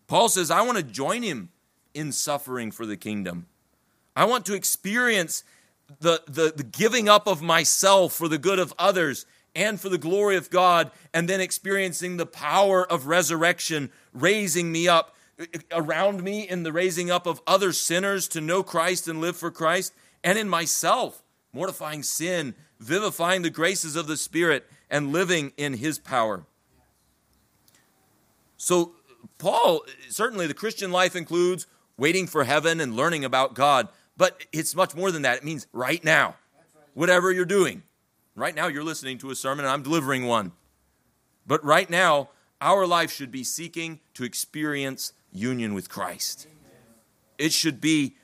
Paul 0.08 0.30
says, 0.30 0.50
I 0.50 0.62
want 0.62 0.78
to 0.78 0.84
join 0.84 1.24
him 1.24 1.50
in 1.94 2.14
suffering 2.14 2.72
for 2.72 2.86
the 2.86 2.96
kingdom. 2.96 3.48
I 4.16 4.24
want 4.24 4.46
to 4.46 4.54
experience 4.54 5.44
the, 6.00 6.22
the, 6.28 6.54
the 6.56 6.64
giving 6.64 7.10
up 7.10 7.28
of 7.28 7.42
myself 7.42 8.14
for 8.14 8.28
the 8.28 8.38
good 8.38 8.60
of 8.60 8.74
others 8.78 9.26
and 9.56 9.80
for 9.80 9.90
the 9.90 9.98
glory 9.98 10.36
of 10.36 10.50
God, 10.50 10.92
and 11.14 11.30
then 11.30 11.40
experiencing 11.40 12.18
the 12.18 12.26
power 12.26 12.90
of 12.92 13.08
resurrection, 13.08 13.92
raising 14.12 14.72
me 14.72 14.88
up 14.88 15.16
uh, 15.40 15.46
around 15.72 16.24
me 16.24 16.48
in 16.48 16.64
the 16.64 16.72
raising 16.72 17.12
up 17.12 17.28
of 17.28 17.42
other 17.46 17.72
sinners 17.72 18.28
to 18.30 18.42
know 18.42 18.64
Christ 18.64 19.08
and 19.08 19.22
live 19.22 19.38
for 19.38 19.52
Christ, 19.52 19.94
and 20.24 20.40
in 20.40 20.50
myself, 20.50 21.22
mortifying 21.52 22.02
sin, 22.02 22.56
vivifying 22.80 23.44
the 23.44 23.50
graces 23.50 23.96
of 23.96 24.08
the 24.08 24.18
Spirit, 24.18 24.66
and 24.90 25.12
living 25.12 25.54
in 25.56 25.74
His 25.74 26.00
power. 26.00 26.46
So, 28.58 28.94
Paul, 29.38 29.86
certainly 30.10 30.48
the 30.48 30.54
Christian 30.54 30.92
life 30.92 31.16
includes 31.16 31.68
waiting 31.98 32.28
for 32.28 32.44
heaven 32.44 32.80
and 32.80 32.96
learning 32.96 33.24
about 33.24 33.54
God, 33.54 33.88
but 34.18 34.46
it's 34.52 34.76
much 34.76 34.96
more 34.96 35.12
than 35.12 35.24
that. 35.24 35.38
It 35.38 35.44
means 35.44 35.68
right 35.74 36.04
now, 36.04 36.36
whatever 36.94 37.32
you're 37.32 37.46
doing. 37.46 37.84
Right 38.36 38.56
now, 38.56 38.68
you're 38.68 38.84
listening 38.84 39.18
to 39.20 39.32
a 39.32 39.36
sermon 39.36 39.66
and 39.66 39.72
I'm 39.72 39.84
delivering 39.84 40.26
one. 40.26 40.54
But 41.46 41.64
right 41.64 41.90
now, 41.90 42.30
our 42.62 42.88
life 42.88 43.12
should 43.12 43.32
be 43.32 43.44
seeking 43.44 44.00
to 44.16 44.24
experience 44.24 45.14
union 45.32 45.74
with 45.74 45.90
Christ. 45.90 46.48
It 47.38 47.52
should 47.52 47.82
be, 47.82 48.16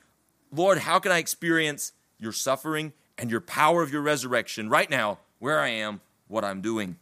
Lord, 0.52 0.78
how 0.78 0.98
can 0.98 1.12
I 1.12 1.18
experience 1.18 1.92
your 2.18 2.32
suffering 2.32 2.92
and 3.18 3.30
your 3.30 3.40
power 3.40 3.82
of 3.82 3.92
your 3.92 4.02
resurrection 4.02 4.68
right 4.68 4.88
now, 4.88 5.18
where 5.38 5.60
I 5.60 5.68
am, 5.68 6.00
what 6.28 6.44
I'm 6.44 6.60
doing? 6.60 6.96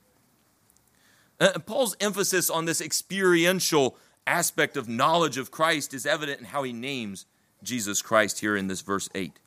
Uh, 1.41 1.59
Paul's 1.61 1.97
emphasis 2.01 2.51
on 2.51 2.64
this 2.64 2.80
experiential 2.80 3.97
aspect 4.26 4.76
of 4.76 4.89
knowledge 4.89 5.39
of 5.39 5.51
Christ 5.51 5.95
is 5.95 6.05
evident 6.05 6.41
in 6.41 6.47
how 6.47 6.64
he 6.64 6.72
names 6.72 7.26
Jesus 7.63 8.03
Christ 8.03 8.41
here 8.41 8.57
in 8.57 8.69
this 8.69 8.81
verse 8.81 9.09
8. 9.15 9.33
He 9.33 9.41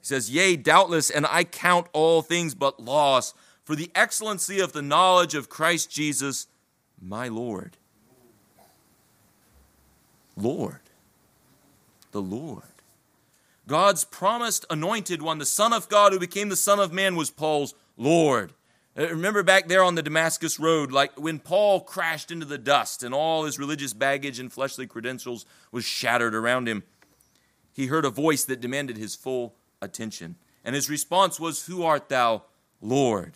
says, 0.00 0.30
Yea, 0.30 0.56
doubtless, 0.56 1.10
and 1.10 1.26
I 1.26 1.44
count 1.44 1.86
all 1.92 2.22
things 2.22 2.54
but 2.54 2.80
loss 2.80 3.34
for 3.64 3.76
the 3.76 3.90
excellency 3.94 4.60
of 4.60 4.72
the 4.72 4.82
knowledge 4.82 5.34
of 5.34 5.48
Christ 5.48 5.90
Jesus, 5.90 6.46
my 7.00 7.28
Lord. 7.28 7.76
Lord. 10.36 10.80
The 12.10 12.22
Lord. 12.22 12.62
God's 13.66 14.04
promised 14.04 14.66
anointed 14.68 15.22
one, 15.22 15.38
the 15.38 15.46
Son 15.46 15.72
of 15.72 15.88
God 15.88 16.12
who 16.12 16.18
became 16.18 16.48
the 16.48 16.56
Son 16.56 16.80
of 16.80 16.92
Man, 16.92 17.16
was 17.16 17.30
Paul's 17.30 17.74
Lord. 17.96 18.52
Uh, 18.98 19.08
remember 19.08 19.42
back 19.42 19.68
there 19.68 19.82
on 19.82 19.94
the 19.94 20.02
Damascus 20.02 20.58
Road, 20.58 20.92
like 20.92 21.18
when 21.18 21.38
Paul 21.38 21.80
crashed 21.80 22.30
into 22.30 22.44
the 22.44 22.58
dust 22.58 23.02
and 23.02 23.14
all 23.14 23.44
his 23.44 23.58
religious 23.58 23.94
baggage 23.94 24.38
and 24.38 24.52
fleshly 24.52 24.86
credentials 24.86 25.46
was 25.70 25.84
shattered 25.84 26.34
around 26.34 26.68
him, 26.68 26.82
he 27.72 27.86
heard 27.86 28.04
a 28.04 28.10
voice 28.10 28.44
that 28.44 28.60
demanded 28.60 28.96
his 28.96 29.14
full 29.14 29.54
attention. 29.80 30.36
And 30.64 30.74
his 30.74 30.90
response 30.90 31.40
was, 31.40 31.66
Who 31.66 31.82
art 31.82 32.08
thou, 32.08 32.42
Lord? 32.80 33.34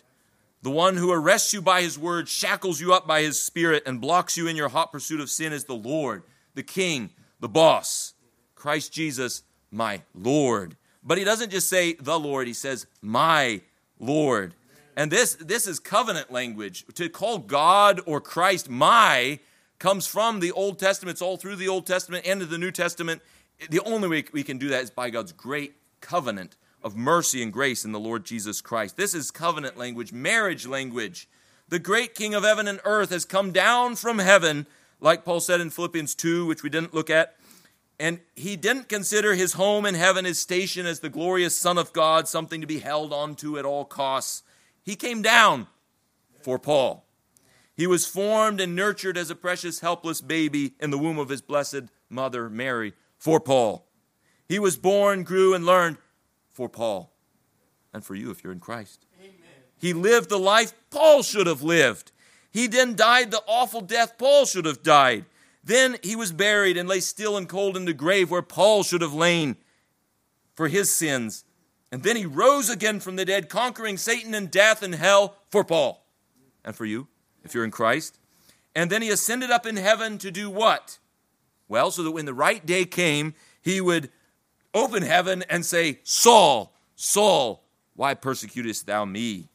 The 0.61 0.71
one 0.71 0.97
who 0.97 1.11
arrests 1.11 1.53
you 1.53 1.61
by 1.61 1.81
his 1.81 1.99
word, 1.99 2.27
shackles 2.27 2.81
you 2.81 2.93
up 2.93 3.07
by 3.07 3.21
his 3.21 3.41
spirit, 3.41 3.83
and 3.85 4.01
blocks 4.01 4.37
you 4.37 4.47
in 4.47 4.55
your 4.55 4.69
hot 4.69 4.91
pursuit 4.91 5.19
of 5.19 5.29
sin 5.29 5.53
is 5.53 5.65
the 5.65 5.75
Lord, 5.75 6.23
the 6.55 6.63
King, 6.63 7.11
the 7.39 7.49
boss, 7.49 8.13
Christ 8.55 8.91
Jesus, 8.91 9.43
my 9.71 10.01
Lord. 10.15 10.75
But 11.03 11.17
he 11.17 11.23
doesn't 11.23 11.51
just 11.51 11.69
say 11.69 11.93
the 11.93 12.19
Lord, 12.19 12.47
he 12.47 12.53
says, 12.53 12.87
My 13.01 13.61
Lord. 13.99 14.55
And 14.95 15.11
this, 15.11 15.35
this 15.35 15.67
is 15.67 15.79
covenant 15.79 16.31
language. 16.31 16.85
To 16.95 17.07
call 17.07 17.37
God 17.37 18.01
or 18.07 18.19
Christ 18.19 18.67
my 18.67 19.39
comes 19.77 20.07
from 20.07 20.39
the 20.39 20.51
Old 20.51 20.79
Testament. 20.79 21.13
It's 21.13 21.21
all 21.21 21.37
through 21.37 21.57
the 21.57 21.67
Old 21.67 21.85
Testament 21.85 22.25
and 22.25 22.41
the 22.41 22.57
New 22.57 22.71
Testament. 22.71 23.21
The 23.69 23.79
only 23.81 24.07
way 24.07 24.23
we 24.31 24.43
can 24.43 24.57
do 24.57 24.69
that 24.69 24.83
is 24.83 24.91
by 24.91 25.09
God's 25.09 25.31
great 25.31 25.75
covenant 25.99 26.55
of 26.83 26.95
mercy 26.95 27.41
and 27.41 27.51
grace 27.51 27.83
in 27.83 27.91
the 27.91 27.99
Lord 27.99 28.23
Jesus 28.23 28.61
Christ. 28.61 28.97
This 28.97 29.13
is 29.13 29.31
covenant 29.31 29.77
language, 29.77 30.13
marriage 30.13 30.67
language. 30.67 31.27
The 31.69 31.79
great 31.79 32.15
King 32.15 32.33
of 32.33 32.43
heaven 32.43 32.67
and 32.67 32.79
earth 32.85 33.09
has 33.09 33.25
come 33.25 33.51
down 33.51 33.95
from 33.95 34.19
heaven, 34.19 34.67
like 35.01 35.25
Paul 35.25 35.39
said 35.39 35.59
in 35.59 35.69
Philippians 35.69 36.15
2, 36.15 36.45
which 36.45 36.63
we 36.63 36.69
didn't 36.69 36.93
look 36.93 37.09
at. 37.09 37.35
And 37.99 38.19
he 38.35 38.55
didn't 38.55 38.89
consider 38.89 39.33
his 39.33 39.53
home 39.53 39.85
in 39.85 39.95
heaven, 39.95 40.23
his 40.23 40.39
station 40.39 40.85
as 40.85 40.99
the 40.99 41.09
glorious 41.09 41.57
Son 41.57 41.77
of 41.77 41.91
God, 41.93 42.27
something 42.27 42.61
to 42.61 42.67
be 42.67 42.79
held 42.79 43.11
onto 43.11 43.57
at 43.57 43.65
all 43.65 43.85
costs. 43.85 44.43
He 44.83 44.95
came 44.95 45.21
down 45.23 45.67
for 46.41 46.59
Paul. 46.59 47.05
He 47.75 47.87
was 47.87 48.05
formed 48.05 48.61
and 48.61 48.75
nurtured 48.75 49.17
as 49.17 49.29
a 49.29 49.35
precious, 49.35 49.79
helpless 49.79 50.21
baby 50.21 50.75
in 50.79 50.91
the 50.91 50.97
womb 50.97 51.17
of 51.17 51.29
his 51.29 51.41
blessed 51.41 51.83
mother, 52.09 52.49
Mary, 52.49 52.93
for 53.17 53.39
Paul. 53.39 53.85
He 54.47 54.59
was 54.59 54.77
born, 54.77 55.23
grew, 55.23 55.53
and 55.53 55.65
learned 55.65 55.97
for 56.51 56.69
Paul 56.69 57.11
and 57.93 58.03
for 58.03 58.15
you 58.15 58.31
if 58.31 58.43
you're 58.43 58.53
in 58.53 58.59
Christ. 58.59 59.05
Amen. 59.19 59.33
He 59.77 59.93
lived 59.93 60.29
the 60.29 60.39
life 60.39 60.73
Paul 60.89 61.23
should 61.23 61.47
have 61.47 61.61
lived. 61.61 62.11
He 62.51 62.67
then 62.67 62.95
died 62.95 63.31
the 63.31 63.43
awful 63.47 63.81
death 63.81 64.17
Paul 64.17 64.45
should 64.45 64.65
have 64.65 64.83
died. 64.83 65.25
Then 65.63 65.97
he 66.01 66.15
was 66.15 66.31
buried 66.31 66.77
and 66.77 66.87
lay 66.87 67.01
still 67.01 67.35
and 67.35 67.49
cold 67.49 67.75
in 67.75 67.85
the 67.85 67.93
grave 67.93 68.31
where 68.31 68.41
Paul 68.41 68.83
should 68.83 69.01
have 69.01 69.13
lain 69.13 69.57
for 70.55 70.69
his 70.69 70.93
sins. 70.93 71.43
And 71.91 72.03
then 72.03 72.15
he 72.15 72.25
rose 72.25 72.69
again 72.69 72.99
from 72.99 73.15
the 73.15 73.25
dead, 73.25 73.49
conquering 73.49 73.97
Satan 73.97 74.33
and 74.33 74.49
death 74.49 74.81
and 74.81 74.95
hell 74.95 75.35
for 75.49 75.63
Paul 75.63 76.05
and 76.63 76.75
for 76.75 76.85
you, 76.85 77.07
if 77.43 77.53
you're 77.53 77.63
in 77.63 77.71
Christ. 77.71 78.17
And 78.75 78.89
then 78.89 79.01
he 79.01 79.09
ascended 79.09 79.51
up 79.51 79.65
in 79.65 79.75
heaven 79.75 80.17
to 80.19 80.31
do 80.31 80.49
what? 80.49 80.99
Well, 81.67 81.91
so 81.91 82.03
that 82.03 82.11
when 82.11 82.25
the 82.25 82.33
right 82.33 82.65
day 82.65 82.85
came, 82.85 83.33
he 83.61 83.81
would 83.81 84.09
open 84.73 85.03
heaven 85.03 85.43
and 85.49 85.65
say, 85.65 85.99
Saul, 86.03 86.73
Saul, 86.95 87.63
why 87.95 88.13
persecutest 88.13 88.85
thou 88.85 89.05
me? 89.05 89.49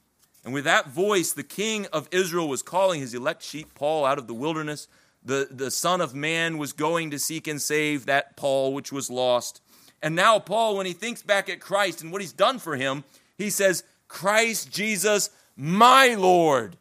And 0.44 0.52
with 0.52 0.64
that 0.64 0.88
voice, 0.88 1.32
the 1.32 1.44
king 1.44 1.86
of 1.92 2.08
Israel 2.10 2.48
was 2.48 2.62
calling 2.62 3.00
his 3.00 3.14
elect 3.14 3.42
sheep 3.42 3.74
Paul 3.74 4.04
out 4.04 4.18
of 4.18 4.26
the 4.26 4.34
wilderness. 4.34 4.88
The, 5.24 5.48
the 5.50 5.70
Son 5.70 6.00
of 6.00 6.14
Man 6.14 6.58
was 6.58 6.72
going 6.72 7.10
to 7.12 7.18
seek 7.18 7.46
and 7.46 7.62
save 7.62 8.06
that 8.06 8.36
Paul 8.36 8.74
which 8.74 8.90
was 8.90 9.08
lost. 9.08 9.62
And 10.02 10.16
now, 10.16 10.40
Paul, 10.40 10.76
when 10.76 10.86
he 10.86 10.92
thinks 10.92 11.22
back 11.22 11.48
at 11.48 11.60
Christ 11.60 12.02
and 12.02 12.10
what 12.10 12.20
he's 12.20 12.32
done 12.32 12.58
for 12.58 12.74
him, 12.74 13.04
he 13.38 13.50
says, 13.50 13.84
Christ 14.08 14.72
Jesus, 14.72 15.30
my 15.56 16.14
Lord. 16.14 16.76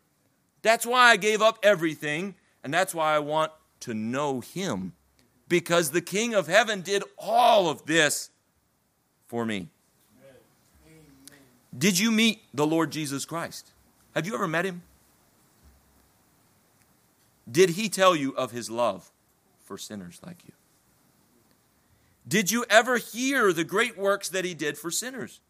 That's 0.63 0.85
why 0.85 1.11
I 1.11 1.17
gave 1.17 1.41
up 1.41 1.59
everything, 1.61 2.35
and 2.63 2.73
that's 2.73 2.95
why 2.95 3.15
I 3.15 3.19
want 3.19 3.51
to 3.81 3.93
know 3.93 4.39
him. 4.39 4.93
Because 5.51 5.91
the 5.91 5.99
King 5.99 6.33
of 6.33 6.47
heaven 6.47 6.79
did 6.79 7.03
all 7.17 7.67
of 7.67 7.85
this 7.85 8.29
for 9.27 9.45
me. 9.45 9.67
Did 11.77 11.99
you 11.99 12.09
meet 12.09 12.43
the 12.53 12.65
Lord 12.65 12.89
Jesus 12.89 13.25
Christ? 13.25 13.69
Have 14.15 14.25
you 14.25 14.33
ever 14.33 14.47
met 14.47 14.63
him? 14.63 14.81
Did 17.51 17.71
he 17.71 17.89
tell 17.89 18.15
you 18.15 18.33
of 18.37 18.51
his 18.51 18.69
love 18.69 19.11
for 19.65 19.77
sinners 19.77 20.21
like 20.25 20.37
you? 20.47 20.53
Did 22.25 22.49
you 22.49 22.63
ever 22.69 22.95
hear 22.95 23.51
the 23.51 23.65
great 23.65 23.97
works 23.97 24.29
that 24.29 24.45
he 24.45 24.53
did 24.53 24.77
for 24.77 24.89
sinners? 24.89 25.41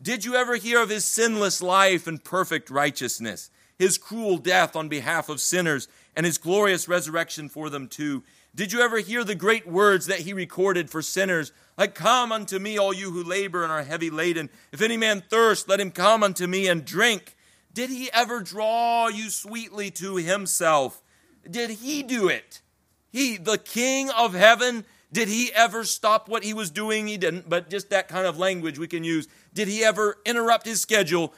Did 0.00 0.24
you 0.24 0.36
ever 0.36 0.56
hear 0.56 0.82
of 0.82 0.88
his 0.88 1.04
sinless 1.04 1.60
life 1.60 2.06
and 2.06 2.24
perfect 2.24 2.70
righteousness, 2.70 3.50
his 3.78 3.98
cruel 3.98 4.38
death 4.38 4.74
on 4.74 4.88
behalf 4.88 5.28
of 5.28 5.38
sinners, 5.38 5.86
and 6.16 6.24
his 6.24 6.38
glorious 6.38 6.88
resurrection 6.88 7.50
for 7.50 7.68
them 7.68 7.88
too? 7.88 8.22
Did 8.54 8.72
you 8.72 8.80
ever 8.80 8.98
hear 8.98 9.24
the 9.24 9.34
great 9.34 9.66
words 9.66 10.06
that 10.06 10.20
he 10.20 10.32
recorded 10.32 10.88
for 10.88 11.02
sinners? 11.02 11.50
Like, 11.76 11.94
Come 11.94 12.30
unto 12.30 12.60
me, 12.60 12.78
all 12.78 12.92
you 12.92 13.10
who 13.10 13.24
labor 13.24 13.64
and 13.64 13.72
are 13.72 13.82
heavy 13.82 14.10
laden. 14.10 14.48
If 14.70 14.80
any 14.80 14.96
man 14.96 15.24
thirst, 15.28 15.68
let 15.68 15.80
him 15.80 15.90
come 15.90 16.22
unto 16.22 16.46
me 16.46 16.68
and 16.68 16.84
drink. 16.84 17.34
Did 17.72 17.90
he 17.90 18.10
ever 18.12 18.40
draw 18.40 19.08
you 19.08 19.30
sweetly 19.30 19.90
to 19.92 20.16
himself? 20.16 21.02
Did 21.50 21.70
he 21.70 22.04
do 22.04 22.28
it? 22.28 22.62
He, 23.10 23.36
the 23.36 23.58
King 23.58 24.10
of 24.10 24.34
heaven, 24.34 24.84
did 25.12 25.26
he 25.26 25.52
ever 25.52 25.82
stop 25.82 26.28
what 26.28 26.44
he 26.44 26.54
was 26.54 26.70
doing? 26.70 27.08
He 27.08 27.16
didn't, 27.16 27.48
but 27.48 27.68
just 27.68 27.90
that 27.90 28.06
kind 28.06 28.26
of 28.26 28.38
language 28.38 28.78
we 28.78 28.86
can 28.86 29.02
use. 29.02 29.26
Did 29.52 29.66
he 29.66 29.84
ever 29.84 30.18
interrupt 30.24 30.66
his 30.66 30.80
schedule 30.80 31.34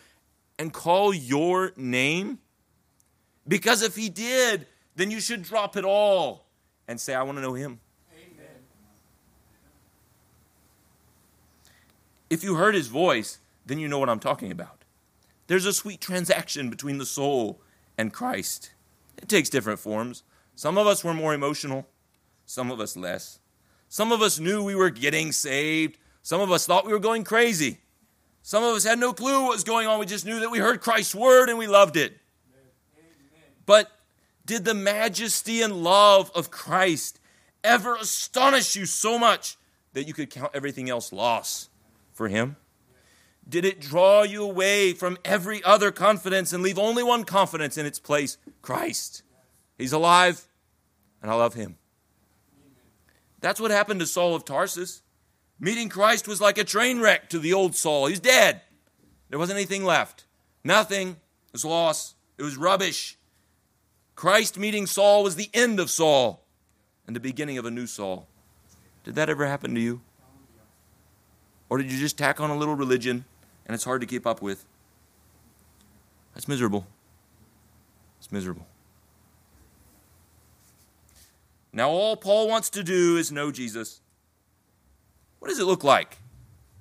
and 0.59 0.73
call 0.73 1.15
your 1.15 1.73
name? 1.77 2.41
Because 3.49 3.83
if 3.83 3.97
he 3.97 4.11
did, 4.11 4.67
then 4.97 5.11
you 5.11 5.21
should 5.21 5.43
drop 5.43 5.77
it 5.79 5.85
all 5.85 6.46
and 6.89 7.01
say, 7.01 7.15
I 7.15 7.23
want 7.23 7.39
to 7.39 7.43
know 7.43 7.55
him. 7.55 7.81
Amen. 8.13 8.47
If 12.31 12.43
you 12.45 12.55
heard 12.55 12.75
his 12.75 12.89
voice, 12.89 13.39
then 13.65 13.79
you 13.79 13.89
know 13.89 13.99
what 13.99 14.09
I'm 14.09 14.21
talking 14.21 14.51
about. 14.51 14.85
There's 15.47 15.67
a 15.67 15.73
sweet 15.73 16.01
transaction 16.01 16.71
between 16.71 16.99
the 16.99 17.07
soul 17.07 17.61
and 17.97 18.13
Christ. 18.13 18.73
It 19.19 19.29
takes 19.29 19.49
different 19.49 19.79
forms. 19.79 20.23
Some 20.55 20.79
of 20.79 20.87
us 20.87 21.05
were 21.05 21.15
more 21.15 21.35
emotional, 21.35 21.87
some 22.45 22.71
of 22.71 22.81
us 22.81 22.97
less. 22.97 23.39
Some 23.89 24.11
of 24.11 24.23
us 24.23 24.39
knew 24.39 24.65
we 24.65 24.75
were 24.75 24.91
getting 24.91 25.33
saved, 25.33 25.99
some 26.23 26.41
of 26.41 26.51
us 26.51 26.67
thought 26.67 26.87
we 26.87 26.93
were 26.93 26.99
going 26.99 27.23
crazy. 27.23 27.79
Some 28.43 28.63
of 28.63 28.75
us 28.77 28.85
had 28.85 28.99
no 28.99 29.13
clue 29.13 29.43
what 29.43 29.53
was 29.53 29.65
going 29.65 29.89
on. 29.89 29.99
We 29.99 30.07
just 30.07 30.25
knew 30.25 30.41
that 30.41 30.51
we 30.51 30.59
heard 30.59 30.81
Christ's 30.81 31.15
word 31.15 31.49
and 31.49 31.59
we 31.59 31.67
loved 31.67 31.97
it. 31.97 32.17
But 33.65 33.91
did 34.47 34.65
the 34.65 34.75
majesty 34.75 35.61
and 35.61 35.83
love 35.83 36.31
of 36.35 36.51
Christ 36.51 37.21
ever 37.63 37.97
astonish 37.97 38.77
you 38.77 38.87
so 38.87 39.19
much 39.19 39.59
that 39.93 40.07
you 40.07 40.15
could 40.15 40.31
count 40.31 40.53
everything 40.55 40.89
else 40.89 41.13
loss 41.13 41.69
for 42.13 42.29
Him? 42.29 42.57
Did 43.49 43.65
it 43.65 43.81
draw 43.81 44.23
you 44.23 44.45
away 44.45 44.93
from 44.93 45.19
every 45.25 45.63
other 45.63 45.91
confidence 45.91 46.53
and 46.53 46.63
leave 46.63 46.79
only 46.79 47.03
one 47.03 47.25
confidence 47.25 47.77
in 47.77 47.87
its 47.87 47.99
place 47.99 48.39
Christ? 48.63 49.23
He's 49.79 49.93
alive, 49.93 50.49
and 51.21 51.31
I 51.31 51.35
love 51.35 51.55
Him. 51.55 51.77
That's 53.41 53.61
what 53.61 53.71
happened 53.71 54.01
to 54.01 54.07
Saul 54.07 54.35
of 54.35 54.45
Tarsus. 54.45 55.03
Meeting 55.59 55.89
Christ 55.89 56.29
was 56.29 56.41
like 56.41 56.59
a 56.59 56.65
train 56.65 57.01
wreck 57.01 57.29
to 57.31 57.39
the 57.39 57.53
old 57.53 57.75
Saul. 57.75 58.07
He's 58.07 58.21
dead. 58.21 58.63
There 59.29 59.39
wasn't 59.39 59.59
anything 59.59 59.85
left. 59.85 60.25
Nothing. 60.65 61.11
It 61.11 61.53
was 61.53 61.65
lost. 61.65 62.15
It 62.39 62.43
was 62.43 62.57
rubbish. 62.57 63.17
Christ 64.17 64.59
meeting 64.59 64.87
Saul 64.87 65.23
was 65.23 65.37
the 65.37 65.51
end 65.53 65.79
of 65.79 65.91
Saul 65.91 66.43
and 67.07 67.15
the 67.15 67.21
beginning 67.21 67.59
of 67.59 67.67
a 67.67 67.71
new 67.71 67.87
Saul. 67.87 68.27
Did 69.05 69.15
that 69.15 69.29
ever 69.29 69.47
happen 69.47 69.75
to 69.75 69.81
you? 69.81 70.01
Or 71.69 71.79
did 71.79 71.93
you 71.93 71.99
just 71.99 72.17
tack 72.17 72.41
on 72.41 72.51
a 72.51 72.57
little 72.57 72.75
religion 72.75 73.27
and 73.67 73.75
it's 73.75 73.85
hard 73.85 74.01
to 74.01 74.07
keep 74.07 74.27
up 74.27 74.41
with? 74.41 74.65
That's 76.35 76.49
miserable. 76.49 76.87
It's 78.19 78.33
miserable. 78.33 78.67
Now, 81.73 81.91
all 81.91 82.17
Paul 82.17 82.49
wants 82.49 82.71
to 82.71 82.83
do 82.83 83.19
is 83.19 83.31
know 83.31 83.51
Jesus. 83.51 84.01
What 85.41 85.49
does 85.49 85.59
it 85.59 85.65
look 85.67 85.85
like 85.85 86.19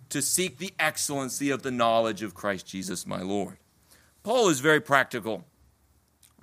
to 0.09 0.21
seek 0.21 0.57
the 0.57 0.73
excellency 0.79 1.49
of 1.49 1.63
the 1.63 1.71
knowledge 1.71 2.23
of 2.23 2.33
Christ 2.33 2.65
Jesus, 2.65 3.05
my 3.05 3.21
Lord? 3.21 3.57
Paul 4.23 4.47
is 4.47 4.61
very 4.61 4.79
practical. 4.79 5.43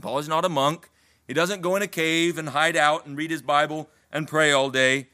Paul 0.00 0.18
is 0.18 0.28
not 0.28 0.44
a 0.44 0.48
monk. 0.48 0.90
He 1.26 1.34
doesn't 1.34 1.60
go 1.60 1.76
in 1.76 1.82
a 1.82 1.86
cave 1.86 2.38
and 2.38 2.48
hide 2.48 2.76
out 2.76 3.06
and 3.06 3.16
read 3.16 3.30
his 3.30 3.42
Bible 3.42 3.88
and 4.10 4.28
pray 4.28 4.52
all 4.52 4.70
day. 4.70 5.08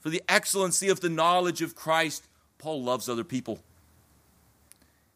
For 0.00 0.10
the 0.10 0.22
excellency 0.28 0.88
of 0.88 1.00
the 1.00 1.08
knowledge 1.08 1.62
of 1.62 1.74
Christ, 1.74 2.28
Paul 2.58 2.82
loves 2.82 3.08
other 3.08 3.24
people. 3.24 3.60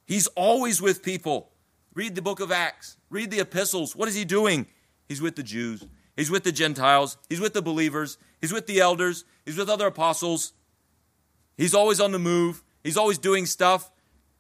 He's 0.05 0.27
always 0.29 0.83
with 0.83 1.03
people. 1.03 1.51
Read 1.95 2.15
the 2.15 2.23
book 2.23 2.41
of 2.41 2.51
Acts, 2.51 2.97
read 3.11 3.31
the 3.31 3.41
epistles. 3.41 3.95
What 3.95 4.09
is 4.09 4.15
he 4.15 4.25
doing? 4.25 4.67
He's 5.09 5.21
with 5.21 5.37
the 5.37 5.43
Jews, 5.43 5.85
he's 6.17 6.31
with 6.31 6.43
the 6.43 6.53
Gentiles, 6.53 7.19
he's 7.29 7.41
with 7.41 7.53
the 7.53 7.61
believers, 7.61 8.17
he's 8.41 8.53
with 8.53 8.67
the 8.67 8.81
elders, 8.81 9.25
he's 9.45 9.59
with 9.59 9.69
other 9.69 9.87
apostles. 9.87 10.55
He's 11.59 11.75
always 11.75 12.01
on 12.01 12.13
the 12.13 12.19
move, 12.19 12.63
he's 12.83 12.97
always 12.97 13.19
doing 13.19 13.45
stuff. 13.45 13.91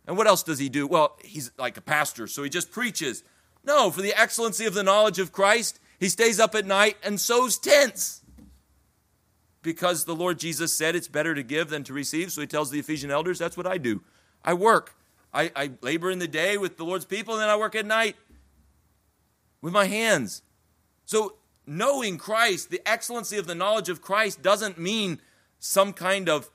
And 0.07 0.17
what 0.17 0.27
else 0.27 0.43
does 0.43 0.59
he 0.59 0.69
do? 0.69 0.87
Well, 0.87 1.17
he's 1.23 1.53
like 1.59 1.77
a 1.77 1.83
pastor, 1.83 2.27
so 2.27 2.43
he 2.43 2.49
just 2.49 2.73
preaches. 2.73 3.23
No, 3.65 3.91
for 3.91 4.03
the 4.03 4.19
excellency 4.19 4.65
of 4.65 4.75
the 4.75 4.83
knowledge 4.83 5.19
of 5.19 5.33
Christ, 5.33 5.79
he 5.99 6.09
stays 6.09 6.41
up 6.41 6.55
at 6.55 6.67
night 6.67 6.97
and 7.03 7.21
sews 7.21 7.59
tents. 7.59 8.23
Because 9.63 10.05
the 10.05 10.17
Lord 10.17 10.41
Jesus 10.41 10.73
said 10.73 10.97
it's 10.97 11.07
better 11.07 11.35
to 11.35 11.43
give 11.45 11.71
than 11.71 11.85
to 11.85 11.93
receive. 11.93 12.33
So 12.33 12.41
he 12.41 12.47
tells 12.49 12.71
the 12.71 12.81
Ephesian 12.81 13.13
elders, 13.13 13.39
that's 13.39 13.57
what 13.57 13.67
I 13.67 13.79
do. 13.79 14.03
I 14.45 14.55
work. 14.55 14.97
I, 15.33 15.53
I 15.55 15.71
labor 15.81 16.11
in 16.11 16.19
the 16.19 16.29
day 16.29 16.59
with 16.59 16.77
the 16.77 16.85
Lord's 16.85 17.05
people, 17.05 17.35
and 17.35 17.43
then 17.43 17.49
I 17.49 17.57
work 17.57 17.75
at 17.75 17.87
night 17.87 18.17
with 19.61 19.73
my 19.73 19.87
hands. 19.87 20.43
So 21.07 21.37
knowing 21.67 22.19
Christ, 22.19 22.71
the 22.71 22.87
excellency 22.87 23.39
of 23.39 23.47
the 23.47 23.55
knowledge 23.55 23.89
of 23.89 24.03
Christ, 24.03 24.43
doesn't 24.43 24.79
mean 24.79 25.21
some 25.59 25.93
kind 25.93 26.29
of 26.29 26.51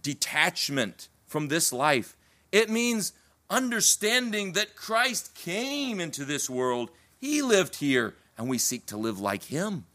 detachment 0.00 1.08
from 1.26 1.48
this 1.48 1.72
life. 1.72 2.16
It 2.52 2.70
means 2.70 3.12
understanding 3.50 4.52
that 4.52 4.76
Christ 4.76 5.34
came 5.34 6.00
into 6.00 6.24
this 6.24 6.48
world, 6.48 6.90
He 7.18 7.42
lived 7.42 7.76
here, 7.76 8.14
and 8.36 8.48
we 8.48 8.58
seek 8.58 8.86
to 8.86 8.96
live 8.96 9.20
like 9.20 9.44
Him. 9.44 9.86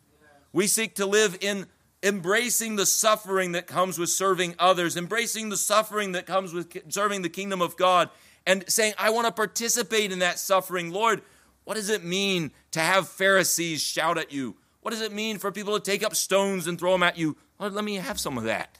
We 0.52 0.68
seek 0.68 0.96
to 0.96 1.06
live 1.06 1.38
in 1.42 1.68
embracing 2.04 2.76
the 2.76 2.86
suffering 2.86 3.54
that 3.54 3.66
comes 3.66 3.98
with 3.98 4.10
serving 4.10 4.56
others, 4.60 4.98
embracing 4.98 5.50
the 5.50 5.58
suffering 5.58 6.12
that 6.12 6.26
comes 6.26 6.54
with 6.54 6.92
serving 6.94 7.22
the 7.22 7.30
kingdom 7.30 7.62
of 7.62 7.78
God, 7.78 8.10
and 8.46 8.66
saying, 8.68 8.94
I 8.98 9.10
want 9.10 9.26
to 9.26 9.32
participate 9.32 10.12
in 10.12 10.20
that 10.20 10.38
suffering. 10.38 10.92
Lord, 10.92 11.22
what 11.64 11.76
does 11.76 11.90
it 11.90 12.04
mean 12.04 12.52
to 12.72 12.82
have 12.82 13.08
Pharisees 13.08 13.82
shout 13.82 14.18
at 14.18 14.34
you? 14.34 14.58
What 14.82 14.92
does 14.92 15.02
it 15.02 15.14
mean 15.14 15.38
for 15.38 15.50
people 15.52 15.80
to 15.80 15.92
take 15.92 16.04
up 16.04 16.14
stones 16.14 16.68
and 16.68 16.78
throw 16.78 16.92
them 16.92 17.04
at 17.04 17.18
you? 17.18 17.38
Lord, 17.58 17.74
let 17.74 17.86
me 17.86 17.96
have 17.96 18.20
some 18.20 18.38
of 18.38 18.44
that. 18.44 18.80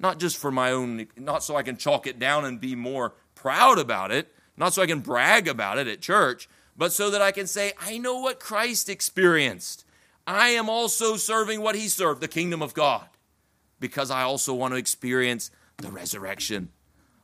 Not 0.00 0.18
just 0.18 0.36
for 0.36 0.50
my 0.50 0.72
own, 0.72 1.06
not 1.16 1.44
so 1.44 1.54
I 1.54 1.62
can 1.62 1.76
chalk 1.76 2.08
it 2.08 2.18
down 2.18 2.44
and 2.44 2.60
be 2.60 2.74
more 2.74 3.14
proud 3.44 3.78
about 3.78 4.10
it, 4.10 4.34
not 4.56 4.72
so 4.72 4.80
I 4.80 4.86
can 4.86 5.00
brag 5.00 5.48
about 5.48 5.76
it 5.76 5.86
at 5.86 6.00
church, 6.00 6.48
but 6.78 6.92
so 6.92 7.10
that 7.10 7.20
I 7.20 7.30
can 7.30 7.46
say, 7.46 7.74
I 7.78 7.98
know 7.98 8.20
what 8.20 8.40
Christ 8.40 8.88
experienced. 8.88 9.84
I 10.26 10.48
am 10.48 10.70
also 10.70 11.16
serving 11.16 11.60
what 11.60 11.74
he 11.74 11.88
served, 11.88 12.22
the 12.22 12.26
kingdom 12.28 12.62
of 12.62 12.72
God, 12.72 13.06
because 13.80 14.10
I 14.10 14.22
also 14.22 14.54
want 14.54 14.72
to 14.72 14.78
experience 14.78 15.50
the 15.76 15.90
resurrection. 15.90 16.70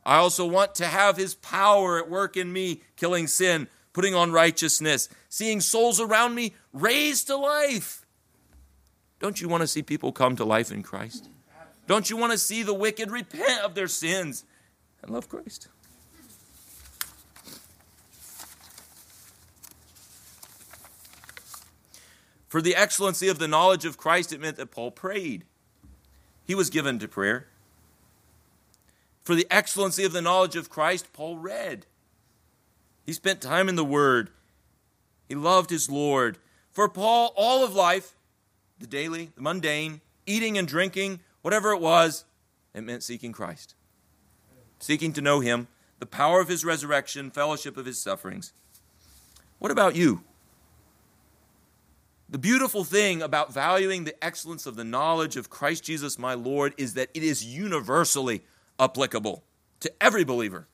I 0.05 0.17
also 0.17 0.45
want 0.45 0.75
to 0.75 0.87
have 0.87 1.17
his 1.17 1.35
power 1.35 1.99
at 1.99 2.11
work 2.11 2.37
in 2.37 2.53
me, 2.53 2.83
killing 2.97 3.27
sin, 3.27 3.69
putting 3.95 4.15
on 4.15 4.31
righteousness, 4.31 5.09
seeing 5.31 5.63
souls 5.63 6.03
around 6.03 6.35
me 6.35 6.53
raised 6.75 7.29
to 7.29 7.37
life. 7.37 8.05
Don't 9.21 9.41
you 9.41 9.49
want 9.49 9.63
to 9.63 9.67
see 9.67 9.83
people 9.83 10.13
come 10.13 10.37
to 10.37 10.45
life 10.45 10.71
in 10.71 10.83
Christ? 10.83 11.31
Don't 11.87 12.11
you 12.11 12.19
want 12.19 12.33
to 12.33 12.39
see 12.39 12.63
the 12.63 12.75
wicked 12.75 13.11
repent 13.11 13.65
of 13.65 13.75
their 13.75 13.89
sins 13.89 14.45
and 15.03 15.11
love 15.11 15.27
Christ? 15.27 15.69
For 22.51 22.61
the 22.61 22.75
excellency 22.75 23.29
of 23.29 23.39
the 23.39 23.47
knowledge 23.47 23.85
of 23.85 23.97
Christ, 23.97 24.33
it 24.33 24.41
meant 24.41 24.57
that 24.57 24.73
Paul 24.73 24.91
prayed. 24.91 25.45
He 26.45 26.57
was 26.57 26.69
given 26.69 26.99
to 26.99 27.07
prayer. 27.07 27.47
For 29.23 29.37
the 29.37 29.47
excellency 29.49 30.03
of 30.03 30.13
the 30.13 30.21
knowledge 30.21 30.57
of 30.57 30.69
Christ, 30.69 31.13
Paul 31.13 31.39
read. 31.39 31.87
He 33.07 33.13
spent 33.13 33.41
time 33.41 33.69
in 33.69 33.77
the 33.77 33.85
Word. 33.85 34.31
He 35.29 35.37
loved 35.37 35.71
his 35.71 35.89
Lord. 35.89 36.39
For 36.73 36.89
Paul, 36.89 37.33
all 37.37 37.65
of 37.65 37.77
life, 37.77 38.17
the 38.81 38.87
daily, 38.89 39.31
the 39.37 39.43
mundane, 39.43 40.01
eating 40.27 40.59
and 40.59 40.67
drinking, 40.67 41.21
whatever 41.43 41.71
it 41.71 41.81
was, 41.81 42.25
it 42.75 42.83
meant 42.83 43.05
seeking 43.05 43.31
Christ, 43.31 43.77
seeking 44.81 45.13
to 45.13 45.21
know 45.21 45.39
him, 45.39 45.69
the 46.01 46.07
power 46.07 46.41
of 46.41 46.49
his 46.49 46.65
resurrection, 46.65 47.31
fellowship 47.31 47.77
of 47.77 47.87
his 47.87 48.03
sufferings. 48.03 48.53
What 49.61 49.71
about 49.71 49.95
you? 49.95 50.25
The 52.31 52.39
beautiful 52.39 52.85
thing 52.85 53.23
about 53.23 53.53
valuing 53.53 54.05
the 54.05 54.25
excellence 54.25 54.65
of 54.65 54.77
the 54.77 54.85
knowledge 54.85 55.37
of 55.37 55.51
Christ 55.51 55.83
Jesus 55.83 56.17
my 56.17 56.35
Lord 56.35 56.75
is 56.79 56.95
that 56.95 57.11
it 57.13 57.25
is 57.25 57.45
universally 57.45 58.45
applicable 58.79 59.43
to 59.81 59.93
every 60.01 60.23
believer. 60.23 60.69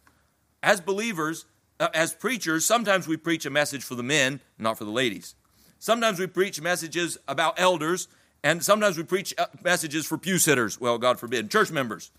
As 0.62 0.82
believers, 0.82 1.46
uh, 1.80 1.88
as 1.94 2.12
preachers, 2.12 2.66
sometimes 2.66 3.08
we 3.08 3.16
preach 3.16 3.46
a 3.46 3.50
message 3.50 3.82
for 3.82 3.94
the 3.94 4.02
men, 4.02 4.40
not 4.58 4.76
for 4.76 4.84
the 4.84 4.90
ladies. 4.90 5.34
Sometimes 5.78 6.18
we 6.18 6.26
preach 6.26 6.60
messages 6.60 7.16
about 7.26 7.58
elders, 7.58 8.08
and 8.44 8.62
sometimes 8.62 8.98
we 8.98 9.04
preach 9.04 9.32
uh, 9.38 9.46
messages 9.64 10.04
for 10.04 10.18
pew 10.18 10.36
sitters. 10.36 10.78
Well, 10.78 10.98
God 10.98 11.18
forbid, 11.18 11.50
church 11.50 11.70
members. 11.70 12.10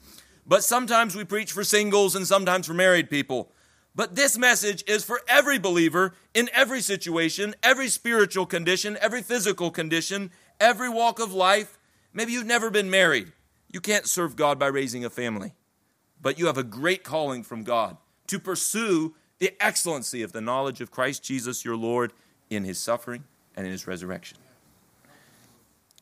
But 0.47 0.63
sometimes 0.63 1.15
we 1.15 1.23
preach 1.23 1.51
for 1.51 1.63
singles 1.63 2.15
and 2.15 2.25
sometimes 2.25 2.65
for 2.65 2.73
married 2.73 3.07
people. 3.07 3.51
But 3.97 4.15
this 4.15 4.37
message 4.37 4.83
is 4.85 5.03
for 5.03 5.21
every 5.27 5.57
believer 5.57 6.13
in 6.35 6.51
every 6.53 6.81
situation, 6.81 7.55
every 7.63 7.87
spiritual 7.87 8.45
condition, 8.45 8.95
every 9.01 9.23
physical 9.23 9.71
condition, 9.71 10.29
every 10.59 10.87
walk 10.87 11.19
of 11.19 11.33
life. 11.33 11.79
Maybe 12.13 12.31
you've 12.31 12.45
never 12.45 12.69
been 12.69 12.91
married. 12.91 13.31
You 13.71 13.81
can't 13.81 14.05
serve 14.05 14.35
God 14.35 14.59
by 14.59 14.67
raising 14.67 15.03
a 15.03 15.09
family. 15.09 15.55
But 16.21 16.37
you 16.37 16.45
have 16.45 16.59
a 16.59 16.63
great 16.63 17.03
calling 17.03 17.41
from 17.41 17.63
God 17.63 17.97
to 18.27 18.37
pursue 18.37 19.15
the 19.39 19.51
excellency 19.59 20.21
of 20.21 20.31
the 20.31 20.41
knowledge 20.41 20.79
of 20.79 20.91
Christ 20.91 21.23
Jesus 21.23 21.65
your 21.65 21.75
Lord 21.75 22.13
in 22.51 22.65
his 22.65 22.77
suffering 22.77 23.23
and 23.55 23.65
in 23.65 23.71
his 23.71 23.87
resurrection. 23.87 24.37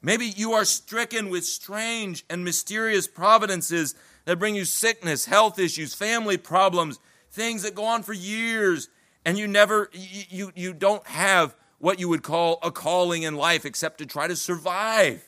Maybe 0.02 0.26
you 0.26 0.52
are 0.52 0.66
stricken 0.66 1.30
with 1.30 1.46
strange 1.46 2.26
and 2.30 2.44
mysterious 2.44 3.08
providences 3.08 3.96
that 4.26 4.38
bring 4.38 4.54
you 4.54 4.66
sickness, 4.66 5.26
health 5.26 5.58
issues, 5.58 5.96
family 5.96 6.36
problems, 6.36 7.00
things 7.36 7.64
that 7.64 7.76
go 7.76 7.86
on 7.86 8.02
for 8.02 8.14
years, 8.14 8.90
and 9.26 9.38
you 9.38 9.48
never, 9.48 9.90
you, 9.94 10.52
you, 10.56 10.74
don't 10.74 11.06
have 11.08 11.56
what 11.80 12.00
you 12.00 12.10
would 12.10 12.24
call 12.24 12.60
a 12.64 12.72
calling 12.72 13.24
in 13.24 13.36
life 13.36 13.66
except 13.66 14.00
to 14.00 14.06
try 14.06 14.28
to 14.28 14.36
survive. 14.36 15.24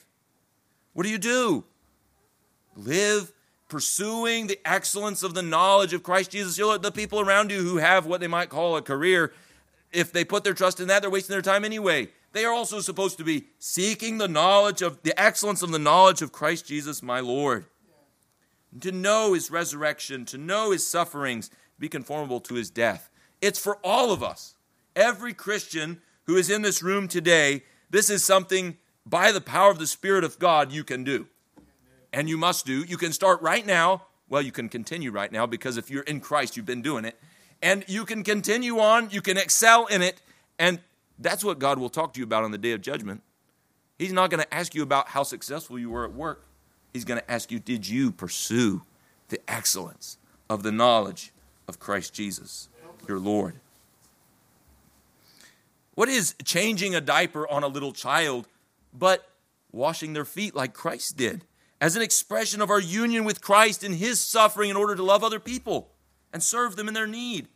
What 0.94 1.04
do 1.04 1.10
you 1.10 1.18
do? 1.18 1.66
Live 2.76 3.32
pursuing 3.70 4.48
the 4.48 4.60
excellence 4.66 5.24
of 5.24 5.34
the 5.34 5.42
knowledge 5.42 5.94
of 5.94 6.02
Christ 6.04 6.32
Jesus. 6.32 6.58
You'll 6.58 6.80
the 6.80 6.92
people 6.92 7.20
around 7.20 7.52
you 7.52 7.62
who 7.62 7.78
have 7.78 8.06
what 8.06 8.22
they 8.22 8.28
might 8.28 8.50
call 8.50 8.78
a 8.78 8.82
career, 8.82 9.34
if 9.92 10.12
they 10.12 10.24
put 10.24 10.44
their 10.44 10.54
trust 10.54 10.80
in 10.80 10.88
that, 10.88 11.02
they're 11.02 11.12
wasting 11.12 11.34
their 11.34 11.42
time 11.42 11.66
anyway. 11.66 12.10
They 12.34 12.46
are 12.46 12.54
also 12.54 12.82
supposed 12.82 13.18
to 13.18 13.24
be 13.24 13.48
seeking 13.58 14.18
the 14.18 14.28
knowledge 14.28 14.82
of 14.82 15.02
the 15.04 15.20
excellence 15.20 15.62
of 15.62 15.72
the 15.72 15.80
knowledge 15.80 16.22
of 16.22 16.32
Christ 16.32 16.66
Jesus, 16.66 17.02
my 17.02 17.20
Lord. 17.20 17.66
To 18.82 18.92
know 18.92 19.34
his 19.34 19.50
resurrection, 19.50 20.26
to 20.26 20.38
know 20.38 20.72
his 20.72 20.86
sufferings, 20.86 21.50
be 21.80 21.90
conformable 21.90 22.40
to 22.42 22.56
his 22.56 22.70
death. 22.70 23.10
It's 23.42 23.60
for 23.60 23.78
all 23.84 24.12
of 24.12 24.24
us. 24.24 24.56
Every 24.96 25.34
Christian 25.34 26.02
who 26.26 26.36
is 26.36 26.50
in 26.50 26.62
this 26.62 26.82
room 26.82 27.08
today, 27.08 27.64
this 27.90 28.10
is 28.10 28.26
something 28.26 28.78
by 29.06 29.32
the 29.32 29.42
power 29.42 29.72
of 29.72 29.80
the 29.80 29.88
Spirit 29.88 30.24
of 30.24 30.40
God 30.40 30.72
you 30.72 30.84
can 30.84 31.04
do 31.04 31.28
and 32.12 32.28
you 32.28 32.38
must 32.38 32.66
do. 32.66 32.84
You 32.84 32.98
can 32.98 33.14
start 33.14 33.42
right 33.42 33.66
now. 33.66 34.04
Well, 34.30 34.42
you 34.42 34.52
can 34.52 34.70
continue 34.70 35.12
right 35.12 35.32
now 35.32 35.46
because 35.46 35.78
if 35.78 35.90
you're 35.90 36.04
in 36.04 36.20
Christ, 36.20 36.58
you've 36.58 36.66
been 36.66 36.82
doing 36.82 37.06
it. 37.06 37.20
And 37.62 37.86
you 37.88 38.06
can 38.06 38.24
continue 38.24 38.80
on, 38.80 39.10
you 39.10 39.22
can 39.22 39.38
excel 39.38 39.86
in 39.88 40.02
it. 40.02 40.22
And 40.60 40.80
that's 41.18 41.44
what 41.44 41.60
God 41.60 41.80
will 41.80 41.90
talk 41.90 42.14
to 42.14 42.20
you 42.20 42.24
about 42.24 42.44
on 42.44 42.52
the 42.52 42.58
day 42.58 42.72
of 42.72 42.82
judgment. 42.82 43.24
He's 43.98 44.14
not 44.14 44.30
going 44.30 44.44
to 44.44 44.54
ask 44.54 44.76
you 44.76 44.84
about 44.84 45.10
how 45.10 45.24
successful 45.24 45.80
you 45.80 45.90
were 45.90 46.06
at 46.06 46.14
work. 46.14 46.46
He's 46.94 47.06
going 47.06 47.20
to 47.20 47.32
ask 47.32 47.52
you, 47.52 47.60
did 47.60 47.88
you 47.88 48.12
pursue 48.12 48.84
the 49.30 49.40
excellence 49.48 50.18
of 50.50 50.64
the 50.64 50.72
knowledge 50.72 51.34
of 51.68 51.80
Christ 51.80 52.14
Jesus, 52.14 52.70
your 53.08 53.20
Lord? 53.20 53.56
What 55.96 56.10
is 56.10 56.36
changing 56.44 56.96
a 56.96 57.02
diaper 57.02 57.48
on 57.48 57.64
a 57.64 57.68
little 57.68 57.92
child 57.92 58.48
but 58.94 59.30
washing 59.72 60.14
their 60.14 60.26
feet 60.26 60.56
like 60.56 60.74
Christ 60.74 61.18
did? 61.18 61.44
as 61.80 61.96
an 61.96 62.02
expression 62.02 62.62
of 62.62 62.70
our 62.70 62.80
union 62.80 63.24
with 63.24 63.42
Christ 63.42 63.84
in 63.84 63.94
his 63.94 64.20
suffering 64.20 64.70
in 64.70 64.76
order 64.76 64.96
to 64.96 65.04
love 65.04 65.24
other 65.24 65.40
people 65.40 65.90
and 66.34 66.42
serve 66.42 66.76
them 66.76 66.88
in 66.88 66.94
their 66.94 67.08
need. 67.08 67.48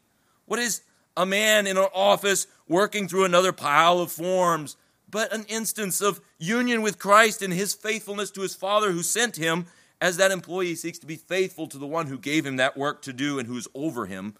What 0.45 0.59
is 0.59 0.82
a 1.18 1.26
man 1.26 1.68
in 1.68 1.78
an 1.78 1.88
office 1.93 2.47
working 2.68 3.07
through 3.07 3.26
another 3.26 3.51
pile 3.51 3.99
of 3.99 4.12
forms, 4.12 4.78
but 5.09 5.34
an 5.34 5.45
instance 5.47 6.01
of 6.01 6.22
union 6.38 6.82
with 6.82 6.99
Christ 6.99 7.41
and 7.41 7.53
his 7.53 7.74
faithfulness 7.74 8.32
to 8.32 8.41
his 8.41 8.55
Father 8.55 8.91
who 8.91 9.03
sent 9.03 9.38
him, 9.38 9.66
as 10.02 10.18
that 10.18 10.32
employee 10.32 10.74
seeks 10.74 10.97
to 10.99 11.06
be 11.06 11.16
faithful 11.16 11.68
to 11.68 11.78
the 11.78 11.88
one 11.88 12.08
who 12.08 12.18
gave 12.18 12.45
him 12.45 12.58
that 12.58 12.76
work 12.76 13.04
to 13.04 13.14
do 13.14 13.38
and 13.38 13.47
who 13.47 13.56
is 13.56 13.68
over 13.76 14.08
him. 14.08 14.34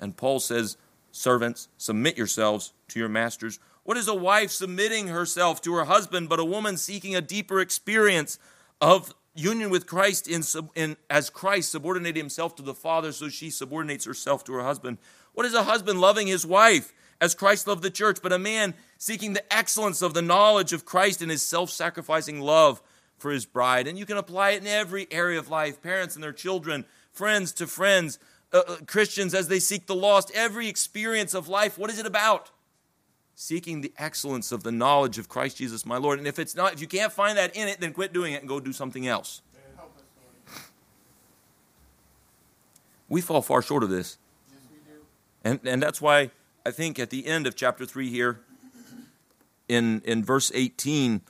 And 0.00 0.16
Paul 0.16 0.40
says, 0.40 0.76
Servants, 1.12 1.68
submit 1.78 2.18
yourselves 2.18 2.72
to 2.88 2.98
your 2.98 3.08
masters. 3.08 3.60
What 3.84 3.96
is 3.96 4.08
a 4.08 4.14
wife 4.14 4.50
submitting 4.50 5.06
herself 5.08 5.60
to 5.62 5.74
her 5.74 5.84
husband, 5.84 6.28
but 6.28 6.40
a 6.40 6.44
woman 6.44 6.76
seeking 6.76 7.14
a 7.14 7.20
deeper 7.20 7.60
experience 7.60 8.40
of 8.80 9.14
union 9.36 9.70
with 9.70 9.86
Christ 9.86 10.26
in, 10.26 10.42
in, 10.74 10.96
as 11.08 11.30
Christ 11.30 11.70
subordinated 11.70 12.16
himself 12.16 12.56
to 12.56 12.62
the 12.62 12.74
Father, 12.74 13.12
so 13.12 13.28
she 13.28 13.50
subordinates 13.50 14.04
herself 14.04 14.42
to 14.44 14.52
her 14.54 14.62
husband. 14.62 14.98
What 15.34 15.46
is 15.46 15.54
a 15.54 15.62
husband 15.62 16.00
loving 16.00 16.26
his 16.26 16.44
wife 16.44 16.92
as 17.20 17.34
Christ 17.34 17.68
loved 17.68 17.82
the 17.82 17.90
church, 17.90 18.18
but 18.20 18.32
a 18.32 18.38
man 18.38 18.74
seeking 18.98 19.34
the 19.34 19.54
excellence 19.54 20.02
of 20.02 20.14
the 20.14 20.22
knowledge 20.22 20.72
of 20.72 20.84
Christ 20.84 21.22
in 21.22 21.28
his 21.28 21.42
self 21.42 21.70
sacrificing 21.70 22.40
love 22.40 22.82
for 23.18 23.30
his 23.30 23.46
bride? 23.46 23.86
And 23.86 23.98
you 23.98 24.06
can 24.06 24.16
apply 24.16 24.50
it 24.50 24.62
in 24.62 24.66
every 24.66 25.06
area 25.10 25.38
of 25.38 25.48
life 25.48 25.82
parents 25.82 26.14
and 26.14 26.22
their 26.22 26.32
children, 26.32 26.84
friends 27.12 27.52
to 27.52 27.66
friends, 27.66 28.18
uh, 28.52 28.62
uh 28.66 28.76
Christians 28.86 29.34
as 29.34 29.48
they 29.48 29.58
seek 29.58 29.86
the 29.86 29.94
lost. 29.94 30.30
Every 30.34 30.68
experience 30.68 31.34
of 31.34 31.48
life, 31.48 31.78
what 31.78 31.90
is 31.90 31.98
it 31.98 32.06
about? 32.06 32.50
seeking 33.34 33.80
the 33.80 33.92
excellence 33.98 34.52
of 34.52 34.62
the 34.62 34.72
knowledge 34.72 35.18
of 35.18 35.28
Christ 35.28 35.56
Jesus 35.56 35.84
my 35.84 35.96
Lord. 35.96 36.18
And 36.18 36.28
if 36.28 36.38
it's 36.38 36.54
not, 36.54 36.72
if 36.72 36.80
you 36.80 36.86
can't 36.86 37.12
find 37.12 37.36
that 37.36 37.54
in 37.56 37.68
it, 37.68 37.80
then 37.80 37.92
quit 37.92 38.12
doing 38.12 38.32
it 38.32 38.40
and 38.40 38.48
go 38.48 38.60
do 38.60 38.72
something 38.72 39.06
else. 39.06 39.42
We 43.08 43.20
fall 43.20 43.42
far 43.42 43.60
short 43.60 43.82
of 43.82 43.90
this. 43.90 44.18
And, 45.44 45.60
and 45.64 45.82
that's 45.82 46.00
why 46.00 46.30
I 46.64 46.70
think 46.70 46.98
at 46.98 47.10
the 47.10 47.26
end 47.26 47.46
of 47.46 47.54
chapter 47.54 47.84
3 47.84 48.08
here, 48.08 48.40
in, 49.68 50.00
in 50.04 50.24
verse 50.24 50.50
18, 50.54 51.20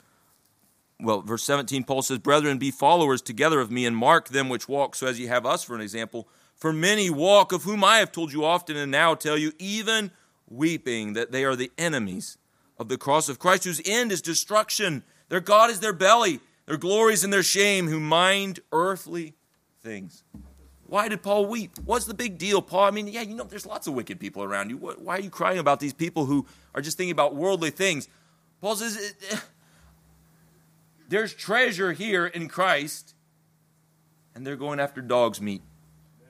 well, 0.99 1.21
verse 1.21 1.43
17, 1.43 1.83
Paul 1.83 2.01
says, 2.01 2.19
Brethren, 2.19 2.57
be 2.57 2.71
followers 2.71 3.21
together 3.21 3.59
of 3.59 3.71
me, 3.71 3.85
and 3.85 3.95
mark 3.95 4.29
them 4.29 4.49
which 4.49 4.69
walk, 4.69 4.95
so 4.95 5.07
as 5.07 5.19
ye 5.19 5.27
have 5.27 5.45
us 5.45 5.63
for 5.63 5.75
an 5.75 5.81
example. 5.81 6.27
For 6.55 6.71
many 6.71 7.09
walk, 7.09 7.51
of 7.51 7.63
whom 7.63 7.83
I 7.83 7.97
have 7.97 8.11
told 8.11 8.31
you 8.31 8.45
often, 8.45 8.77
and 8.77 8.91
now 8.91 9.13
tell 9.13 9.37
you, 9.37 9.51
even 9.59 10.11
weeping 10.47 11.13
that 11.13 11.31
they 11.31 11.43
are 11.43 11.55
the 11.55 11.71
enemies 11.77 12.37
of 12.77 12.87
the 12.87 12.97
cross 12.97 13.27
of 13.27 13.39
Christ, 13.39 13.65
whose 13.65 13.81
end 13.85 14.11
is 14.11 14.21
destruction. 14.21 15.03
Their 15.27 15.41
God 15.41 15.69
is 15.69 15.81
their 15.81 15.93
belly, 15.93 16.39
their 16.65 16.77
glories 16.77 17.23
in 17.23 17.29
their 17.29 17.43
shame, 17.43 17.87
who 17.87 17.99
mind 17.99 18.61
earthly 18.71 19.33
things. 19.81 20.23
Why 20.87 21.09
did 21.09 21.23
Paul 21.23 21.47
weep? 21.47 21.71
What's 21.83 22.05
the 22.05 22.13
big 22.13 22.37
deal, 22.37 22.61
Paul? 22.61 22.85
I 22.85 22.91
mean, 22.91 23.07
yeah, 23.07 23.21
you 23.21 23.35
know, 23.35 23.43
there's 23.43 23.65
lots 23.65 23.87
of 23.87 23.93
wicked 23.95 24.19
people 24.19 24.43
around 24.43 24.69
you. 24.69 24.77
Why 24.77 25.17
are 25.17 25.21
you 25.21 25.31
crying 25.31 25.57
about 25.57 25.79
these 25.79 25.93
people 25.93 26.25
who 26.25 26.45
are 26.73 26.81
just 26.81 26.95
thinking 26.95 27.11
about 27.11 27.35
worldly 27.35 27.71
things? 27.71 28.07
Paul 28.61 28.75
says, 28.75 29.15
there's 31.07 31.33
treasure 31.33 31.93
here 31.93 32.25
in 32.25 32.47
Christ, 32.47 33.13
and 34.33 34.45
they're 34.45 34.55
going 34.55 34.79
after 34.79 35.01
dog's 35.01 35.41
meat. 35.41 35.61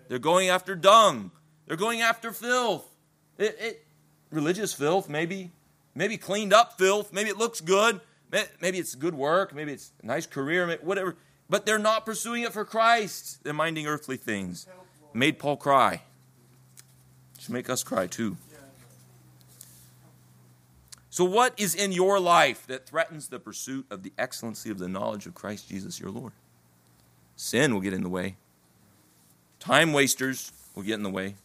They're 0.07 0.19
going 0.19 0.49
after 0.49 0.76
dung. 0.76 1.32
They're 1.65 1.78
going 1.78 2.01
after 2.01 2.32
filth. 2.32 2.86
It, 3.38 3.57
it, 3.59 3.86
religious 4.32 4.73
filth, 4.73 5.09
maybe, 5.09 5.51
maybe 5.93 6.17
cleaned 6.17 6.53
up 6.53 6.78
filth, 6.78 7.11
maybe 7.11 7.30
it 7.30 7.38
looks 7.38 7.61
good, 7.61 8.01
maybe 8.61 8.78
it's 8.78 8.95
good 8.95 9.15
work, 9.15 9.53
maybe 9.53 9.73
it's 9.73 9.91
a 10.03 10.05
nice 10.05 10.26
career, 10.26 10.78
whatever. 10.82 11.15
But 11.49 11.65
they're 11.65 11.80
not 11.80 12.05
pursuing 12.05 12.43
it 12.43 12.53
for 12.53 12.65
Christ. 12.65 13.43
They're 13.43 13.53
minding 13.53 13.88
earthly 13.88 14.17
things. 14.17 14.67
Made 15.13 15.38
Paul 15.38 15.57
cry. 15.57 16.01
Should 17.39 17.53
make 17.53 17.69
us 17.69 17.84
cry 17.84 18.07
too. 18.07 18.38
So, 21.16 21.24
what 21.24 21.53
is 21.55 21.74
in 21.74 21.93
your 21.93 22.20
life 22.20 22.68
that 22.68 22.86
threatens 22.86 23.30
the 23.30 23.39
pursuit 23.39 23.86
of 23.89 24.03
the 24.03 24.11
excellency 24.18 24.70
of 24.70 24.80
the 24.80 24.89
knowledge 24.89 25.26
of 25.26 25.34
Christ 25.34 25.70
Jesus 25.70 25.97
your 25.97 26.09
Lord? 26.09 26.34
Sin 27.38 27.74
will 27.74 27.80
get 27.80 27.93
in 27.93 28.03
the 28.03 28.09
way. 28.09 28.36
Time 29.57 29.93
wasters 29.93 30.51
will 30.76 30.84
get 30.84 30.95
in 30.95 31.03
the 31.03 31.09
way. 31.09 31.36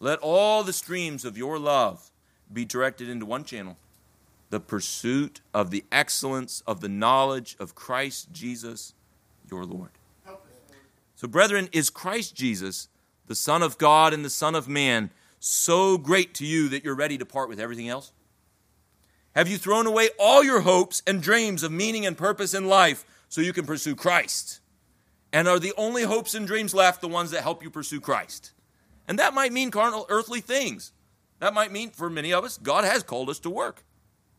Let 0.00 0.20
all 0.20 0.64
the 0.64 0.72
streams 0.72 1.26
of 1.26 1.36
your 1.36 1.58
love 1.58 2.10
be 2.50 2.64
directed 2.64 3.10
into 3.10 3.26
one 3.26 3.44
channel 3.44 3.76
the 4.48 4.58
pursuit 4.58 5.42
of 5.52 5.70
the 5.70 5.84
excellence 5.92 6.62
of 6.66 6.80
the 6.80 6.88
knowledge 6.88 7.56
of 7.60 7.74
Christ 7.74 8.32
Jesus, 8.32 8.94
your 9.50 9.66
Lord. 9.66 9.90
So, 11.14 11.28
brethren, 11.28 11.68
is 11.72 11.90
Christ 11.90 12.34
Jesus, 12.34 12.88
the 13.26 13.34
Son 13.34 13.62
of 13.62 13.76
God 13.76 14.14
and 14.14 14.24
the 14.24 14.30
Son 14.30 14.54
of 14.54 14.66
Man, 14.66 15.10
so 15.40 15.98
great 15.98 16.32
to 16.36 16.46
you 16.46 16.70
that 16.70 16.84
you're 16.84 16.94
ready 16.94 17.18
to 17.18 17.26
part 17.26 17.50
with 17.50 17.60
everything 17.60 17.90
else? 17.90 18.12
Have 19.38 19.46
you 19.46 19.56
thrown 19.56 19.86
away 19.86 20.08
all 20.18 20.42
your 20.42 20.62
hopes 20.62 21.00
and 21.06 21.22
dreams 21.22 21.62
of 21.62 21.70
meaning 21.70 22.04
and 22.04 22.18
purpose 22.18 22.54
in 22.54 22.66
life 22.66 23.04
so 23.28 23.40
you 23.40 23.52
can 23.52 23.66
pursue 23.66 23.94
Christ? 23.94 24.58
And 25.32 25.46
are 25.46 25.60
the 25.60 25.72
only 25.76 26.02
hopes 26.02 26.34
and 26.34 26.44
dreams 26.44 26.74
left 26.74 27.00
the 27.00 27.06
ones 27.06 27.30
that 27.30 27.44
help 27.44 27.62
you 27.62 27.70
pursue 27.70 28.00
Christ? 28.00 28.50
And 29.06 29.16
that 29.20 29.34
might 29.34 29.52
mean 29.52 29.70
carnal, 29.70 30.06
earthly 30.08 30.40
things. 30.40 30.90
That 31.38 31.54
might 31.54 31.70
mean 31.70 31.90
for 31.90 32.10
many 32.10 32.32
of 32.32 32.42
us, 32.42 32.58
God 32.58 32.82
has 32.82 33.04
called 33.04 33.30
us 33.30 33.38
to 33.38 33.48
work. 33.48 33.84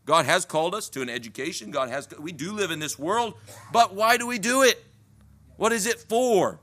God 0.05 0.25
has 0.25 0.43
called 0.43 0.75
us 0.75 0.89
to 0.89 1.01
an 1.01 1.07
education. 1.07 1.71
God 1.71 1.87
has 1.87 2.05
we 2.19 2.33
do 2.33 2.51
live 2.51 2.69
in 2.69 2.79
this 2.79 2.99
world, 2.99 3.35
but 3.71 3.95
why 3.95 4.17
do 4.17 4.27
we 4.27 4.37
do 4.37 4.63
it? 4.63 4.83
What 5.55 5.71
is 5.71 5.87
it 5.87 5.99
for? 5.99 6.59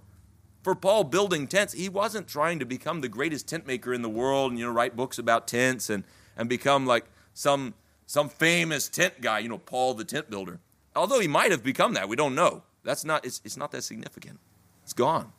For 0.63 0.75
Paul 0.75 1.05
building 1.05 1.47
tents, 1.47 1.73
he 1.73 1.89
wasn't 1.89 2.29
trying 2.29 2.59
to 2.59 2.67
become 2.67 3.01
the 3.01 3.09
greatest 3.09 3.49
tent 3.49 3.67
maker 3.67 3.95
in 3.95 4.03
the 4.03 4.11
world 4.11 4.51
and 4.51 4.59
you 4.59 4.67
know 4.67 4.73
write 4.73 4.95
books 4.95 5.19
about 5.19 5.49
tents 5.49 5.89
and 5.89 6.05
and 6.37 6.51
become 6.51 6.85
like 6.85 7.07
some 7.33 7.73
some 8.07 8.29
famous 8.29 8.89
tent 8.89 9.21
guy, 9.21 9.41
you 9.41 9.49
know, 9.49 9.59
Paul 9.59 9.95
the 9.95 10.05
tent 10.05 10.31
builder. 10.31 10.61
Although 10.95 11.21
he 11.21 11.29
might 11.29 11.51
have 11.51 11.63
become 11.63 11.95
that, 11.95 12.09
we 12.09 12.17
don't 12.17 12.35
know. 12.35 12.63
That's 12.85 13.05
not 13.05 13.27
it's, 13.27 13.41
it's 13.45 13.57
not 13.57 13.73
that 13.73 13.83
significant. 13.83 14.39
It's 14.85 14.93
gone. 14.93 15.33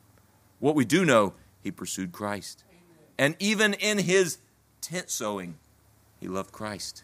What 0.59 0.75
we 0.75 0.85
do 0.85 1.05
know, 1.05 1.33
he 1.61 1.71
pursued 1.71 2.11
Christ. 2.11 2.63
And 3.17 3.35
even 3.39 3.73
in 3.73 3.97
his 3.99 4.37
tent 4.81 5.09
sewing, 5.09 5.57
he 6.19 6.27
loved 6.27 6.51
Christ. 6.51 7.03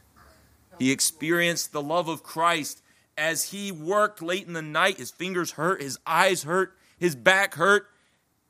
He 0.80 0.92
experienced 0.92 1.72
the 1.72 1.82
love 1.82 2.08
of 2.08 2.24
Christ 2.24 2.82
as 3.18 3.46
he 3.46 3.72
worked 3.72 4.22
late 4.22 4.46
in 4.46 4.54
the 4.54 4.62
night. 4.62 4.98
His 4.98 5.12
fingers 5.12 5.52
hurt, 5.52 5.82
his 5.82 5.98
eyes 6.06 6.44
hurt, 6.44 6.76
his 6.98 7.16
back 7.16 7.56
hurt. 7.56 7.88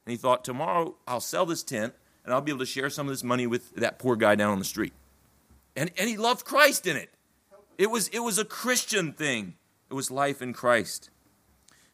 And 0.06 0.12
he 0.12 0.18
thought, 0.18 0.44
tomorrow 0.44 0.96
I'll 1.08 1.22
sell 1.22 1.46
this 1.46 1.64
tent 1.64 1.94
and 2.26 2.34
I'll 2.34 2.42
be 2.42 2.52
able 2.52 2.60
to 2.60 2.66
share 2.66 2.90
some 2.90 3.08
of 3.08 3.14
this 3.14 3.24
money 3.24 3.48
with 3.48 3.76
that 3.76 4.00
poor 4.00 4.16
guy 4.16 4.36
down 4.36 4.52
on 4.52 4.60
the 4.60 4.66
street. 4.66 4.94
And, 5.76 5.92
and 5.98 6.10
he 6.10 6.18
loved 6.18 6.46
Christ 6.46 6.88
in 6.88 6.96
it. 6.96 7.10
It 7.78 7.90
was, 7.90 8.08
it 8.10 8.20
was 8.20 8.38
a 8.38 8.46
Christian 8.46 9.14
thing, 9.14 9.56
it 9.90 9.94
was 9.94 10.12
life 10.12 10.42
in 10.42 10.54
Christ. 10.54 11.10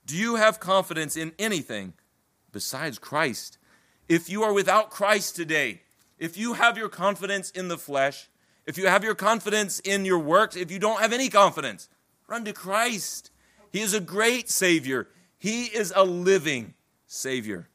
Do 0.05 0.15
you 0.15 0.35
have 0.35 0.59
confidence 0.59 1.15
in 1.15 1.33
anything 1.39 1.93
besides 2.51 2.99
Christ? 2.99 3.57
If 4.07 4.29
you 4.29 4.43
are 4.43 4.53
without 4.53 4.89
Christ 4.89 5.35
today, 5.35 5.81
if 6.17 6.35
you 6.37 6.53
have 6.53 6.77
your 6.77 6.89
confidence 6.89 7.51
in 7.51 7.67
the 7.67 7.77
flesh, 7.77 8.27
if 8.65 8.77
you 8.77 8.87
have 8.87 9.03
your 9.03 9.15
confidence 9.15 9.79
in 9.79 10.05
your 10.05 10.19
works, 10.19 10.55
if 10.55 10.69
you 10.71 10.79
don't 10.79 10.99
have 10.99 11.13
any 11.13 11.29
confidence, 11.29 11.89
run 12.27 12.43
to 12.45 12.53
Christ. 12.53 13.31
He 13.71 13.81
is 13.81 13.93
a 13.93 13.99
great 13.99 14.49
Savior. 14.49 15.07
He 15.37 15.65
is 15.65 15.93
a 15.95 16.03
living 16.03 16.73
Savior. 17.07 17.69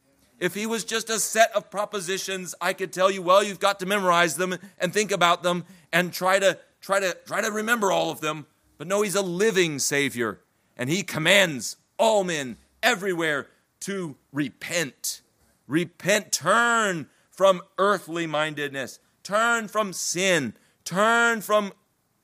If 0.45 0.55
He 0.55 0.67
was 0.67 0.85
just 0.85 1.09
a 1.09 1.19
set 1.19 1.51
of 1.57 1.71
propositions, 1.71 2.55
I 2.61 2.75
could 2.75 2.93
tell 2.93 3.11
you, 3.11 3.23
well, 3.23 3.43
you've 3.43 3.59
got 3.59 3.81
to 3.81 3.87
memorize 3.87 4.37
them 4.37 4.59
and 4.79 4.93
think 4.93 5.11
about 5.11 5.43
them 5.43 5.65
and 5.91 6.13
try 6.13 6.39
to 6.39 6.59
try 6.83 7.01
to 7.01 7.17
try 7.25 7.41
to 7.41 7.51
remember 7.51 7.91
all 7.91 8.11
of 8.11 8.21
them. 8.21 8.47
But 8.77 8.87
no, 8.87 9.01
He's 9.01 9.15
a 9.15 9.23
living 9.23 9.79
Savior, 9.79 10.41
and 10.77 10.91
He 10.91 11.03
commands 11.03 11.79
all 11.99 12.25
men 12.25 12.59
everywhere 12.83 13.47
to 13.81 14.17
repent. 14.33 15.23
Repent, 15.67 16.31
turn 16.31 17.09
from 17.31 17.63
earthly 17.79 18.27
mindedness, 18.27 18.99
turn 19.23 19.67
from 19.67 19.95
sin, 19.95 20.53
turn 20.85 21.41
from 21.41 21.73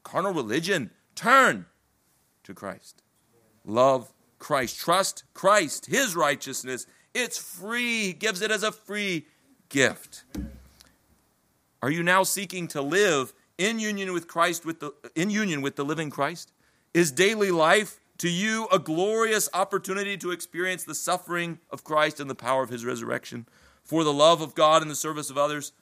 carnal 0.03 0.35
religion, 0.35 0.91
turn 1.15 1.65
to 2.45 2.53
Christ. 2.53 3.03
Love 3.65 4.13
Christ, 4.39 4.79
trust 4.79 5.25
Christ, 5.33 5.87
His 5.87 6.15
righteousness. 6.15 6.87
It's 7.15 7.39
free, 7.39 8.07
He 8.07 8.13
gives 8.13 8.43
it 8.43 8.51
as 8.51 8.63
a 8.63 8.73
free 8.73 9.27
gift. 9.69 10.25
Are 11.83 11.91
you 11.91 12.03
now 12.03 12.23
seeking 12.23 12.69
to 12.69 12.83
live 12.83 13.33
in 13.59 13.79
union 13.79 14.13
with 14.13 14.29
Christ, 14.29 14.65
with 14.65 14.81
the, 14.81 14.93
in 15.15 15.31
union 15.31 15.63
with 15.63 15.77
the 15.77 15.85
living 15.85 16.11
Christ? 16.11 16.53
Is 16.93 17.11
daily 17.11 17.51
life 17.51 18.01
to 18.19 18.29
you 18.29 18.69
a 18.71 18.79
glorious 18.79 19.49
opportunity 19.55 20.17
to 20.19 20.31
experience 20.31 20.85
the 20.85 20.95
suffering 20.95 21.59
of 21.71 21.85
Christ 21.85 22.21
and 22.21 22.29
the 22.29 22.35
power 22.35 22.63
of 22.63 22.69
his 22.69 22.85
resurrection 22.85 23.47
for 23.83 24.05
the 24.05 24.13
love 24.13 24.43
of 24.43 24.55
God 24.55 24.83
and 24.83 24.91
the 24.91 24.97
service 24.97 25.31
of 25.31 25.39
others? 25.39 25.73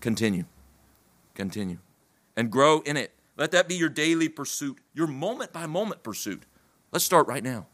Continue. 0.00 0.44
Continue. 1.34 1.78
And 2.36 2.50
grow 2.50 2.80
in 2.80 2.96
it. 2.96 3.12
Let 3.36 3.52
that 3.52 3.68
be 3.68 3.76
your 3.76 3.88
daily 3.88 4.28
pursuit, 4.28 4.78
your 4.92 5.06
moment 5.06 5.52
by 5.52 5.66
moment 5.66 6.02
pursuit. 6.02 6.42
Let's 6.90 7.04
start 7.04 7.28
right 7.28 7.44
now. 7.44 7.66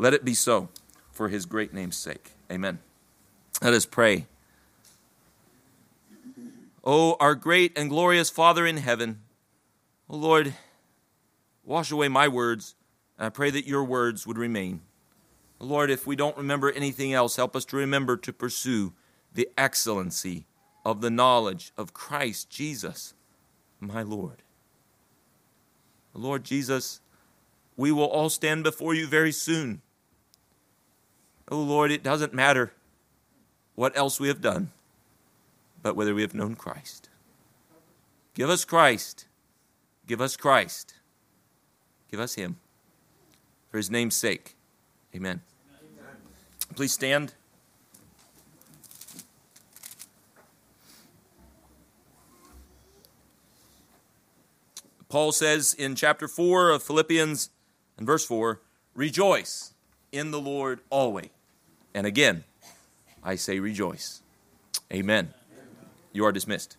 Let 0.00 0.14
it 0.14 0.24
be 0.24 0.34
so 0.34 0.68
for 1.12 1.28
his 1.28 1.46
great 1.46 1.74
name's 1.74 1.96
sake. 1.96 2.32
Amen. 2.50 2.78
Let 3.62 3.74
us 3.74 3.86
pray. 3.86 4.26
Oh, 6.82 7.16
our 7.20 7.34
great 7.34 7.76
and 7.76 7.90
glorious 7.90 8.30
Father 8.30 8.66
in 8.66 8.78
heaven, 8.78 9.20
oh 10.08 10.16
Lord, 10.16 10.54
Wash 11.70 11.92
away 11.92 12.08
my 12.08 12.26
words, 12.26 12.74
and 13.16 13.26
I 13.26 13.28
pray 13.28 13.50
that 13.50 13.64
your 13.64 13.84
words 13.84 14.26
would 14.26 14.38
remain. 14.38 14.80
Lord, 15.60 15.88
if 15.88 16.04
we 16.04 16.16
don't 16.16 16.36
remember 16.36 16.72
anything 16.72 17.12
else, 17.12 17.36
help 17.36 17.54
us 17.54 17.64
to 17.66 17.76
remember 17.76 18.16
to 18.16 18.32
pursue 18.32 18.92
the 19.32 19.48
excellency 19.56 20.46
of 20.84 21.00
the 21.00 21.10
knowledge 21.10 21.72
of 21.76 21.94
Christ 21.94 22.50
Jesus, 22.50 23.14
my 23.78 24.02
Lord. 24.02 24.42
Lord 26.12 26.42
Jesus, 26.42 27.00
we 27.76 27.92
will 27.92 28.08
all 28.08 28.30
stand 28.30 28.64
before 28.64 28.92
you 28.92 29.06
very 29.06 29.30
soon. 29.30 29.82
Oh 31.50 31.60
Lord, 31.60 31.90
it 31.90 32.02
doesn't 32.02 32.32
matter 32.32 32.72
what 33.74 33.96
else 33.96 34.20
we 34.20 34.28
have 34.28 34.40
done, 34.40 34.70
but 35.82 35.96
whether 35.96 36.14
we 36.14 36.22
have 36.22 36.34
known 36.34 36.54
Christ. 36.54 37.08
Give 38.34 38.48
us 38.48 38.64
Christ. 38.64 39.26
Give 40.06 40.20
us 40.20 40.36
Christ. 40.36 40.94
Give 42.10 42.20
us 42.20 42.34
him. 42.34 42.56
For 43.70 43.78
his 43.78 43.90
name's 43.90 44.14
sake. 44.14 44.54
Amen. 45.14 45.40
Please 46.74 46.92
stand. 46.92 47.34
Paul 55.08 55.32
says 55.32 55.74
in 55.74 55.96
chapter 55.96 56.28
4 56.28 56.70
of 56.70 56.84
Philippians 56.84 57.50
and 57.98 58.06
verse 58.06 58.24
4 58.24 58.60
Rejoice 58.94 59.74
in 60.12 60.30
the 60.30 60.40
Lord 60.40 60.80
always. 60.88 61.30
And 61.94 62.06
again, 62.06 62.44
I 63.22 63.34
say 63.36 63.60
rejoice. 63.60 64.22
Amen. 64.92 65.34
You 66.12 66.24
are 66.24 66.32
dismissed. 66.32 66.76